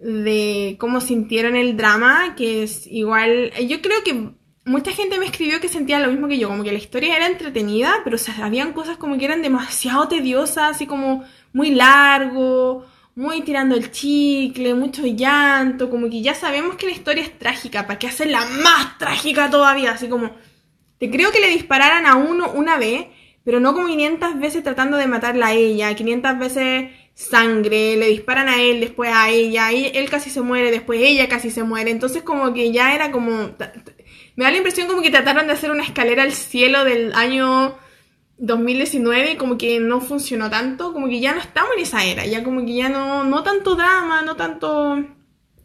de 0.00 0.76
cómo 0.80 1.00
sintieron 1.00 1.54
el 1.54 1.76
drama, 1.76 2.34
que 2.34 2.64
es 2.64 2.88
igual, 2.88 3.52
yo 3.68 3.80
creo 3.80 4.02
que 4.02 4.32
mucha 4.64 4.90
gente 4.90 5.18
me 5.18 5.26
escribió 5.26 5.60
que 5.60 5.68
sentía 5.68 6.00
lo 6.00 6.10
mismo 6.10 6.26
que 6.26 6.38
yo, 6.38 6.48
como 6.48 6.64
que 6.64 6.72
la 6.72 6.78
historia 6.78 7.16
era 7.16 7.28
entretenida, 7.28 7.94
pero 8.02 8.16
o 8.16 8.18
sea, 8.18 8.44
habían 8.44 8.72
cosas 8.72 8.96
como 8.96 9.16
que 9.16 9.24
eran 9.24 9.42
demasiado 9.42 10.08
tediosas, 10.08 10.74
así 10.74 10.86
como 10.86 11.24
muy 11.52 11.70
largo, 11.70 12.84
muy 13.14 13.42
tirando 13.42 13.74
el 13.74 13.90
chicle, 13.90 14.74
mucho 14.74 15.06
llanto, 15.06 15.90
como 15.90 16.08
que 16.08 16.22
ya 16.22 16.34
sabemos 16.34 16.76
que 16.76 16.86
la 16.86 16.92
historia 16.92 17.22
es 17.22 17.38
trágica, 17.38 17.86
¿para 17.86 17.98
qué 17.98 18.06
hacerla 18.06 18.44
más 18.62 18.98
trágica 18.98 19.50
todavía? 19.50 19.92
Así 19.92 20.08
como 20.08 20.30
te 20.98 21.10
creo 21.10 21.30
que 21.30 21.40
le 21.40 21.48
dispararan 21.48 22.06
a 22.06 22.14
uno 22.14 22.50
una 22.52 22.78
vez, 22.78 23.06
pero 23.44 23.60
no 23.60 23.74
como 23.74 23.88
500 23.88 24.38
veces 24.38 24.62
tratando 24.62 24.96
de 24.96 25.06
matarla 25.06 25.48
a 25.48 25.52
ella, 25.52 25.94
500 25.94 26.38
veces 26.38 26.90
sangre, 27.14 27.96
le 27.96 28.06
disparan 28.06 28.48
a 28.48 28.62
él, 28.62 28.80
después 28.80 29.10
a 29.12 29.28
ella, 29.28 29.72
y 29.72 29.90
él 29.94 30.08
casi 30.08 30.30
se 30.30 30.40
muere, 30.40 30.70
después 30.70 31.00
ella 31.02 31.28
casi 31.28 31.50
se 31.50 31.64
muere, 31.64 31.90
entonces 31.90 32.22
como 32.22 32.54
que 32.54 32.72
ya 32.72 32.94
era 32.94 33.10
como... 33.10 33.50
Me 34.34 34.44
da 34.44 34.50
la 34.50 34.56
impresión 34.56 34.86
como 34.86 35.02
que 35.02 35.10
trataron 35.10 35.46
de 35.46 35.52
hacer 35.52 35.70
una 35.70 35.84
escalera 35.84 36.22
al 36.22 36.32
cielo 36.32 36.84
del 36.84 37.12
año 37.12 37.76
2019 38.46 39.36
como 39.36 39.56
que 39.56 39.80
no 39.80 40.00
funcionó 40.00 40.50
tanto, 40.50 40.92
como 40.92 41.08
que 41.08 41.20
ya 41.20 41.34
no 41.34 41.40
estamos 41.40 41.72
en 41.76 41.82
esa 41.82 42.04
era, 42.04 42.26
ya 42.26 42.44
como 42.44 42.64
que 42.64 42.74
ya 42.74 42.88
no, 42.88 43.24
no 43.24 43.42
tanto 43.42 43.74
drama, 43.74 44.22
no 44.22 44.36
tanto 44.36 45.04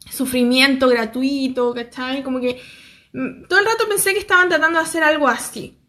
sufrimiento 0.09 0.88
gratuito, 0.88 1.73
¿cachai? 1.73 2.23
Como 2.23 2.39
que 2.39 2.59
Mm, 3.17 3.47
todo 3.47 3.59
el 3.59 3.65
rato 3.65 3.88
pensé 3.89 4.13
que 4.13 4.19
estaban 4.19 4.49
tratando 4.49 4.80
de 4.80 4.86
hacer 4.86 5.03
algo 5.03 5.28
así. 5.28 5.80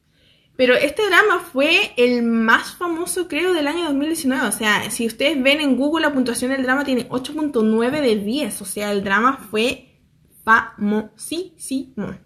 Pero 0.57 0.74
este 0.74 1.07
drama 1.07 1.41
fue 1.41 1.93
el 1.97 2.22
más 2.22 2.74
famoso, 2.76 3.28
creo, 3.28 3.53
del 3.53 3.68
año 3.68 3.84
2019. 3.84 4.49
O 4.49 4.53
sea, 4.53 4.91
si 4.91 5.07
ustedes 5.07 5.41
ven 5.41 5.61
en 5.61 5.76
Google 5.76 6.07
la 6.07 6.12
puntuación 6.12 6.51
del 6.51 6.62
drama 6.62 6.84
tiene 6.84 7.09
8.9 7.09 8.01
de 8.01 8.16
10. 8.16 8.62
O 8.62 8.64
sea, 8.64 8.91
el 8.93 9.05
drama 9.05 9.47
fue 9.51 10.01
famosísimo. 10.43 12.18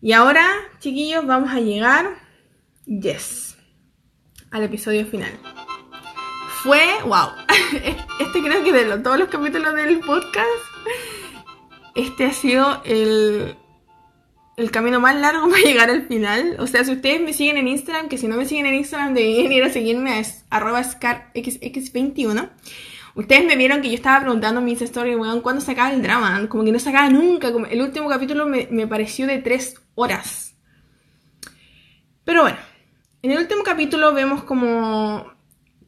Y 0.00 0.12
ahora, 0.12 0.46
chiquillos, 0.80 1.26
vamos 1.26 1.50
a 1.52 1.60
llegar, 1.60 2.16
yes, 2.86 3.56
al 4.50 4.62
episodio 4.62 5.06
final. 5.06 5.32
Fue, 6.62 6.82
wow, 7.04 7.28
este 8.20 8.42
creo 8.42 8.64
que 8.64 8.72
de 8.72 8.98
todos 8.98 9.18
los 9.18 9.28
capítulos 9.28 9.74
del 9.74 10.00
podcast, 10.00 10.48
este 11.94 12.24
ha 12.26 12.32
sido 12.32 12.82
el, 12.84 13.56
el 14.56 14.70
camino 14.70 15.00
más 15.00 15.16
largo 15.16 15.48
para 15.50 15.62
llegar 15.62 15.90
al 15.90 16.06
final. 16.06 16.56
O 16.58 16.66
sea, 16.66 16.84
si 16.84 16.92
ustedes 16.92 17.20
me 17.20 17.32
siguen 17.32 17.56
en 17.58 17.68
Instagram, 17.68 18.08
que 18.08 18.18
si 18.18 18.28
no 18.28 18.36
me 18.36 18.46
siguen 18.46 18.66
en 18.66 18.74
Instagram 18.74 19.14
deberían 19.14 19.52
ir 19.52 19.64
a 19.64 19.70
seguirme 19.70 20.18
a 20.18 20.22
arroba 20.50 20.82
scarxx21. 20.82 22.50
Ustedes 23.16 23.46
me 23.46 23.56
vieron 23.56 23.80
que 23.80 23.88
yo 23.88 23.94
estaba 23.94 24.20
preguntando 24.20 24.60
en 24.60 24.66
mis 24.66 24.82
stories, 24.82 25.16
weón, 25.16 25.40
¿cuándo 25.40 25.62
se 25.62 25.72
acaba 25.72 25.90
el 25.90 26.02
drama? 26.02 26.46
Como 26.50 26.64
que 26.64 26.72
no 26.72 26.78
se 26.78 26.90
acaba 26.90 27.08
nunca. 27.08 27.50
Como 27.50 27.64
el 27.64 27.80
último 27.80 28.10
capítulo 28.10 28.46
me, 28.46 28.86
pareció 28.86 29.26
de 29.26 29.38
tres 29.38 29.80
horas. 29.94 30.54
Pero 32.24 32.42
bueno, 32.42 32.58
en 33.26 33.32
el 33.32 33.38
último 33.38 33.64
capítulo 33.64 34.14
vemos 34.14 34.44
como 34.44 35.32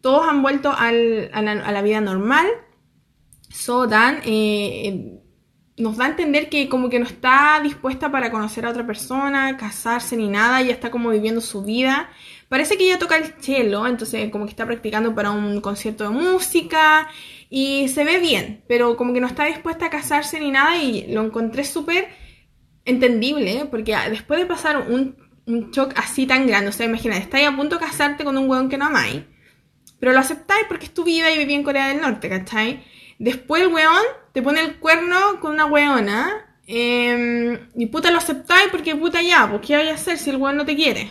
todos 0.01 0.27
han 0.29 0.43
vuelto 0.43 0.73
a, 0.73 0.91
la, 0.91 1.83
vida 1.83 2.01
normal. 2.01 2.49
So 3.49 3.87
Dan 3.87 4.21
eh, 4.25 5.21
nos 5.77 5.97
da 5.99 6.07
a 6.07 6.09
entender 6.09 6.49
que 6.49 6.69
como 6.69 6.91
que 6.91 6.99
no 6.99 7.07
está 7.07 7.61
dispuesta 7.63 8.11
para 8.11 8.33
conocer 8.33 8.67
a 8.67 8.71
otra 8.71 8.85
persona, 8.85 9.57
casarse 9.57 10.17
ni 10.17 10.27
nada, 10.27 10.63
ya 10.63 10.73
está 10.73 10.91
como 10.91 11.11
viviendo 11.11 11.41
su 11.41 11.63
vida. 11.63 12.11
Parece 12.49 12.77
que 12.77 12.87
ella 12.87 12.99
toca 12.99 13.17
el 13.17 13.27
cello, 13.41 13.87
entonces 13.87 14.33
como 14.33 14.45
que 14.47 14.51
está 14.51 14.67
practicando 14.67 15.15
para 15.15 15.31
un 15.31 15.61
concierto 15.61 16.03
de 16.03 16.11
música 16.11 17.09
y 17.51 17.87
se 17.87 18.03
ve 18.03 18.19
bien, 18.19 18.65
pero 18.67 18.97
como 18.97 19.13
que 19.13 19.21
no 19.21 19.29
está 19.29 19.45
dispuesta 19.45 19.87
a 19.87 19.91
casarse 19.91 20.41
ni 20.41 20.51
nada 20.51 20.77
y 20.83 21.07
lo 21.13 21.25
encontré 21.25 21.63
súper 21.63 22.09
entendible, 22.85 23.69
porque 23.71 23.97
después 24.11 24.41
de 24.41 24.47
pasar 24.47 24.91
un, 24.91 25.28
un 25.49 25.71
shock 25.71 25.95
así 25.97 26.27
tan 26.27 26.47
grande, 26.47 26.69
o 26.69 26.73
sea, 26.73 26.87
imagínate, 26.87 27.23
estáis 27.23 27.49
a 27.49 27.57
punto 27.57 27.77
de 27.77 27.87
casarte 27.87 28.23
con 28.25 28.37
un 28.37 28.49
weón 28.49 28.69
que 28.69 28.79
no 28.79 28.87
amáis, 28.87 29.23
pero 29.99 30.13
lo 30.13 30.21
aceptáis 30.21 30.67
porque 30.69 30.87
es 30.87 30.95
tu 30.95 31.05
vida 31.05 31.33
y 31.33 31.39
viví 31.39 31.55
en 31.55 31.65
Corea 31.65 31.89
del 31.89 32.01
Norte, 32.01 32.29
¿cachai? 32.29 32.85
Después 33.19 33.63
el 33.63 33.69
weón 33.69 34.03
te 34.33 34.43
pone 34.43 34.61
el 34.61 34.77
cuerno 34.79 35.41
con 35.41 35.53
una 35.53 35.67
weona. 35.67 36.45
Em, 36.67 37.59
y 37.75 37.87
puta 37.87 38.11
lo 38.11 38.19
aceptáis 38.19 38.69
porque 38.71 38.95
puta 38.95 39.23
ya, 39.23 39.49
pues 39.49 39.63
¿qué 39.67 39.75
vais 39.75 39.91
a 39.91 39.95
hacer 39.95 40.19
si 40.19 40.31
el 40.31 40.37
weón 40.37 40.57
no 40.57 40.67
te 40.67 40.77
quiere? 40.77 41.11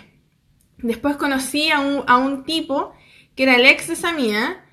Después 0.78 1.18
conocí 1.18 1.70
a 1.72 1.80
un, 1.80 2.04
a 2.08 2.18
un 2.18 2.44
tipo 2.44 2.94
que 3.36 3.44
era 3.44 3.56
el 3.56 3.66
ex 3.66 3.88
de 3.88 3.94
esa 3.94 4.14
mía. 4.14 4.64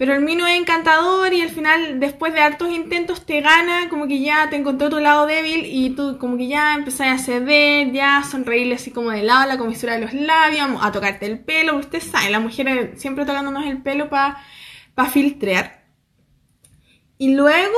Pero 0.00 0.14
el 0.14 0.22
mío 0.22 0.46
es 0.46 0.58
encantador 0.58 1.34
y 1.34 1.42
al 1.42 1.50
final, 1.50 2.00
después 2.00 2.32
de 2.32 2.40
hartos 2.40 2.70
intentos, 2.70 3.26
te 3.26 3.42
gana, 3.42 3.90
como 3.90 4.08
que 4.08 4.22
ya 4.22 4.48
te 4.48 4.56
encontró 4.56 4.88
tu 4.88 4.98
lado 4.98 5.26
débil 5.26 5.66
y 5.66 5.90
tú 5.90 6.16
como 6.18 6.38
que 6.38 6.48
ya 6.48 6.74
empezás 6.74 7.08
a 7.08 7.22
ceder, 7.22 7.92
ya 7.92 8.22
sonreírle 8.22 8.76
así 8.76 8.92
como 8.92 9.10
de 9.10 9.22
lado, 9.22 9.46
la 9.46 9.58
comisura 9.58 9.92
de 9.92 10.00
los 10.00 10.14
labios, 10.14 10.70
a 10.80 10.90
tocarte 10.90 11.26
el 11.26 11.40
pelo, 11.40 11.76
usted 11.76 12.00
sabe, 12.00 12.30
la 12.30 12.40
mujer 12.40 12.94
siempre 12.96 13.26
tocándonos 13.26 13.66
el 13.66 13.82
pelo 13.82 14.08
para 14.08 14.42
pa 14.94 15.04
filtrear. 15.04 15.84
Y 17.18 17.34
luego 17.34 17.76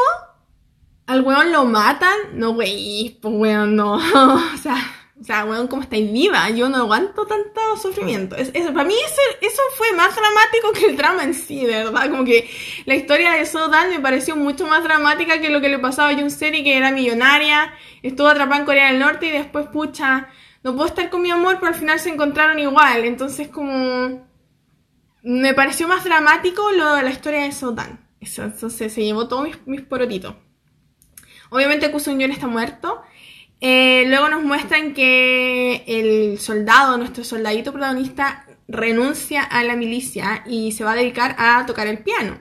al 1.06 1.22
weón 1.22 1.50
lo 1.50 1.64
matan. 1.64 2.16
No, 2.34 2.50
wey, 2.50 3.18
pues 3.20 3.34
weón, 3.36 3.74
no. 3.74 3.94
o 4.54 4.56
sea, 4.62 4.76
o 5.22 5.24
sea, 5.24 5.44
weón, 5.44 5.68
¿cómo 5.68 5.82
estáis 5.82 6.12
viva? 6.12 6.50
Yo 6.50 6.68
no 6.68 6.78
aguanto 6.78 7.24
tanto 7.26 7.60
sufrimiento. 7.80 8.34
Es, 8.34 8.50
para 8.50 8.84
mí 8.84 8.94
eso, 8.94 9.20
eso 9.40 9.62
fue 9.76 9.92
más 9.92 10.14
dramático 10.14 10.72
que 10.72 10.86
el 10.86 10.96
drama 10.96 11.22
en 11.22 11.34
sí, 11.34 11.64
verdad. 11.64 12.10
Como 12.10 12.24
que 12.24 12.50
la 12.84 12.96
historia 12.96 13.30
de 13.32 13.46
Sodan 13.46 13.90
me 13.90 14.00
pareció 14.00 14.34
mucho 14.34 14.66
más 14.66 14.82
dramática 14.82 15.40
que 15.40 15.50
lo 15.50 15.60
que 15.60 15.68
le 15.68 15.78
pasaba 15.78 16.10
a 16.10 16.30
Seri, 16.30 16.64
que 16.64 16.76
era 16.76 16.90
millonaria, 16.90 17.72
estuvo 18.02 18.26
atrapada 18.26 18.60
en 18.60 18.66
Corea 18.66 18.90
del 18.90 18.98
Norte 18.98 19.26
y 19.26 19.30
después, 19.30 19.68
pucha, 19.68 20.28
no 20.64 20.74
puedo 20.74 20.88
estar 20.88 21.08
con 21.08 21.22
mi 21.22 21.30
amor, 21.30 21.58
pero 21.60 21.68
al 21.68 21.78
final 21.78 22.00
se 22.00 22.10
encontraron 22.10 22.58
igual. 22.58 23.04
Entonces, 23.04 23.48
como. 23.48 24.30
Me 25.22 25.54
pareció 25.54 25.86
más 25.86 26.02
dramático 26.02 26.72
lo 26.72 26.94
de 26.94 27.02
la 27.04 27.10
historia 27.10 27.44
de 27.44 27.52
Sodan 27.52 28.02
entonces 28.22 28.92
se 28.92 29.04
llevó 29.04 29.28
todos 29.28 29.48
mis, 29.66 29.82
porotitos. 29.82 30.34
Obviamente 31.50 31.90
Kusun 31.90 32.20
está 32.22 32.46
muerto. 32.46 33.02
Eh, 33.64 34.06
luego 34.08 34.28
nos 34.28 34.42
muestran 34.42 34.92
que 34.92 35.84
el 35.86 36.40
soldado, 36.40 36.98
nuestro 36.98 37.22
soldadito 37.22 37.72
protagonista, 37.72 38.44
renuncia 38.66 39.44
a 39.44 39.62
la 39.62 39.76
milicia 39.76 40.42
y 40.48 40.72
se 40.72 40.82
va 40.82 40.92
a 40.92 40.96
dedicar 40.96 41.36
a 41.38 41.64
tocar 41.64 41.86
el 41.86 41.98
piano, 41.98 42.40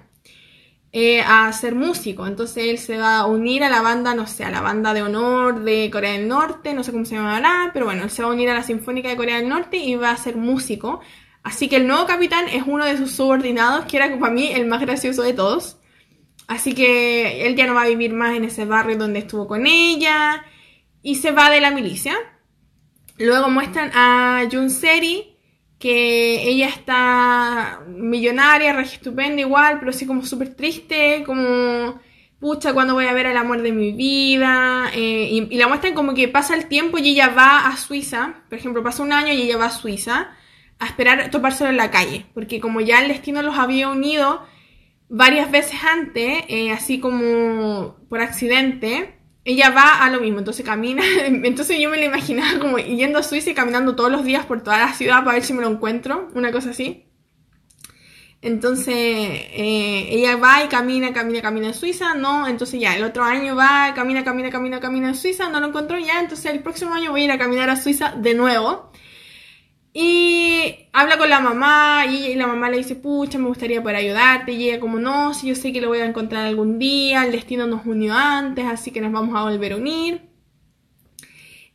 eh, 0.91 1.22
a 1.22 1.53
ser 1.53 1.76
músico. 1.76 2.26
Entonces 2.26 2.65
él 2.69 2.80
se 2.80 2.97
va 2.97 3.19
a 3.19 3.28
unir 3.28 3.63
a 3.63 3.69
la 3.69 3.84
banda, 3.84 4.15
no 4.15 4.26
sé, 4.26 4.45
a 4.45 4.49
la 4.49 4.61
banda 4.61 4.95
de 4.95 5.03
honor 5.03 5.63
de 5.63 5.91
Corea 5.91 6.13
del 6.13 6.28
Norte, 6.28 6.74
no 6.74 6.84
sé 6.84 6.91
cómo 6.91 7.05
se 7.05 7.13
llamará, 7.13 7.69
pero 7.72 7.86
bueno, 7.86 8.03
él 8.03 8.09
se 8.09 8.24
va 8.24 8.30
a 8.30 8.34
unir 8.34 8.49
a 8.49 8.55
la 8.55 8.63
Sinfónica 8.63 9.09
de 9.09 9.15
Corea 9.15 9.38
del 9.38 9.47
Norte 9.47 9.78
y 9.78 9.93
va 9.95 10.09
a 10.09 10.17
ser 10.17 10.38
músico 10.38 11.01
Así 11.43 11.69
que 11.69 11.78
el 11.78 11.88
nuevo 11.88 12.05
capitán 12.05 12.47
es 12.49 12.63
uno 12.65 12.86
de 12.86 12.97
sus 12.97 13.11
subordinados, 13.11 13.86
que 13.86 13.97
era 13.97 14.19
para 14.19 14.34
mí 14.34 14.51
el 14.51 14.67
más 14.67 14.82
gracioso 14.82 15.24
de 15.24 15.34
todos. 15.34 15.78
Así 16.47 16.74
que 16.74 17.47
él 17.47 17.55
ya 17.55 17.65
no 17.65 17.74
va 17.74 17.84
a 17.84 17.88
vivir 17.88 18.13
más 18.13 18.36
en 18.36 18.43
ese 18.43 18.65
barrio 18.65 18.97
donde 18.97 19.19
estuvo 19.19 19.47
con 19.47 19.65
ella 19.65 20.43
y 21.04 21.16
se 21.16 21.32
va 21.32 21.49
de 21.49 21.62
la 21.62 21.72
milicia. 21.72 22.16
Luego 23.18 23.49
muestran 23.49 23.91
a 23.93 24.43
Jun 24.52 24.70
Seri, 24.70 25.38
que 25.80 26.47
ella 26.47 26.68
está 26.68 27.82
millonaria, 27.88 28.74
re 28.74 28.84
estupenda 28.84 29.41
igual, 29.41 29.80
pero 29.80 29.91
así 29.91 30.06
como 30.06 30.24
súper 30.26 30.56
triste, 30.56 31.24
como 31.26 31.99
pucha, 32.39 32.74
cuando 32.74 32.95
voy 32.95 33.06
a 33.06 33.14
ver 33.14 33.28
el 33.28 33.38
amor 33.38 33.62
de 33.62 33.72
mi 33.72 33.91
vida. 33.91 34.89
Eh, 34.93 35.30
y, 35.32 35.47
y, 35.54 35.58
la 35.58 35.68
muestran 35.68 35.93
como 35.93 36.14
que 36.14 36.28
pasa 36.28 36.56
el 36.56 36.68
tiempo 36.68 36.97
y 36.97 37.10
ella 37.10 37.30
va 37.30 37.68
a 37.68 37.78
Suiza, 37.78 38.43
por 38.49 38.58
ejemplo, 38.58 38.84
pasa 38.84 39.04
un 39.04 39.14
año 39.14 39.34
y 39.34 39.41
ella 39.41 39.58
va 39.58 39.66
a 39.66 39.72
Suiza 39.72 40.32
a 40.80 40.86
esperar 40.88 41.30
topárselo 41.30 41.70
en 41.70 41.78
la 41.78 41.91
calle, 41.91 42.26
porque 42.34 42.60
como 42.60 42.82
ya 42.82 43.02
el 43.02 43.08
destino 43.08 43.43
los 43.43 43.58
había 43.58 43.89
unido 43.89 44.43
varias 45.10 45.52
veces 45.52 45.80
antes, 45.84 46.43
eh, 46.47 46.72
así 46.72 46.99
como 46.99 47.97
por 48.10 48.22
accidente, 48.22 49.20
ella 49.43 49.71
va 49.71 50.03
a 50.03 50.09
lo 50.09 50.19
mismo, 50.19 50.39
entonces 50.39 50.65
camina, 50.65 51.03
entonces 51.25 51.79
yo 51.79 51.89
me 51.89 51.97
la 51.97 52.05
imaginaba 52.05 52.59
como 52.59 52.77
yendo 52.77 53.19
a 53.19 53.23
Suiza 53.23 53.51
y 53.51 53.53
caminando 53.55 53.95
todos 53.95 54.11
los 54.11 54.23
días 54.23 54.45
por 54.45 54.61
toda 54.61 54.79
la 54.79 54.93
ciudad 54.93 55.23
para 55.23 55.33
ver 55.33 55.43
si 55.43 55.53
me 55.53 55.61
lo 55.61 55.69
encuentro, 55.69 56.29
una 56.33 56.51
cosa 56.51 56.71
así. 56.71 57.05
Entonces 58.43 58.95
eh, 58.95 60.07
ella 60.09 60.35
va 60.35 60.63
y 60.63 60.67
camina, 60.67 61.13
camina, 61.13 61.41
camina 61.41 61.67
en 61.67 61.73
Suiza, 61.75 62.15
no, 62.15 62.47
entonces 62.47 62.79
ya 62.79 62.95
el 62.95 63.03
otro 63.03 63.23
año 63.23 63.55
va, 63.55 63.93
camina, 63.93 64.23
camina, 64.23 64.49
camina, 64.49 64.79
camina 64.79 65.09
en 65.09 65.15
Suiza, 65.15 65.49
no 65.49 65.59
lo 65.59 65.67
encontró 65.67 65.99
ya, 65.99 66.19
entonces 66.19 66.51
el 66.51 66.61
próximo 66.61 66.95
año 66.95 67.11
voy 67.11 67.21
a 67.21 67.25
ir 67.25 67.31
a 67.31 67.37
caminar 67.37 67.69
a 67.69 67.75
Suiza 67.75 68.13
de 68.17 68.33
nuevo. 68.33 68.91
Y 69.93 70.87
habla 70.93 71.17
con 71.17 71.29
la 71.29 71.41
mamá 71.41 72.05
y 72.05 72.33
la 72.35 72.47
mamá 72.47 72.69
le 72.69 72.77
dice, 72.77 72.95
pucha, 72.95 73.37
me 73.37 73.47
gustaría 73.47 73.81
poder 73.81 73.97
ayudarte. 73.97 74.53
Y 74.53 74.69
ella 74.69 74.79
como, 74.79 74.99
no, 74.99 75.33
si 75.33 75.47
yo 75.47 75.55
sé 75.55 75.73
que 75.73 75.81
lo 75.81 75.89
voy 75.89 75.99
a 75.99 76.05
encontrar 76.05 76.45
algún 76.45 76.79
día, 76.79 77.25
el 77.25 77.31
destino 77.31 77.67
nos 77.67 77.85
unió 77.85 78.13
antes, 78.13 78.65
así 78.65 78.91
que 78.91 79.01
nos 79.01 79.11
vamos 79.11 79.35
a 79.35 79.43
volver 79.43 79.73
a 79.73 79.77
unir. 79.77 80.21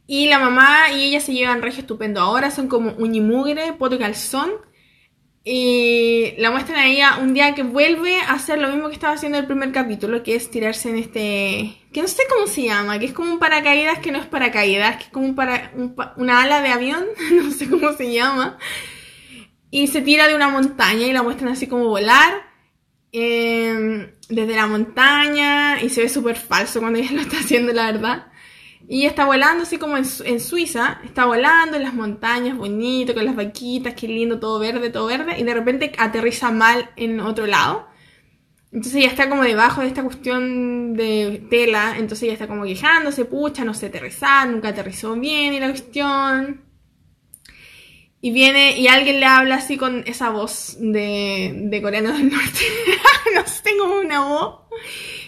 Y 0.06 0.28
la 0.28 0.38
mamá 0.38 0.92
y 0.92 1.04
ella 1.04 1.20
se 1.20 1.34
llevan 1.34 1.62
regio 1.62 1.80
estupendo. 1.80 2.20
Ahora 2.20 2.50
son 2.50 2.68
como 2.68 2.92
uñimugre, 2.92 3.72
poto 3.74 3.98
calzón. 3.98 4.50
Y 5.49 6.34
la 6.38 6.51
muestran 6.51 6.80
a 6.80 6.88
ella 6.88 7.18
un 7.22 7.32
día 7.32 7.55
que 7.55 7.62
vuelve 7.62 8.20
a 8.20 8.32
hacer 8.32 8.59
lo 8.59 8.68
mismo 8.68 8.88
que 8.88 8.94
estaba 8.94 9.14
haciendo 9.14 9.38
en 9.38 9.44
el 9.44 9.47
primer 9.47 9.70
capítulo, 9.70 10.24
que 10.24 10.34
es 10.34 10.51
tirarse 10.51 10.90
en 10.90 10.97
este... 10.97 11.78
que 11.92 12.03
no 12.03 12.09
sé 12.09 12.24
cómo 12.28 12.49
se 12.49 12.64
llama, 12.64 12.99
que 12.99 13.05
es 13.05 13.12
como 13.12 13.32
un 13.32 13.38
paracaídas 13.38 14.01
que 14.01 14.11
no 14.11 14.18
es 14.18 14.26
paracaídas, 14.26 14.97
que 14.97 15.05
es 15.05 15.11
como 15.11 15.26
un 15.26 15.36
para, 15.36 15.70
una 16.16 16.42
ala 16.42 16.62
de 16.62 16.70
avión, 16.70 17.07
no 17.32 17.53
sé 17.53 17.70
cómo 17.70 17.92
se 17.92 18.12
llama. 18.12 18.59
Y 19.70 19.86
se 19.86 20.03
tira 20.03 20.26
de 20.26 20.34
una 20.34 20.49
montaña 20.49 21.07
y 21.07 21.12
la 21.12 21.22
muestran 21.22 21.53
así 21.53 21.68
como 21.68 21.84
volar 21.86 22.42
eh, 23.12 24.12
desde 24.28 24.57
la 24.57 24.66
montaña 24.66 25.80
y 25.80 25.90
se 25.90 26.01
ve 26.01 26.09
súper 26.09 26.34
falso 26.34 26.80
cuando 26.80 26.99
ella 26.99 27.12
lo 27.12 27.20
está 27.20 27.38
haciendo, 27.38 27.72
la 27.72 27.92
verdad. 27.92 28.26
Y 28.89 29.07
está 29.07 29.24
volando 29.24 29.64
así 29.64 29.78
como 29.78 29.97
en, 29.97 30.41
Suiza, 30.41 31.01
está 31.05 31.24
volando 31.24 31.76
en 31.76 31.82
las 31.82 31.95
montañas, 31.95 32.57
bonito, 32.57 33.14
con 33.14 33.24
las 33.24 33.34
vaquitas, 33.34 33.95
qué 33.95 34.07
lindo, 34.07 34.39
todo 34.39 34.61
verde, 34.61 34.91
todo 34.91 35.07
verde, 35.07 35.39
y 35.39 35.43
de 35.43 35.55
repente 35.55 35.93
aterriza 35.99 36.53
mal 36.53 36.91
en 36.97 37.18
otro 37.18 37.47
lado. 37.47 37.89
Entonces 38.72 39.03
ya 39.03 39.09
está 39.09 39.28
como 39.28 39.43
debajo 39.43 39.80
de 39.80 39.89
esta 39.89 40.05
cuestión 40.05 40.95
de 40.95 41.45
tela, 41.51 41.97
entonces 41.99 42.28
ya 42.28 42.32
está 42.34 42.47
como 42.47 42.64
quejándose, 42.64 43.24
pucha, 43.24 43.64
no 43.64 43.74
sé 43.74 43.87
aterrizar, 43.87 44.49
nunca 44.49 44.68
aterrizó 44.68 45.14
bien 45.14 45.55
y 45.55 45.61
la 45.61 45.70
cuestión. 45.70 46.62
Y 48.20 48.32
viene 48.32 48.78
y 48.78 48.89
alguien 48.89 49.20
le 49.20 49.26
habla 49.26 49.57
así 49.57 49.76
con 49.76 50.05
esa 50.07 50.30
voz 50.30 50.76
de, 50.78 51.78
coreano 51.82 52.12
del 52.12 52.30
norte. 52.30 52.61
no 53.34 53.47
sé, 53.47 53.62
tengo 53.62 54.01
una 54.01 54.20
voz. 54.24 54.61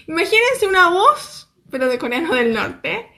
Imagínense 0.06 0.66
una 0.68 0.90
voz, 0.90 1.48
pero 1.70 1.88
de 1.88 1.98
coreano 1.98 2.34
del 2.34 2.52
norte. 2.52 3.08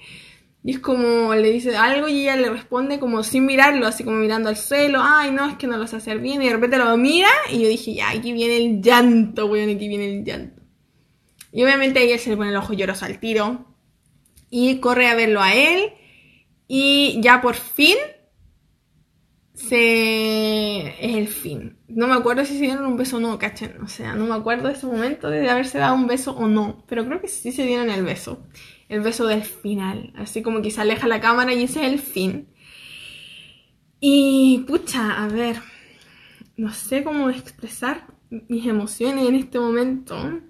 Y 0.63 0.73
es 0.73 0.79
como 0.79 1.35
le 1.35 1.51
dice 1.51 1.75
algo 1.75 2.09
y 2.09 2.23
ella 2.23 2.37
le 2.37 2.51
responde 2.51 2.99
como 2.99 3.23
sin 3.23 3.47
mirarlo, 3.47 3.87
así 3.87 4.05
como 4.05 4.19
mirando 4.19 4.51
al 4.51 4.57
suelo. 4.57 5.01
Ay, 5.03 5.31
no, 5.31 5.49
es 5.49 5.57
que 5.57 5.67
no 5.67 5.79
lo 5.79 5.87
sé 5.87 5.97
hacer 5.97 6.19
bien. 6.19 6.43
Y 6.43 6.47
de 6.47 6.53
repente 6.53 6.77
lo 6.77 6.97
mira 6.99 7.31
y 7.51 7.63
yo 7.63 7.69
dije, 7.69 7.95
ya, 7.95 8.11
aquí 8.11 8.33
viene 8.33 8.59
el 8.59 8.83
llanto, 8.83 9.47
weón, 9.47 9.71
aquí 9.71 9.89
viene 9.89 10.19
el 10.19 10.25
llanto. 10.25 10.61
Y 11.53 11.65
obviamente 11.65 12.03
ella 12.03 12.19
se 12.19 12.31
le 12.31 12.37
pone 12.37 12.51
el 12.51 12.57
ojo 12.57 12.75
lloroso 12.75 13.07
al 13.07 13.19
tiro. 13.19 13.75
Y 14.51 14.81
corre 14.81 15.09
a 15.09 15.15
verlo 15.15 15.41
a 15.41 15.55
él. 15.55 15.93
Y 16.69 17.21
ya 17.23 17.41
por 17.41 17.55
fin 17.55 17.97
se... 19.55 20.89
es 20.89 21.17
el 21.17 21.29
fin. 21.29 21.79
No 21.89 22.07
me 22.07 22.15
acuerdo 22.15 22.45
si 22.45 22.59
se 22.59 22.65
dieron 22.65 22.85
un 22.85 22.99
beso 22.99 23.17
o 23.17 23.21
no, 23.21 23.39
¿cachen? 23.39 23.81
O 23.83 23.89
sea, 23.89 24.15
no 24.15 24.27
me 24.27 24.35
acuerdo 24.35 24.69
de 24.69 24.75
ese 24.75 24.87
momento 24.87 25.31
de 25.31 25.49
haberse 25.49 25.79
dado 25.79 25.95
un 25.95 26.07
beso 26.07 26.33
o 26.37 26.47
no. 26.49 26.85
Pero 26.87 27.07
creo 27.07 27.21
que 27.21 27.29
sí 27.29 27.51
se 27.51 27.65
dieron 27.65 27.89
el 27.89 28.05
beso 28.05 28.47
el 28.91 29.01
beso 29.01 29.27
del 29.29 29.45
final, 29.45 30.13
así 30.17 30.43
como 30.43 30.63
que 30.63 30.73
se 30.73 30.81
aleja 30.81 31.07
la 31.07 31.21
cámara 31.21 31.55
y 31.55 31.63
ese 31.63 31.87
es 31.87 31.93
el 31.93 32.01
fin. 32.01 32.49
Y 34.01 34.65
pucha, 34.67 35.23
a 35.23 35.29
ver, 35.29 35.63
no 36.57 36.73
sé 36.73 37.05
cómo 37.05 37.31
expresar 37.31 38.09
mis 38.49 38.67
emociones 38.67 39.29
en 39.29 39.37
este 39.37 39.61
momento. 39.61 40.41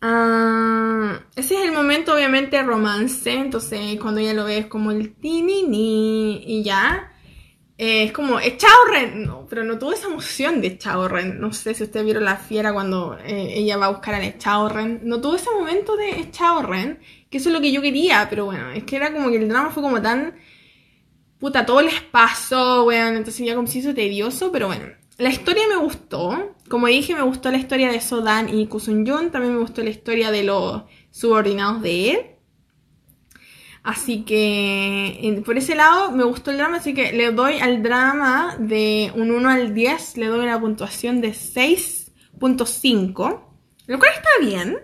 Ah, 0.00 1.20
ese 1.34 1.56
es 1.56 1.64
el 1.68 1.72
momento 1.72 2.14
obviamente 2.14 2.62
romance, 2.62 3.32
entonces 3.32 3.98
cuando 4.00 4.20
ella 4.20 4.34
lo 4.34 4.44
ve 4.44 4.58
es 4.58 4.66
como 4.66 4.92
el 4.92 5.16
ni 5.22 6.44
y 6.46 6.62
ya. 6.62 7.12
Eh, 7.78 8.04
es 8.04 8.12
como, 8.12 8.40
es 8.40 8.56
Chao 8.56 8.84
Ren, 8.90 9.24
no, 9.24 9.46
pero 9.48 9.62
no 9.62 9.78
tuvo 9.78 9.92
esa 9.92 10.06
emoción 10.06 10.60
de 10.62 10.78
Chao 10.78 11.08
Ren. 11.08 11.38
No 11.40 11.52
sé 11.52 11.74
si 11.74 11.84
ustedes 11.84 12.06
vieron 12.06 12.24
la 12.24 12.36
fiera 12.36 12.72
cuando 12.72 13.18
eh, 13.22 13.52
ella 13.54 13.76
va 13.76 13.86
a 13.86 13.90
buscar 13.90 14.14
a 14.14 14.38
Chao 14.38 14.68
Ren. 14.68 15.00
No 15.04 15.20
tuvo 15.20 15.36
ese 15.36 15.50
momento 15.50 15.96
de 15.96 16.30
Chao 16.30 16.62
Ren, 16.62 16.98
que 17.30 17.38
eso 17.38 17.50
es 17.50 17.54
lo 17.54 17.60
que 17.60 17.72
yo 17.72 17.82
quería, 17.82 18.26
pero 18.30 18.46
bueno, 18.46 18.70
es 18.70 18.84
que 18.84 18.96
era 18.96 19.12
como 19.12 19.30
que 19.30 19.36
el 19.36 19.48
drama 19.48 19.70
fue 19.70 19.82
como 19.82 20.00
tan. 20.00 20.34
Puta, 21.38 21.66
todo 21.66 21.82
les 21.82 22.00
pasó, 22.00 22.84
weón, 22.84 23.16
entonces 23.16 23.46
ya 23.46 23.54
como 23.54 23.66
se 23.68 23.78
hizo 23.80 23.94
tedioso, 23.94 24.50
pero 24.50 24.68
bueno. 24.68 24.86
La 25.18 25.30
historia 25.30 25.62
me 25.68 25.76
gustó. 25.76 26.54
Como 26.68 26.86
dije, 26.88 27.14
me 27.14 27.22
gustó 27.22 27.50
la 27.50 27.56
historia 27.58 27.90
de 27.90 28.00
Sodan 28.00 28.48
y 28.50 28.66
Kusun 28.66 29.06
Jun. 29.06 29.30
También 29.30 29.54
me 29.54 29.60
gustó 29.60 29.82
la 29.82 29.90
historia 29.90 30.30
de 30.30 30.42
los 30.42 30.82
subordinados 31.10 31.80
de 31.80 32.10
él. 32.10 32.26
Así 33.86 34.24
que 34.24 35.40
por 35.46 35.56
ese 35.56 35.74
lado 35.76 36.10
me 36.10 36.24
gustó 36.24 36.50
el 36.50 36.56
drama, 36.56 36.78
así 36.78 36.92
que 36.92 37.12
le 37.12 37.30
doy 37.30 37.60
al 37.60 37.84
drama 37.84 38.56
de 38.58 39.12
un 39.14 39.30
1 39.30 39.48
al 39.48 39.74
10, 39.74 40.16
le 40.16 40.26
doy 40.26 40.40
una 40.40 40.60
puntuación 40.60 41.20
de 41.20 41.28
6.5, 41.28 43.40
lo 43.86 43.98
cual 44.00 44.10
está 44.12 44.30
bien. 44.40 44.78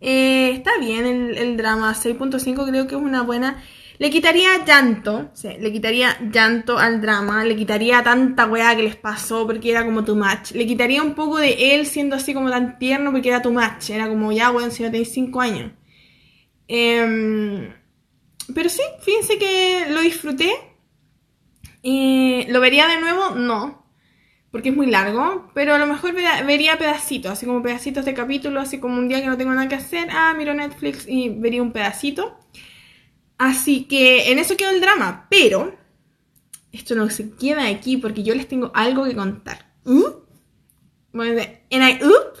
Eh, 0.00 0.52
está 0.54 0.70
bien 0.80 1.04
el, 1.04 1.58
drama, 1.58 1.94
6.5 1.94 2.66
creo 2.66 2.86
que 2.86 2.94
es 2.94 3.00
una 3.02 3.20
buena... 3.20 3.62
Le 3.98 4.08
quitaría 4.08 4.64
llanto, 4.64 5.30
le 5.42 5.70
quitaría 5.70 6.16
llanto 6.32 6.78
al 6.78 7.02
drama, 7.02 7.44
le 7.44 7.54
quitaría 7.54 8.02
tanta 8.02 8.46
weá 8.46 8.74
que 8.74 8.82
les 8.82 8.96
pasó 8.96 9.46
porque 9.46 9.72
era 9.72 9.84
como 9.84 10.04
too 10.04 10.16
much. 10.16 10.52
Le 10.52 10.66
quitaría 10.66 11.02
un 11.02 11.14
poco 11.14 11.36
de 11.36 11.74
él 11.74 11.84
siendo 11.84 12.16
así 12.16 12.32
como 12.32 12.48
tan 12.48 12.78
tierno 12.78 13.12
porque 13.12 13.28
era 13.28 13.42
too 13.42 13.52
much. 13.52 13.90
Era 13.90 14.08
como 14.08 14.32
ya, 14.32 14.50
weón, 14.50 14.70
si 14.70 14.84
no 14.84 14.90
tenéis 14.90 15.12
5 15.12 15.40
años. 15.42 15.72
Eh, 16.66 17.74
pero 18.54 18.68
sí, 18.68 18.82
fíjense 19.00 19.38
que 19.38 19.86
lo 19.90 20.00
disfruté. 20.00 20.52
y 21.82 22.44
¿Lo 22.48 22.60
vería 22.60 22.86
de 22.88 23.00
nuevo? 23.00 23.30
No. 23.30 23.86
Porque 24.50 24.70
es 24.70 24.76
muy 24.76 24.86
largo. 24.86 25.50
Pero 25.54 25.74
a 25.74 25.78
lo 25.78 25.86
mejor 25.86 26.14
vería 26.14 26.78
pedacitos. 26.78 27.32
Así 27.32 27.46
como 27.46 27.62
pedacitos 27.62 28.04
de 28.04 28.14
capítulos. 28.14 28.62
Así 28.62 28.80
como 28.80 28.96
un 28.98 29.08
día 29.08 29.20
que 29.20 29.26
no 29.26 29.36
tengo 29.36 29.52
nada 29.52 29.68
que 29.68 29.74
hacer. 29.74 30.08
Ah, 30.10 30.34
miro 30.36 30.54
Netflix 30.54 31.06
y 31.06 31.28
vería 31.28 31.62
un 31.62 31.72
pedacito. 31.72 32.38
Así 33.36 33.84
que 33.84 34.32
en 34.32 34.38
eso 34.38 34.56
quedó 34.56 34.70
el 34.70 34.80
drama. 34.80 35.26
Pero. 35.30 35.76
Esto 36.72 36.94
no 36.94 37.08
se 37.10 37.30
queda 37.30 37.66
aquí 37.66 37.96
porque 37.96 38.22
yo 38.22 38.34
les 38.34 38.46
tengo 38.48 38.70
algo 38.74 39.04
que 39.04 39.14
contar. 39.14 39.72
Bueno, 41.12 41.40
en 41.70 41.82
I 41.82 41.98
up. 42.04 42.38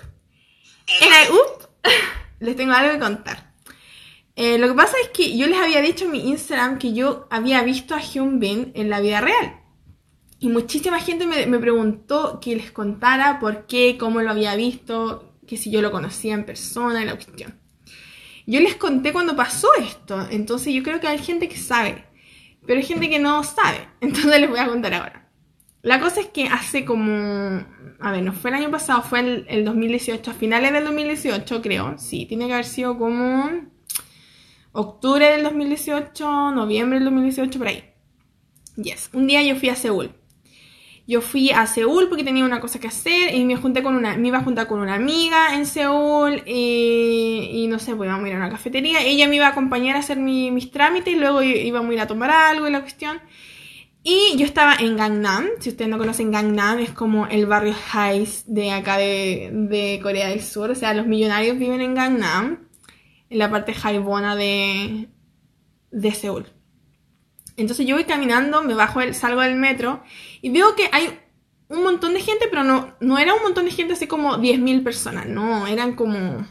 En 1.00 1.08
I 1.08 1.30
up. 1.32 1.68
les 2.40 2.56
tengo 2.56 2.72
algo 2.72 2.92
que 2.92 2.98
contar. 2.98 3.47
Eh, 4.40 4.56
lo 4.56 4.68
que 4.68 4.74
pasa 4.74 4.94
es 5.02 5.08
que 5.08 5.36
yo 5.36 5.48
les 5.48 5.58
había 5.58 5.80
dicho 5.80 6.04
en 6.04 6.12
mi 6.12 6.28
Instagram 6.28 6.78
que 6.78 6.92
yo 6.92 7.26
había 7.28 7.60
visto 7.64 7.96
a 7.96 8.00
Hyun 8.00 8.38
Bin 8.38 8.70
en 8.76 8.88
la 8.88 9.00
vida 9.00 9.20
real. 9.20 9.62
Y 10.38 10.48
muchísima 10.48 11.00
gente 11.00 11.26
me, 11.26 11.58
preguntó 11.58 12.38
que 12.40 12.54
les 12.54 12.70
contara 12.70 13.40
por 13.40 13.66
qué, 13.66 13.96
cómo 13.98 14.22
lo 14.22 14.30
había 14.30 14.54
visto, 14.54 15.34
que 15.44 15.56
si 15.56 15.72
yo 15.72 15.82
lo 15.82 15.90
conocía 15.90 16.34
en 16.34 16.44
persona, 16.46 17.04
la 17.04 17.16
cuestión. 17.16 17.58
Yo 18.46 18.60
les 18.60 18.76
conté 18.76 19.12
cuando 19.12 19.34
pasó 19.34 19.66
esto, 19.80 20.28
entonces 20.30 20.72
yo 20.72 20.84
creo 20.84 21.00
que 21.00 21.08
hay 21.08 21.18
gente 21.18 21.48
que 21.48 21.56
sabe, 21.56 22.04
pero 22.64 22.78
hay 22.78 22.86
gente 22.86 23.10
que 23.10 23.18
no 23.18 23.42
sabe, 23.42 23.88
entonces 24.00 24.40
les 24.40 24.48
voy 24.48 24.60
a 24.60 24.68
contar 24.68 24.94
ahora. 24.94 25.28
La 25.82 25.98
cosa 25.98 26.20
es 26.20 26.28
que 26.28 26.46
hace 26.46 26.84
como, 26.84 27.66
a 27.98 28.12
ver, 28.12 28.22
no 28.22 28.32
fue 28.32 28.50
el 28.50 28.56
año 28.56 28.70
pasado, 28.70 29.02
fue 29.02 29.18
el, 29.18 29.46
el 29.48 29.64
2018, 29.64 30.30
a 30.30 30.34
finales 30.34 30.72
del 30.72 30.84
2018 30.84 31.60
creo, 31.60 31.98
sí, 31.98 32.24
tiene 32.26 32.46
que 32.46 32.52
haber 32.52 32.66
sido 32.66 32.96
como 32.96 33.76
octubre 34.78 35.28
del 35.28 35.42
2018, 35.42 36.52
noviembre 36.52 36.98
del 36.98 37.06
2018, 37.06 37.58
por 37.58 37.68
ahí. 37.68 37.84
Yes, 38.76 39.10
un 39.12 39.26
día 39.26 39.42
yo 39.42 39.56
fui 39.56 39.68
a 39.70 39.74
Seúl. 39.74 40.12
Yo 41.04 41.20
fui 41.20 41.50
a 41.50 41.66
Seúl 41.66 42.08
porque 42.08 42.22
tenía 42.22 42.44
una 42.44 42.60
cosa 42.60 42.78
que 42.78 42.86
hacer 42.86 43.34
y 43.34 43.44
me 43.44 43.56
junté 43.56 43.82
con 43.82 43.96
una, 43.96 44.16
me 44.16 44.28
iba 44.28 44.38
a 44.38 44.44
juntar 44.44 44.68
con 44.68 44.78
una 44.78 44.94
amiga 44.94 45.54
en 45.54 45.66
Seúl 45.66 46.42
y, 46.46 47.66
no 47.68 47.78
sé, 47.78 47.96
pues 47.96 48.06
íbamos 48.06 48.26
a 48.26 48.28
ir 48.28 48.34
a 48.34 48.38
una 48.38 48.50
cafetería. 48.50 49.02
Ella 49.02 49.26
me 49.26 49.36
iba 49.36 49.46
a 49.46 49.50
acompañar 49.50 49.96
a 49.96 50.00
hacer 50.00 50.18
mis 50.18 50.70
trámites 50.70 51.12
y 51.12 51.16
luego 51.16 51.42
íbamos 51.42 51.90
a 51.90 51.94
ir 51.94 52.00
a 52.00 52.06
tomar 52.06 52.30
algo 52.30 52.68
y 52.68 52.70
la 52.70 52.82
cuestión. 52.82 53.20
Y 54.04 54.36
yo 54.36 54.46
estaba 54.46 54.76
en 54.76 54.96
Gangnam, 54.96 55.46
si 55.58 55.70
ustedes 55.70 55.90
no 55.90 55.98
conocen 55.98 56.30
Gangnam, 56.30 56.78
es 56.78 56.92
como 56.92 57.26
el 57.26 57.46
barrio 57.46 57.74
Heights 57.92 58.44
de 58.46 58.70
acá 58.70 58.96
de, 58.96 59.50
de 59.52 59.98
Corea 60.00 60.28
del 60.28 60.42
Sur, 60.42 60.70
o 60.70 60.74
sea, 60.76 60.94
los 60.94 61.06
millonarios 61.06 61.58
viven 61.58 61.80
en 61.80 61.94
Gangnam 61.94 62.67
en 63.30 63.38
la 63.38 63.50
parte 63.50 63.74
jaibona 63.74 64.36
de, 64.36 65.08
de 65.90 66.12
Seúl. 66.12 66.46
Entonces 67.56 67.86
yo 67.86 67.96
voy 67.96 68.04
caminando, 68.04 68.62
me 68.62 68.74
bajo, 68.74 69.00
el, 69.00 69.14
salgo 69.14 69.40
del 69.40 69.56
metro 69.56 70.02
y 70.40 70.50
veo 70.50 70.76
que 70.76 70.88
hay 70.92 71.18
un 71.68 71.82
montón 71.82 72.14
de 72.14 72.20
gente, 72.20 72.46
pero 72.48 72.64
no, 72.64 72.94
no 73.00 73.18
era 73.18 73.34
un 73.34 73.42
montón 73.42 73.64
de 73.64 73.72
gente 73.72 73.94
así 73.94 74.06
como 74.06 74.38
10.000 74.38 74.82
personas, 74.84 75.26
no, 75.26 75.66
eran 75.66 75.94
como, 75.94 76.46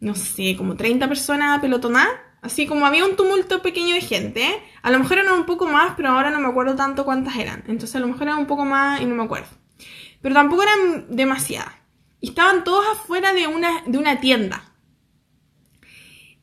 no 0.00 0.14
sé, 0.14 0.56
como 0.56 0.76
30 0.76 1.08
personas 1.08 1.60
pelotonadas. 1.60 2.12
Así 2.42 2.66
como 2.66 2.86
había 2.86 3.04
un 3.04 3.14
tumulto 3.14 3.62
pequeño 3.62 3.94
de 3.94 4.00
gente, 4.00 4.60
a 4.82 4.90
lo 4.90 4.98
mejor 4.98 5.18
eran 5.18 5.34
un 5.34 5.46
poco 5.46 5.68
más, 5.68 5.94
pero 5.96 6.08
ahora 6.08 6.32
no 6.32 6.40
me 6.40 6.48
acuerdo 6.48 6.74
tanto 6.74 7.04
cuántas 7.04 7.36
eran. 7.36 7.62
Entonces 7.68 7.94
a 7.94 8.00
lo 8.00 8.08
mejor 8.08 8.24
eran 8.24 8.38
un 8.38 8.46
poco 8.46 8.64
más 8.64 9.00
y 9.00 9.04
no 9.04 9.14
me 9.14 9.22
acuerdo. 9.22 9.46
Pero 10.20 10.34
tampoco 10.34 10.64
eran 10.64 11.06
demasiadas. 11.14 11.72
Y 12.20 12.30
estaban 12.30 12.64
todos 12.64 12.84
afuera 12.90 13.32
de 13.32 13.46
una, 13.46 13.82
de 13.86 13.96
una 13.96 14.18
tienda. 14.20 14.71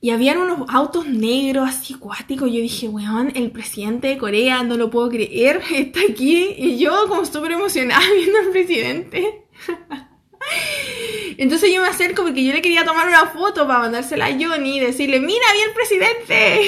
Y 0.02 0.12
habían 0.12 0.38
unos 0.38 0.70
autos 0.70 1.08
negros 1.08 1.68
así 1.68 1.94
cuáticos. 1.94 2.50
Yo 2.52 2.62
dije, 2.62 2.88
weón, 2.88 3.34
el 3.36 3.52
presidente 3.52 4.08
de 4.08 4.18
Corea, 4.18 4.64
no 4.64 4.78
lo 4.78 4.90
puedo 4.90 5.10
creer, 5.10 5.62
está 5.74 6.00
aquí. 6.10 6.56
Y 6.58 6.78
yo 6.78 7.08
como 7.08 7.26
súper 7.26 7.52
emocionada 7.52 8.06
viendo 8.16 8.40
al 8.40 8.50
presidente. 8.50 9.46
Entonces 11.38 11.72
yo 11.74 11.82
me 11.82 11.88
acerco 11.88 12.24
porque 12.24 12.44
yo 12.44 12.54
le 12.54 12.62
quería 12.62 12.86
tomar 12.86 13.08
una 13.08 13.28
foto 13.28 13.68
para 13.68 13.80
mandársela 13.80 14.28
a 14.28 14.32
Johnny 14.32 14.78
y 14.78 14.80
decirle, 14.80 15.20
mira, 15.20 15.46
vi 15.54 15.62
el 15.62 15.74
presidente. 15.74 16.62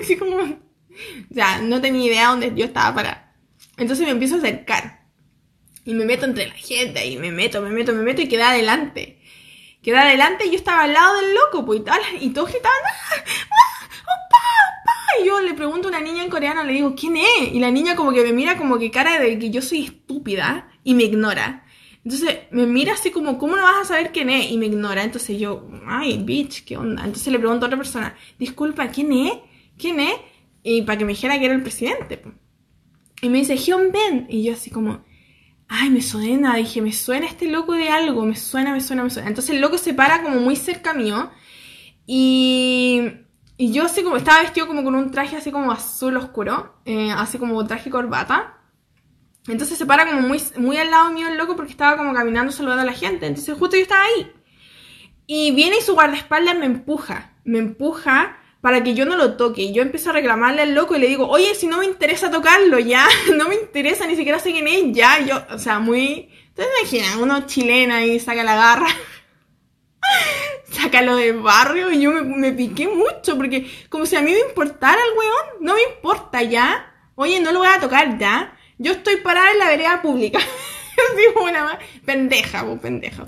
Así 0.00 0.16
como, 0.16 0.36
o 0.36 1.34
sea, 1.34 1.60
no 1.60 1.80
tenía 1.80 2.06
idea 2.06 2.28
dónde 2.28 2.52
yo 2.54 2.64
estaba 2.64 2.94
para. 2.94 3.34
Entonces 3.76 4.04
me 4.04 4.12
empiezo 4.12 4.36
a 4.36 4.38
acercar. 4.38 5.04
Y 5.84 5.94
me 5.94 6.04
meto 6.04 6.24
entre 6.24 6.48
la 6.48 6.54
gente 6.54 7.06
y 7.06 7.18
me 7.18 7.30
meto, 7.30 7.60
me 7.60 7.70
meto, 7.70 7.92
me 7.92 8.02
meto 8.02 8.22
y 8.22 8.28
queda 8.28 8.50
adelante. 8.50 9.20
Queda 9.84 10.00
adelante 10.00 10.46
y 10.46 10.50
yo 10.50 10.56
estaba 10.56 10.84
al 10.84 10.94
lado 10.94 11.16
del 11.20 11.34
loco, 11.34 11.66
pues, 11.66 11.80
y, 11.80 11.82
tal, 11.84 12.00
y 12.18 12.30
todos 12.30 12.50
gritaban, 12.50 12.78
¡Ah! 12.86 13.14
¡Ah! 13.18 13.86
¡Opa! 14.00 14.38
¡Opa! 14.80 15.22
Y 15.22 15.26
yo 15.26 15.40
le 15.42 15.52
pregunto 15.52 15.88
a 15.88 15.90
una 15.90 16.00
niña 16.00 16.24
en 16.24 16.30
coreano, 16.30 16.64
le 16.64 16.72
digo, 16.72 16.94
¿quién 16.94 17.18
es? 17.18 17.52
Y 17.52 17.60
la 17.60 17.70
niña 17.70 17.94
como 17.94 18.12
que 18.12 18.22
me 18.22 18.32
mira 18.32 18.56
como 18.56 18.78
que 18.78 18.90
cara 18.90 19.20
de 19.20 19.38
que 19.38 19.50
yo 19.50 19.60
soy 19.60 19.84
estúpida 19.84 20.70
y 20.82 20.94
me 20.94 21.02
ignora. 21.02 21.66
Entonces 22.02 22.38
me 22.50 22.66
mira 22.66 22.94
así 22.94 23.10
como, 23.10 23.36
¿cómo 23.36 23.56
no 23.56 23.62
vas 23.62 23.82
a 23.82 23.84
saber 23.84 24.10
quién 24.10 24.30
es? 24.30 24.50
Y 24.50 24.56
me 24.56 24.66
ignora. 24.66 25.04
Entonces 25.04 25.38
yo, 25.38 25.68
ay, 25.86 26.16
bitch, 26.16 26.64
¿qué 26.64 26.78
onda? 26.78 27.04
Entonces 27.04 27.30
le 27.30 27.38
pregunto 27.38 27.66
a 27.66 27.68
otra 27.68 27.78
persona, 27.78 28.16
disculpa, 28.38 28.88
¿quién 28.88 29.12
es? 29.12 29.34
¿Quién 29.76 30.00
es? 30.00 30.14
Y 30.62 30.82
para 30.82 30.96
que 30.96 31.04
me 31.04 31.12
dijera 31.12 31.38
que 31.38 31.44
era 31.44 31.54
el 31.54 31.62
presidente. 31.62 32.22
Y 33.20 33.28
me 33.28 33.38
dice, 33.38 33.56
Hyun 33.56 33.92
Ben. 33.92 34.26
Y 34.30 34.44
yo 34.44 34.54
así 34.54 34.70
como, 34.70 35.04
ay, 35.68 35.90
me 35.90 36.02
suena, 36.02 36.56
dije, 36.56 36.80
me 36.82 36.92
suena 36.92 37.26
este 37.26 37.48
loco 37.48 37.72
de 37.72 37.88
algo, 37.88 38.24
me 38.24 38.36
suena, 38.36 38.72
me 38.72 38.80
suena, 38.80 39.04
me 39.04 39.10
suena. 39.10 39.28
Entonces 39.28 39.54
el 39.54 39.60
loco 39.60 39.78
se 39.78 39.94
para 39.94 40.22
como 40.22 40.40
muy 40.40 40.56
cerca 40.56 40.94
mío 40.94 41.30
y, 42.06 43.12
y 43.56 43.72
yo 43.72 43.84
así 43.84 44.02
como, 44.02 44.16
estaba 44.16 44.42
vestido 44.42 44.66
como 44.66 44.84
con 44.84 44.94
un 44.94 45.10
traje 45.10 45.36
así 45.36 45.50
como 45.50 45.72
azul 45.72 46.16
oscuro, 46.16 46.76
eh, 46.84 47.10
así 47.12 47.38
como 47.38 47.66
traje 47.66 47.90
corbata. 47.90 48.58
Entonces 49.46 49.76
se 49.76 49.86
para 49.86 50.06
como 50.06 50.22
muy, 50.22 50.42
muy 50.56 50.76
al 50.78 50.90
lado 50.90 51.10
mío 51.10 51.28
el 51.28 51.36
loco 51.36 51.54
porque 51.54 51.72
estaba 51.72 51.96
como 51.96 52.14
caminando 52.14 52.52
saludando 52.52 52.82
a 52.82 52.86
la 52.86 52.92
gente. 52.92 53.26
Entonces 53.26 53.56
justo 53.58 53.76
yo 53.76 53.82
estaba 53.82 54.04
ahí. 54.04 54.32
Y 55.26 55.52
viene 55.52 55.78
y 55.78 55.82
su 55.82 55.94
guardaespaldas 55.94 56.58
me 56.58 56.66
empuja, 56.66 57.32
me 57.44 57.58
empuja 57.58 58.38
para 58.64 58.82
que 58.82 58.94
yo 58.94 59.04
no 59.04 59.14
lo 59.14 59.36
toque. 59.36 59.60
Y 59.60 59.74
yo 59.74 59.82
empiezo 59.82 60.08
a 60.08 60.14
reclamarle 60.14 60.62
al 60.62 60.74
loco 60.74 60.96
y 60.96 60.98
le 60.98 61.06
digo, 61.06 61.28
oye, 61.28 61.54
si 61.54 61.66
no 61.66 61.76
me 61.76 61.84
interesa 61.84 62.30
tocarlo, 62.30 62.78
ya, 62.78 63.06
no 63.36 63.46
me 63.46 63.56
interesa, 63.56 64.06
ni 64.06 64.16
siquiera 64.16 64.38
sé 64.38 64.52
quién 64.52 64.66
es, 64.66 64.84
ya, 64.96 65.20
yo, 65.20 65.44
o 65.50 65.58
sea, 65.58 65.80
muy... 65.80 66.30
Entonces 66.48 66.72
imagina, 66.80 67.18
uno 67.18 67.46
chilena 67.46 68.06
y 68.06 68.18
saca 68.18 68.42
la 68.42 68.56
garra, 68.56 68.86
saca 70.70 71.02
lo 71.02 71.16
de 71.16 71.32
barrio 71.32 71.92
y 71.92 72.00
yo 72.00 72.10
me, 72.10 72.52
piqué 72.52 72.88
mucho, 72.88 73.36
porque 73.36 73.70
como 73.90 74.06
si 74.06 74.16
a 74.16 74.22
mí 74.22 74.32
me 74.32 74.40
importara 74.40 74.96
el 74.98 75.18
weón, 75.18 75.60
no 75.60 75.74
me 75.74 75.82
importa, 75.82 76.40
ya. 76.42 76.90
Oye, 77.16 77.40
no 77.40 77.52
lo 77.52 77.58
voy 77.58 77.68
a 77.68 77.80
tocar, 77.80 78.16
ya. 78.16 78.56
Yo 78.78 78.92
estoy 78.92 79.16
parada 79.16 79.50
en 79.50 79.58
la 79.58 79.68
vereda 79.68 80.00
pública. 80.00 80.38
Una 81.42 81.78
pendeja, 82.06 82.62
vos, 82.62 82.80
pendeja. 82.80 83.26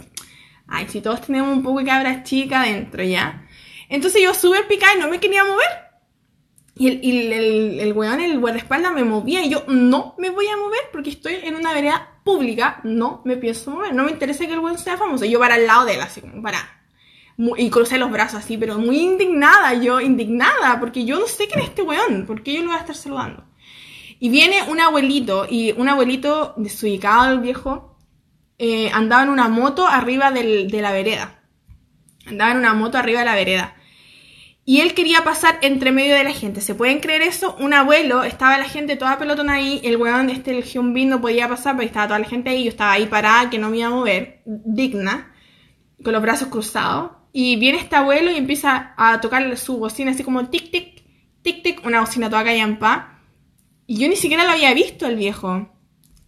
Ay, 0.67 0.87
si 0.89 1.03
todos 1.03 1.21
tenemos 1.21 1.55
un 1.55 1.63
poco 1.63 1.81
de 1.81 1.85
cabra 1.85 2.23
chica 2.23 2.63
adentro, 2.63 3.03
ya. 3.05 3.46
Entonces 3.89 4.23
yo 4.23 4.35
súper 4.35 4.67
picada 4.67 4.95
y 4.95 5.01
no 5.01 5.09
me 5.09 5.21
quería 5.21 5.45
mover. 5.45 5.87
Y 6.79 6.89
el, 6.89 7.05
y 7.05 7.33
el, 7.33 7.81
el, 7.81 7.93
weón, 7.95 8.21
el 8.21 8.39
guardaespaldas, 8.39 8.93
me 8.93 9.05
movía 9.05 9.43
y 9.43 9.49
yo 9.49 9.65
no 9.67 10.15
me 10.19 10.29
voy 10.29 10.47
a 10.47 10.57
mover 10.57 10.81
porque 10.93 11.11
estoy 11.11 11.37
en 11.43 11.55
una 11.55 11.73
vereda 11.73 12.21
pública, 12.23 12.81
no 12.85 13.23
me 13.25 13.37
pienso 13.37 13.71
mover. 13.71 13.95
No 13.95 14.05
me 14.05 14.11
interesa 14.11 14.47
que 14.47 14.53
el 14.53 14.59
weón 14.59 14.79
sea 14.79 14.99
famoso. 14.99 15.25
Yo 15.25 15.39
para 15.39 15.55
al 15.55 15.67
lado 15.67 15.87
de 15.87 15.95
él, 15.95 16.01
así 16.03 16.21
como 16.21 16.43
para. 16.43 16.59
Y 17.59 17.71
crucé 17.71 17.99
los 17.99 18.11
brazos 18.11 18.41
así, 18.41 18.57
pero 18.57 18.79
muy 18.79 18.99
indignada, 18.99 19.75
yo 19.75 20.01
indignada, 20.01 20.81
porque 20.81 21.05
yo 21.05 21.19
no 21.19 21.27
sé 21.27 21.47
quién 21.47 21.61
es 21.61 21.69
este 21.69 21.83
weón, 21.83 22.25
porque 22.27 22.55
yo 22.55 22.61
lo 22.61 22.69
voy 22.69 22.77
a 22.77 22.81
estar 22.81 22.97
saludando. 22.97 23.45
Y 24.19 24.31
viene 24.31 24.63
un 24.69 24.81
abuelito, 24.81 25.47
y 25.49 25.73
un 25.73 25.89
abuelito 25.89 26.55
desubicado, 26.57 27.33
el 27.33 27.41
viejo, 27.41 27.99
eh, 28.59 28.91
andaba 28.93 29.23
en 29.23 29.29
una 29.29 29.49
moto 29.49 29.87
arriba 29.87 30.31
del, 30.31 30.71
de 30.71 30.81
la 30.81 30.93
vereda. 30.93 31.43
Andaba 32.27 32.53
en 32.53 32.59
una 32.59 32.73
moto 32.73 32.97
arriba 32.97 33.21
de 33.21 33.27
la 33.27 33.35
vereda. 33.35 33.76
Y 34.69 34.81
él 34.81 34.95
quería 34.95 35.23
pasar 35.23 35.61
entre 35.63 35.93
medio 35.93 36.17
de 36.17 36.25
la 36.25 36.33
gente. 36.33 36.61
¿Se 36.61 36.75
pueden 36.75 36.99
creer 36.99 37.23
eso? 37.23 37.55
Un 37.61 37.73
abuelo, 37.73 38.25
estaba 38.25 38.59
la 38.59 38.65
gente 38.65 38.97
toda 38.97 39.17
pelotona 39.17 39.55
ahí, 39.55 39.81
el 39.85 39.97
weón, 39.97 40.29
este, 40.29 40.51
el 40.51 40.65
Hyunbin 40.65 41.09
no 41.09 41.21
podía 41.21 41.49
pasar 41.49 41.77
porque 41.77 41.87
estaba 41.87 42.09
toda 42.09 42.19
la 42.19 42.27
gente 42.27 42.51
ahí, 42.51 42.65
yo 42.65 42.71
estaba 42.71 42.91
ahí 42.91 43.07
parada, 43.07 43.49
que 43.49 43.59
no 43.61 43.71
me 43.71 43.79
iba 43.79 43.87
a 43.87 43.91
mover, 43.91 44.43
digna, 44.45 45.33
con 46.03 46.13
los 46.13 46.21
brazos 46.21 46.49
cruzados. 46.49 47.13
Y 47.33 47.55
viene 47.55 47.79
este 47.79 47.95
abuelo 47.95 48.33
y 48.33 48.37
empieza 48.37 48.93
a 48.97 49.21
tocar 49.21 49.57
su 49.57 49.79
bocina 49.79 50.11
así 50.11 50.25
como 50.25 50.49
tic, 50.49 50.73
tic, 50.73 51.05
tic, 51.43 51.63
tic, 51.63 51.87
una 51.87 52.01
bocina 52.01 52.29
toda 52.29 52.43
callampa. 52.43 53.21
Y 53.87 53.99
yo 53.99 54.09
ni 54.09 54.17
siquiera 54.17 54.43
lo 54.43 54.51
había 54.51 54.75
visto 54.75 55.07
el 55.07 55.15
viejo. 55.15 55.71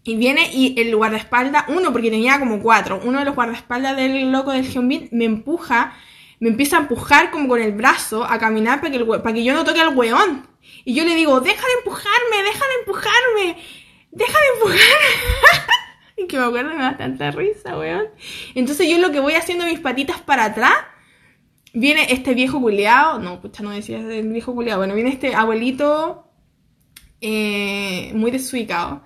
Y 0.04 0.14
viene 0.14 0.48
y 0.54 0.80
el 0.80 0.94
guardaespaldas, 0.94 1.64
uno, 1.70 1.90
porque 1.90 2.08
tenía 2.08 2.38
como 2.38 2.62
cuatro, 2.62 3.00
uno 3.04 3.18
de 3.18 3.24
los 3.24 3.34
guardaespaldas 3.34 3.96
del 3.96 4.30
loco 4.30 4.52
del 4.52 4.64
Hyunbin 4.64 5.08
me 5.10 5.24
empuja 5.24 5.94
me 6.40 6.50
empieza 6.50 6.76
a 6.76 6.80
empujar 6.80 7.30
como 7.30 7.48
con 7.48 7.60
el 7.60 7.72
brazo 7.72 8.24
a 8.24 8.38
caminar 8.38 8.80
para 8.80 8.92
que, 8.92 9.04
para 9.04 9.32
que 9.32 9.44
yo 9.44 9.54
no 9.54 9.64
toque 9.64 9.80
al 9.80 9.96
weón. 9.96 10.46
Y 10.84 10.94
yo 10.94 11.04
le 11.04 11.14
digo, 11.14 11.40
deja 11.40 11.66
de 11.66 11.72
empujarme, 11.78 12.42
deja 12.44 12.64
de 12.66 12.74
empujarme, 12.80 13.56
deja 14.10 14.38
de 14.38 14.46
empujarme. 14.54 14.86
y 16.16 16.26
que 16.26 16.38
me 16.38 16.44
acuerdo 16.44 16.70
me 16.74 16.82
da 16.82 16.96
tanta 16.96 17.30
risa, 17.30 17.78
weón. 17.78 18.06
Entonces 18.54 18.88
yo 18.88 18.98
lo 18.98 19.10
que 19.10 19.20
voy 19.20 19.34
haciendo 19.34 19.64
mis 19.64 19.80
patitas 19.80 20.20
para 20.20 20.44
atrás, 20.44 20.74
viene 21.72 22.12
este 22.12 22.34
viejo 22.34 22.60
culeado, 22.60 23.18
no, 23.18 23.40
pucha, 23.40 23.62
no 23.62 23.70
decía 23.70 23.98
el 23.98 24.28
viejo 24.28 24.54
culeado, 24.54 24.80
bueno, 24.80 24.94
viene 24.94 25.10
este 25.10 25.34
abuelito 25.34 26.24
eh, 27.20 28.12
muy 28.14 28.30
desubicado 28.30 29.02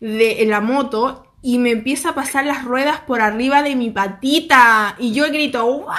de 0.00 0.44
la 0.46 0.60
moto 0.60 1.32
y 1.42 1.58
me 1.58 1.70
empieza 1.70 2.10
a 2.10 2.14
pasar 2.14 2.46
las 2.46 2.64
ruedas 2.64 3.00
por 3.00 3.20
arriba 3.20 3.62
de 3.62 3.76
mi 3.76 3.90
patita. 3.90 4.96
Y 4.98 5.12
yo 5.12 5.24
grito, 5.30 5.64
¡Wow! 5.66 5.92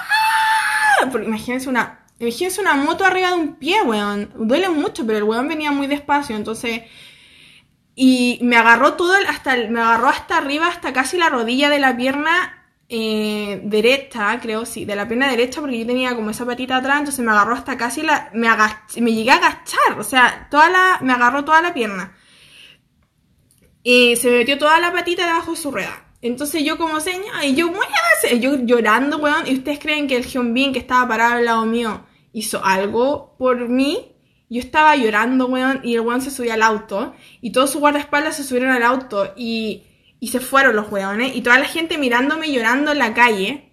Imagínense 1.14 1.70
una, 1.70 2.06
imagínense 2.20 2.62
una 2.62 2.76
moto 2.76 3.06
arriba 3.06 3.30
de 3.30 3.36
un 3.36 3.56
pie, 3.56 3.82
weón. 3.82 4.32
Duele 4.36 4.70
mucho, 4.70 5.06
pero 5.06 5.18
el 5.18 5.24
weón 5.24 5.48
venía 5.48 5.72
muy 5.72 5.88
despacio, 5.88 6.36
entonces... 6.36 6.84
Y 7.98 8.40
me 8.42 8.58
agarró 8.58 8.96
todo, 8.96 9.14
hasta, 9.30 9.56
me 9.56 9.80
agarró 9.80 10.10
hasta 10.10 10.38
arriba, 10.38 10.68
hasta 10.68 10.92
casi 10.92 11.18
la 11.18 11.30
rodilla 11.30 11.70
de 11.70 11.80
la 11.80 11.96
pierna 11.96 12.66
eh, 12.90 13.62
derecha, 13.64 14.40
creo, 14.42 14.66
sí, 14.66 14.86
de 14.86 14.96
la 14.96 15.08
pierna 15.08 15.30
derecha, 15.30 15.62
porque 15.62 15.80
yo 15.80 15.88
tenía 15.88 16.16
como 16.16 16.30
esa 16.30 16.46
patita 16.46 16.78
atrás, 16.78 17.00
entonces 17.00 17.24
me 17.26 17.32
agarró 17.32 17.56
hasta 17.56 17.78
casi 17.78 18.02
la, 18.02 18.30
me, 18.34 18.50
me 19.02 19.14
llegué 19.14 19.32
a 19.32 19.36
agachar, 19.36 19.98
o 19.98 20.04
sea, 20.04 20.48
toda 20.52 20.70
la, 20.70 21.00
me 21.02 21.14
agarró 21.14 21.46
toda 21.46 21.62
la 21.62 21.74
pierna. 21.74 22.16
Y 23.84 24.16
se 24.18 24.30
me 24.30 24.38
metió 24.40 24.58
toda 24.58 24.80
la 24.80 24.92
patita 24.92 25.26
debajo 25.26 25.52
de 25.52 25.58
su 25.58 25.72
rueda. 25.72 26.05
Entonces 26.26 26.64
yo 26.64 26.80
como 26.80 27.00
seña, 27.02 27.46
y 27.46 27.54
yo, 27.54 27.68
muévase, 27.68 28.40
yo 28.40 28.56
llorando, 28.56 29.20
weón, 29.20 29.46
y 29.46 29.54
ustedes 29.54 29.78
creen 29.78 30.08
que 30.08 30.16
el 30.16 30.26
Hyunbin 30.26 30.74
que 30.74 30.80
estaba 30.80 31.08
parado 31.08 31.36
al 31.36 31.46
lado 31.46 31.68
mío 31.68 32.04
hizo 32.34 32.66
algo 32.66 33.36
por 33.38 33.70
mí. 33.70 34.16
Yo 34.50 34.60
estaba 34.60 34.96
llorando, 34.96 35.46
weón, 35.46 35.82
y 35.84 35.94
el 35.94 36.02
weón 36.02 36.22
se 36.22 36.32
subió 36.32 36.54
al 36.54 36.64
auto, 36.64 37.14
y 37.42 37.52
todos 37.52 37.70
sus 37.70 37.80
guardaespaldas 37.80 38.36
se 38.38 38.44
subieron 38.44 38.72
al 38.72 38.82
auto, 38.82 39.34
y, 39.38 39.84
y 40.20 40.30
se 40.30 40.40
fueron 40.40 40.76
los 40.76 40.92
weones, 40.92 41.36
y 41.36 41.42
toda 41.42 41.60
la 41.60 41.66
gente 41.66 42.00
mirándome 42.00 42.52
llorando 42.52 42.94
en 42.94 42.98
la 42.98 43.14
calle, 43.14 43.72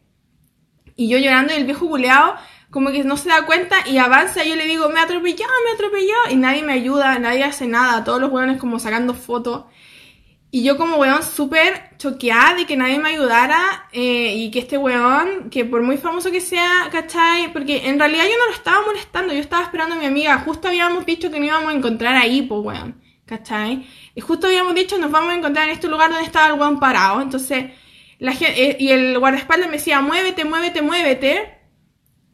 y 0.95 1.09
yo 1.09 1.17
llorando, 1.17 1.55
y 1.55 1.57
el 1.57 1.65
viejo 1.65 1.89
culeado 1.89 2.35
como 2.71 2.91
que 2.91 3.03
no 3.03 3.17
se 3.17 3.31
da 3.31 3.47
cuenta 3.47 3.77
y 3.89 3.97
avanza, 3.97 4.45
y 4.45 4.51
yo 4.51 4.57
le 4.57 4.67
digo, 4.67 4.91
me 4.91 5.01
atropelló, 5.01 5.47
me 5.65 5.73
atropelló, 5.73 6.17
y 6.31 6.37
nadie 6.37 6.63
me 6.63 6.75
ayuda, 6.75 7.19
nadie 7.19 7.45
hace 7.45 7.67
nada, 7.67 8.05
todos 8.05 8.21
los 8.21 8.31
weones 8.31 8.59
como 8.59 8.79
sacando 8.79 9.15
fotos. 9.15 9.65
Y 10.55 10.63
yo 10.63 10.77
como 10.77 10.99
weón 10.99 11.23
súper 11.23 11.97
choqueada 11.97 12.57
de 12.57 12.67
que 12.67 12.77
nadie 12.77 12.99
me 12.99 13.09
ayudara 13.09 13.89
eh, 13.91 14.35
y 14.37 14.51
que 14.51 14.59
este 14.59 14.77
weón, 14.77 15.49
que 15.49 15.65
por 15.65 15.83
muy 15.83 15.97
famoso 15.97 16.31
que 16.31 16.43
sea, 16.43 16.91
¿cachai? 16.93 17.51
Porque 17.55 17.89
en 17.89 17.99
realidad 17.99 18.25
yo 18.25 18.39
no 18.39 18.49
lo 18.49 18.53
estaba 18.53 18.85
molestando, 18.85 19.33
yo 19.33 19.41
estaba 19.41 19.63
esperando 19.63 19.95
a 19.95 19.99
mi 19.99 20.05
amiga, 20.05 20.39
justo 20.41 20.69
habíamos 20.69 21.07
dicho 21.07 21.31
que 21.31 21.39
nos 21.41 21.49
íbamos 21.49 21.73
a 21.73 21.75
encontrar 21.75 22.17
ahí, 22.17 22.43
pues 22.43 22.61
weón, 22.61 23.01
¿cachai? 23.25 23.87
Y 24.15 24.21
justo 24.21 24.47
habíamos 24.47 24.75
dicho 24.75 24.99
nos 24.99 25.11
vamos 25.11 25.31
a 25.31 25.37
encontrar 25.37 25.69
en 25.69 25.75
este 25.75 25.89
lugar 25.89 26.11
donde 26.11 26.27
estaba 26.27 26.49
el 26.49 26.61
weón 26.61 26.79
parado, 26.79 27.23
entonces, 27.23 27.71
la 28.19 28.33
gente, 28.33 28.73
eh, 28.73 28.77
y 28.79 28.91
el 28.91 29.19
guardaespaldas 29.19 29.71
me 29.71 29.79
decía, 29.79 30.03
muévete, 30.03 30.45
muévete, 30.45 30.83
muévete, 30.83 31.61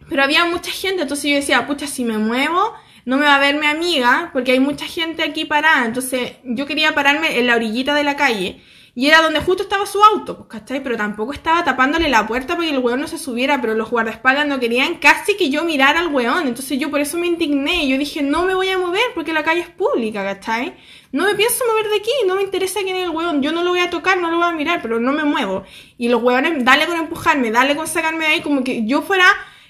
pero 0.09 0.25
había 0.25 0.45
mucha 0.45 0.73
gente, 0.73 1.03
entonces 1.03 1.31
yo 1.31 1.37
decía, 1.37 1.69
pucha, 1.69 1.87
si 1.87 2.03
me 2.03 2.19
muevo 2.19 2.75
no 3.09 3.17
me 3.17 3.25
va 3.25 3.37
a 3.37 3.39
ver 3.39 3.57
mi 3.57 3.65
amiga 3.65 4.29
porque 4.35 4.53
hay 4.53 4.61
mucha 4.61 4.85
gente 4.85 5.23
aquí 5.23 5.47
parada. 5.47 5.87
Entonces 5.87 6.33
yo 6.45 6.67
quería 6.67 6.95
pararme 6.95 7.39
en 7.39 7.47
la 7.47 7.57
orillita 7.57 7.95
de 7.95 8.05
la 8.05 8.17
calle. 8.17 8.61
Y 8.95 9.07
era 9.07 9.23
donde 9.23 9.41
justo 9.41 9.63
estaba 9.63 9.87
su 9.87 10.05
auto, 10.05 10.37
pues, 10.37 10.49
¿cachai? 10.51 10.83
Pero 10.83 10.99
tampoco 10.99 11.33
estaba 11.33 11.65
tapándole 11.65 12.11
la 12.11 12.27
puerta 12.27 12.55
para 12.55 12.69
que 12.69 12.75
el 12.75 12.81
weón 12.81 13.01
no 13.01 13.09
se 13.09 13.17
subiera, 13.17 13.63
pero 13.63 13.73
los 13.73 13.89
guardaespaldas 13.89 14.47
no 14.47 14.61
querían 14.61 14.97
casi 14.97 15.39
que 15.39 15.49
yo 15.49 15.65
mirara 15.65 16.01
al 16.01 16.09
weón. 16.09 16.49
Entonces 16.49 16.79
yo 16.79 16.91
por 16.91 17.01
eso 17.01 17.17
me 17.17 17.29
indigné. 17.29 17.89
Yo 17.89 17.97
dije, 17.97 18.21
no 18.21 18.45
me 18.45 18.55
voy 18.55 18.69
a 18.69 18.77
mover 18.77 19.01
porque 19.15 19.33
la 19.33 19.43
calle 19.43 19.61
es 19.61 19.71
pública, 19.71 20.23
¿cachai? 20.23 20.75
No 21.11 21.25
me 21.25 21.35
pienso 21.35 21.65
mover 21.67 21.89
de 21.89 21.97
aquí, 21.97 22.11
no 22.27 22.35
me 22.35 22.43
interesa 22.43 22.81
quién 22.83 22.97
es 22.97 23.05
el 23.05 23.11
weón. 23.11 23.41
Yo 23.41 23.53
no 23.53 23.65
lo 23.65 23.71
voy 23.71 23.81
a 23.81 23.89
tocar, 23.89 24.19
no 24.19 24.31
lo 24.31 24.37
voy 24.37 24.49
a 24.49 24.53
mirar, 24.53 24.83
pero 24.83 25.01
no 25.01 25.13
me 25.15 25.25
muevo. 25.25 25.65
Y 25.97 26.11
los 26.11 26.23
weones, 26.23 26.63
dale 26.63 26.85
con 26.85 26.99
empujarme, 26.99 27.51
dale 27.51 27.75
con 27.75 27.87
sacarme 27.87 28.27
de 28.27 28.33
ahí, 28.33 28.41
como 28.43 28.63
que 28.63 28.85
yo 28.85 29.01
fuera 29.01 29.25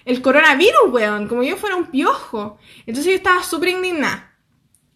el 0.09 0.23
coronavirus, 0.23 0.91
weón, 0.91 1.29
como 1.29 1.43
yo 1.43 1.59
fuera 1.59 1.77
un 1.77 1.87
piojo. 1.87 2.59
Entonces 2.87 3.13
yo 3.13 3.17
estaba 3.17 3.43
súper 3.43 3.69
indignada. 3.69 4.33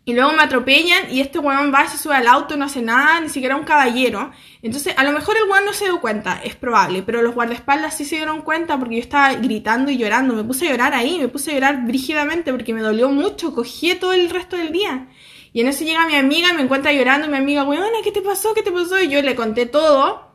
Y 0.07 0.15
luego 0.15 0.33
me 0.33 0.43
atropellan 0.43 1.13
y 1.13 1.21
este 1.21 1.39
weón 1.39 1.73
va, 1.73 1.87
se 1.87 1.99
sube 1.99 2.15
al 2.15 2.27
auto, 2.27 2.57
no 2.57 2.65
hace 2.65 2.81
nada, 2.81 3.21
ni 3.21 3.29
siquiera 3.29 3.55
un 3.55 3.65
caballero. 3.65 4.33
Entonces, 4.63 4.95
a 4.97 5.05
lo 5.05 5.13
mejor 5.13 5.37
el 5.37 5.49
weón 5.51 5.67
no 5.67 5.75
se 5.75 5.85
dio 5.85 6.01
cuenta, 6.01 6.41
es 6.43 6.57
probable, 6.57 7.03
pero 7.03 7.21
los 7.21 7.35
guardaespaldas 7.35 7.95
sí 7.97 8.07
se 8.07 8.17
dieron 8.17 8.41
cuenta 8.41 8.79
porque 8.79 8.97
yo 8.97 9.01
estaba 9.03 9.35
gritando 9.35 9.91
y 9.91 9.99
llorando. 9.99 10.35
Me 10.35 10.45
puse 10.45 10.67
a 10.67 10.71
llorar 10.71 10.95
ahí, 10.95 11.19
me 11.19 11.29
puse 11.29 11.51
a 11.51 11.55
llorar 11.55 11.85
brígidamente 11.85 12.51
porque 12.51 12.73
me 12.73 12.81
dolió 12.81 13.11
mucho, 13.11 13.55
cogí 13.55 13.95
todo 13.95 14.15
el 14.15 14.31
resto 14.31 14.57
del 14.57 14.73
día. 14.73 15.09
Y 15.53 15.61
en 15.61 15.69
eso 15.69 15.85
llega 15.85 16.07
mi 16.07 16.17
amiga 16.17 16.55
me 16.55 16.63
encuentra 16.63 16.91
llorando 16.91 17.27
y 17.27 17.31
mi 17.31 17.37
amiga, 17.37 17.65
weón, 17.65 17.85
¿qué 18.03 18.13
te 18.13 18.23
pasó? 18.23 18.55
¿Qué 18.55 18.63
te 18.63 18.73
pasó? 18.73 18.99
Y 18.99 19.09
yo 19.09 19.21
le 19.21 19.37
conté 19.37 19.67
todo. 19.67 20.32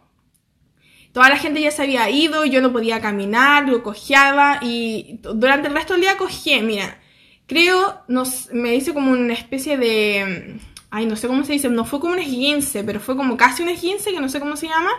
Toda 1.18 1.30
la 1.30 1.38
gente 1.38 1.59
ya 1.59 1.72
se 1.72 1.82
había 1.82 2.07
ido, 2.11 2.45
yo 2.45 2.61
no 2.61 2.72
podía 2.72 3.01
caminar, 3.01 3.68
lo 3.68 3.82
cojeaba 3.82 4.59
y 4.61 5.20
durante 5.24 5.68
el 5.68 5.74
resto 5.74 5.93
del 5.93 6.03
día 6.03 6.15
cogí, 6.15 6.61
mira 6.61 6.99
Creo, 7.47 8.03
nos, 8.07 8.51
me 8.53 8.70
dice 8.70 8.93
como 8.93 9.09
una 9.09 9.34
especie 9.34 9.80
de... 9.80 10.59
Ay, 10.91 11.07
no 11.07 11.15
sé 11.15 11.28
cómo 11.28 11.43
se 11.43 11.53
dice, 11.53 11.70
no 11.70 11.86
fue 11.86 11.99
como 11.99 12.13
un 12.13 12.20
esguince, 12.20 12.84
pero 12.84 12.99
fue 12.99 13.18
como 13.18 13.36
casi 13.36 13.63
un 13.63 13.70
esguince, 13.70 14.11
que 14.11 14.22
no 14.22 14.30
sé 14.30 14.39
cómo 14.39 14.57
se 14.57 14.68
llama. 14.68 14.91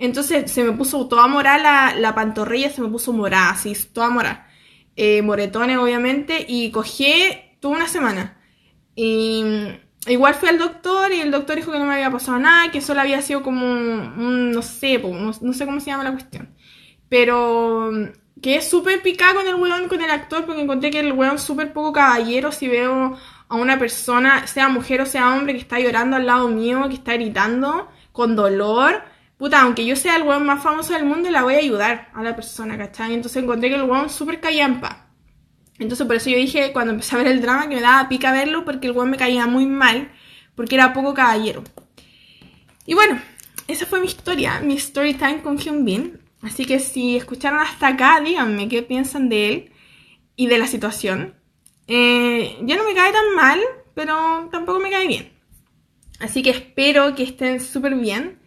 Entonces 0.00 0.50
se 0.50 0.64
me 0.64 0.72
puso 0.72 1.06
toda 1.06 1.28
morada 1.28 1.94
la, 1.94 2.12
pantorrilla, 2.12 2.68
se 2.68 2.82
me 2.82 2.88
puso 2.88 3.12
morada, 3.12 3.50
así, 3.50 3.72
toda 3.92 4.10
morada. 4.10 4.48
Eh, 4.96 5.22
moretones, 5.22 5.78
obviamente, 5.78 6.44
y 6.48 6.72
cogí 6.72 7.14
toda 7.60 7.76
una 7.76 7.86
semana. 7.86 8.36
Y 8.96 9.44
igual 10.06 10.34
fui 10.34 10.48
al 10.48 10.58
doctor 10.58 11.12
y 11.12 11.20
el 11.20 11.30
doctor 11.30 11.56
dijo 11.56 11.72
que 11.72 11.78
no 11.78 11.84
me 11.84 11.94
había 11.94 12.10
pasado 12.10 12.38
nada, 12.38 12.70
que 12.70 12.80
solo 12.80 13.00
había 13.00 13.22
sido 13.22 13.42
como 13.42 13.66
un, 13.66 14.52
no 14.52 14.62
sé, 14.62 14.98
no, 14.98 15.52
sé 15.52 15.66
cómo 15.66 15.80
se 15.80 15.86
llama 15.86 16.04
la 16.04 16.12
cuestión. 16.12 16.54
Pero 17.08 17.90
que 18.40 18.56
es 18.56 18.68
súper 18.68 19.02
picada 19.02 19.34
con 19.34 19.46
el 19.46 19.54
weón, 19.54 19.88
con 19.88 20.00
el 20.02 20.10
actor, 20.10 20.44
porque 20.44 20.62
encontré 20.62 20.90
que 20.90 21.00
el 21.00 21.12
weón 21.12 21.38
súper 21.38 21.72
poco 21.72 21.92
caballero 21.92 22.50
si 22.52 22.68
veo 22.68 23.16
a 23.48 23.56
una 23.56 23.78
persona, 23.78 24.46
sea 24.46 24.68
mujer 24.68 25.00
o 25.02 25.06
sea 25.06 25.34
hombre, 25.34 25.54
que 25.54 25.60
está 25.60 25.78
llorando 25.78 26.16
al 26.16 26.26
lado 26.26 26.48
mío, 26.48 26.88
que 26.88 26.94
está 26.94 27.14
gritando 27.14 27.88
con 28.12 28.34
dolor. 28.36 29.02
Puta, 29.36 29.60
aunque 29.62 29.84
yo 29.86 29.96
sea 29.96 30.16
el 30.16 30.22
weón 30.22 30.46
más 30.46 30.62
famoso 30.62 30.92
del 30.94 31.04
mundo, 31.04 31.30
la 31.30 31.42
voy 31.42 31.54
a 31.54 31.58
ayudar 31.58 32.10
a 32.14 32.22
la 32.22 32.34
persona, 32.34 32.78
¿cachai? 32.78 33.14
Entonces 33.14 33.42
encontré 33.42 33.68
que 33.68 33.76
el 33.76 33.82
weón 33.82 34.08
súper 34.10 34.40
callampa. 34.40 35.01
Entonces 35.82 36.06
por 36.06 36.16
eso 36.16 36.30
yo 36.30 36.36
dije, 36.36 36.72
cuando 36.72 36.92
empecé 36.92 37.14
a 37.14 37.18
ver 37.18 37.26
el 37.26 37.40
drama, 37.42 37.68
que 37.68 37.74
me 37.74 37.80
daba 37.80 38.08
pica 38.08 38.32
verlo, 38.32 38.64
porque 38.64 38.86
el 38.86 38.92
weón 38.92 39.10
me 39.10 39.16
caía 39.16 39.46
muy 39.46 39.66
mal, 39.66 40.10
porque 40.54 40.76
era 40.76 40.92
poco 40.92 41.14
caballero. 41.14 41.62
Y 42.86 42.94
bueno, 42.94 43.20
esa 43.68 43.86
fue 43.86 44.00
mi 44.00 44.06
historia, 44.06 44.60
mi 44.60 44.74
story 44.74 45.14
time 45.14 45.42
con 45.42 45.58
Hyun 45.58 45.84
Bin. 45.84 46.20
Así 46.42 46.64
que 46.64 46.80
si 46.80 47.16
escucharon 47.16 47.60
hasta 47.60 47.88
acá, 47.88 48.20
díganme 48.20 48.68
qué 48.68 48.82
piensan 48.82 49.28
de 49.28 49.48
él 49.48 49.72
y 50.36 50.46
de 50.46 50.58
la 50.58 50.66
situación. 50.66 51.34
Eh, 51.86 52.58
ya 52.62 52.76
no 52.76 52.84
me 52.84 52.94
cae 52.94 53.12
tan 53.12 53.34
mal, 53.34 53.60
pero 53.94 54.48
tampoco 54.50 54.80
me 54.80 54.90
cae 54.90 55.06
bien. 55.06 55.32
Así 56.20 56.42
que 56.42 56.50
espero 56.50 57.14
que 57.14 57.22
estén 57.24 57.60
súper 57.60 57.94
bien. 57.94 58.40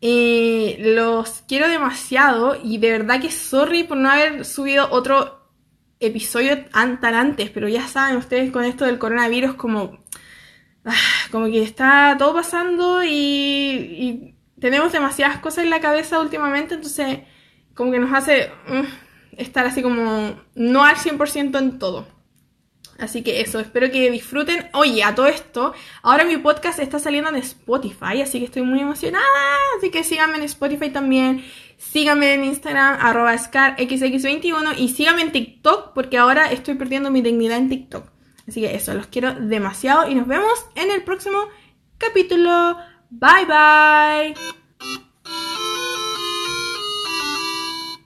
Eh, 0.00 0.76
los 0.78 1.42
quiero 1.46 1.68
demasiado 1.68 2.58
y 2.62 2.78
de 2.78 2.90
verdad 2.90 3.20
que 3.20 3.30
sorry 3.30 3.84
por 3.84 3.98
no 3.98 4.10
haber 4.10 4.44
subido 4.44 4.88
otro 4.90 5.39
episodio 6.00 6.64
tan, 6.66 6.98
antes, 7.02 7.50
pero 7.50 7.68
ya 7.68 7.86
saben 7.86 8.16
ustedes 8.16 8.50
con 8.50 8.64
esto 8.64 8.84
del 8.86 8.98
coronavirus 8.98 9.54
como, 9.54 10.02
ah, 10.84 10.94
como 11.30 11.46
que 11.46 11.62
está 11.62 12.16
todo 12.18 12.34
pasando 12.34 13.04
y 13.04 14.34
tenemos 14.60 14.92
demasiadas 14.92 15.38
cosas 15.38 15.64
en 15.64 15.70
la 15.70 15.80
cabeza 15.80 16.20
últimamente, 16.20 16.74
entonces 16.74 17.20
como 17.74 17.92
que 17.92 17.98
nos 17.98 18.12
hace 18.12 18.50
mm, 18.68 19.38
estar 19.38 19.66
así 19.66 19.82
como 19.82 20.38
no 20.54 20.84
al 20.84 20.96
100% 20.96 21.58
en 21.58 21.78
todo. 21.78 22.06
Así 22.98 23.22
que 23.22 23.40
eso, 23.40 23.58
espero 23.58 23.90
que 23.90 24.10
disfruten. 24.10 24.68
Oye, 24.74 25.02
a 25.02 25.14
todo 25.14 25.26
esto, 25.26 25.72
ahora 26.02 26.24
mi 26.24 26.36
podcast 26.36 26.78
está 26.80 26.98
saliendo 26.98 27.30
en 27.30 27.36
Spotify, 27.36 28.20
así 28.20 28.38
que 28.38 28.44
estoy 28.44 28.60
muy 28.60 28.80
emocionada. 28.80 29.24
Así 29.78 29.90
que 29.90 30.04
síganme 30.04 30.36
en 30.36 30.42
Spotify 30.42 30.90
también. 30.90 31.42
Síganme 31.80 32.34
en 32.34 32.44
Instagram, 32.44 32.98
arroba 33.00 33.34
scarxx21 33.34 34.74
y 34.76 34.90
síganme 34.90 35.22
en 35.22 35.32
TikTok 35.32 35.94
porque 35.94 36.18
ahora 36.18 36.52
estoy 36.52 36.74
perdiendo 36.74 37.10
mi 37.10 37.22
dignidad 37.22 37.56
en 37.56 37.70
TikTok. 37.70 38.06
Así 38.46 38.60
que 38.60 38.74
eso, 38.74 38.92
los 38.92 39.06
quiero 39.06 39.34
demasiado 39.34 40.08
y 40.08 40.14
nos 40.14 40.26
vemos 40.26 40.66
en 40.74 40.90
el 40.90 41.02
próximo 41.02 41.38
capítulo. 41.96 42.76
Bye 43.08 43.46
bye. 43.46 44.34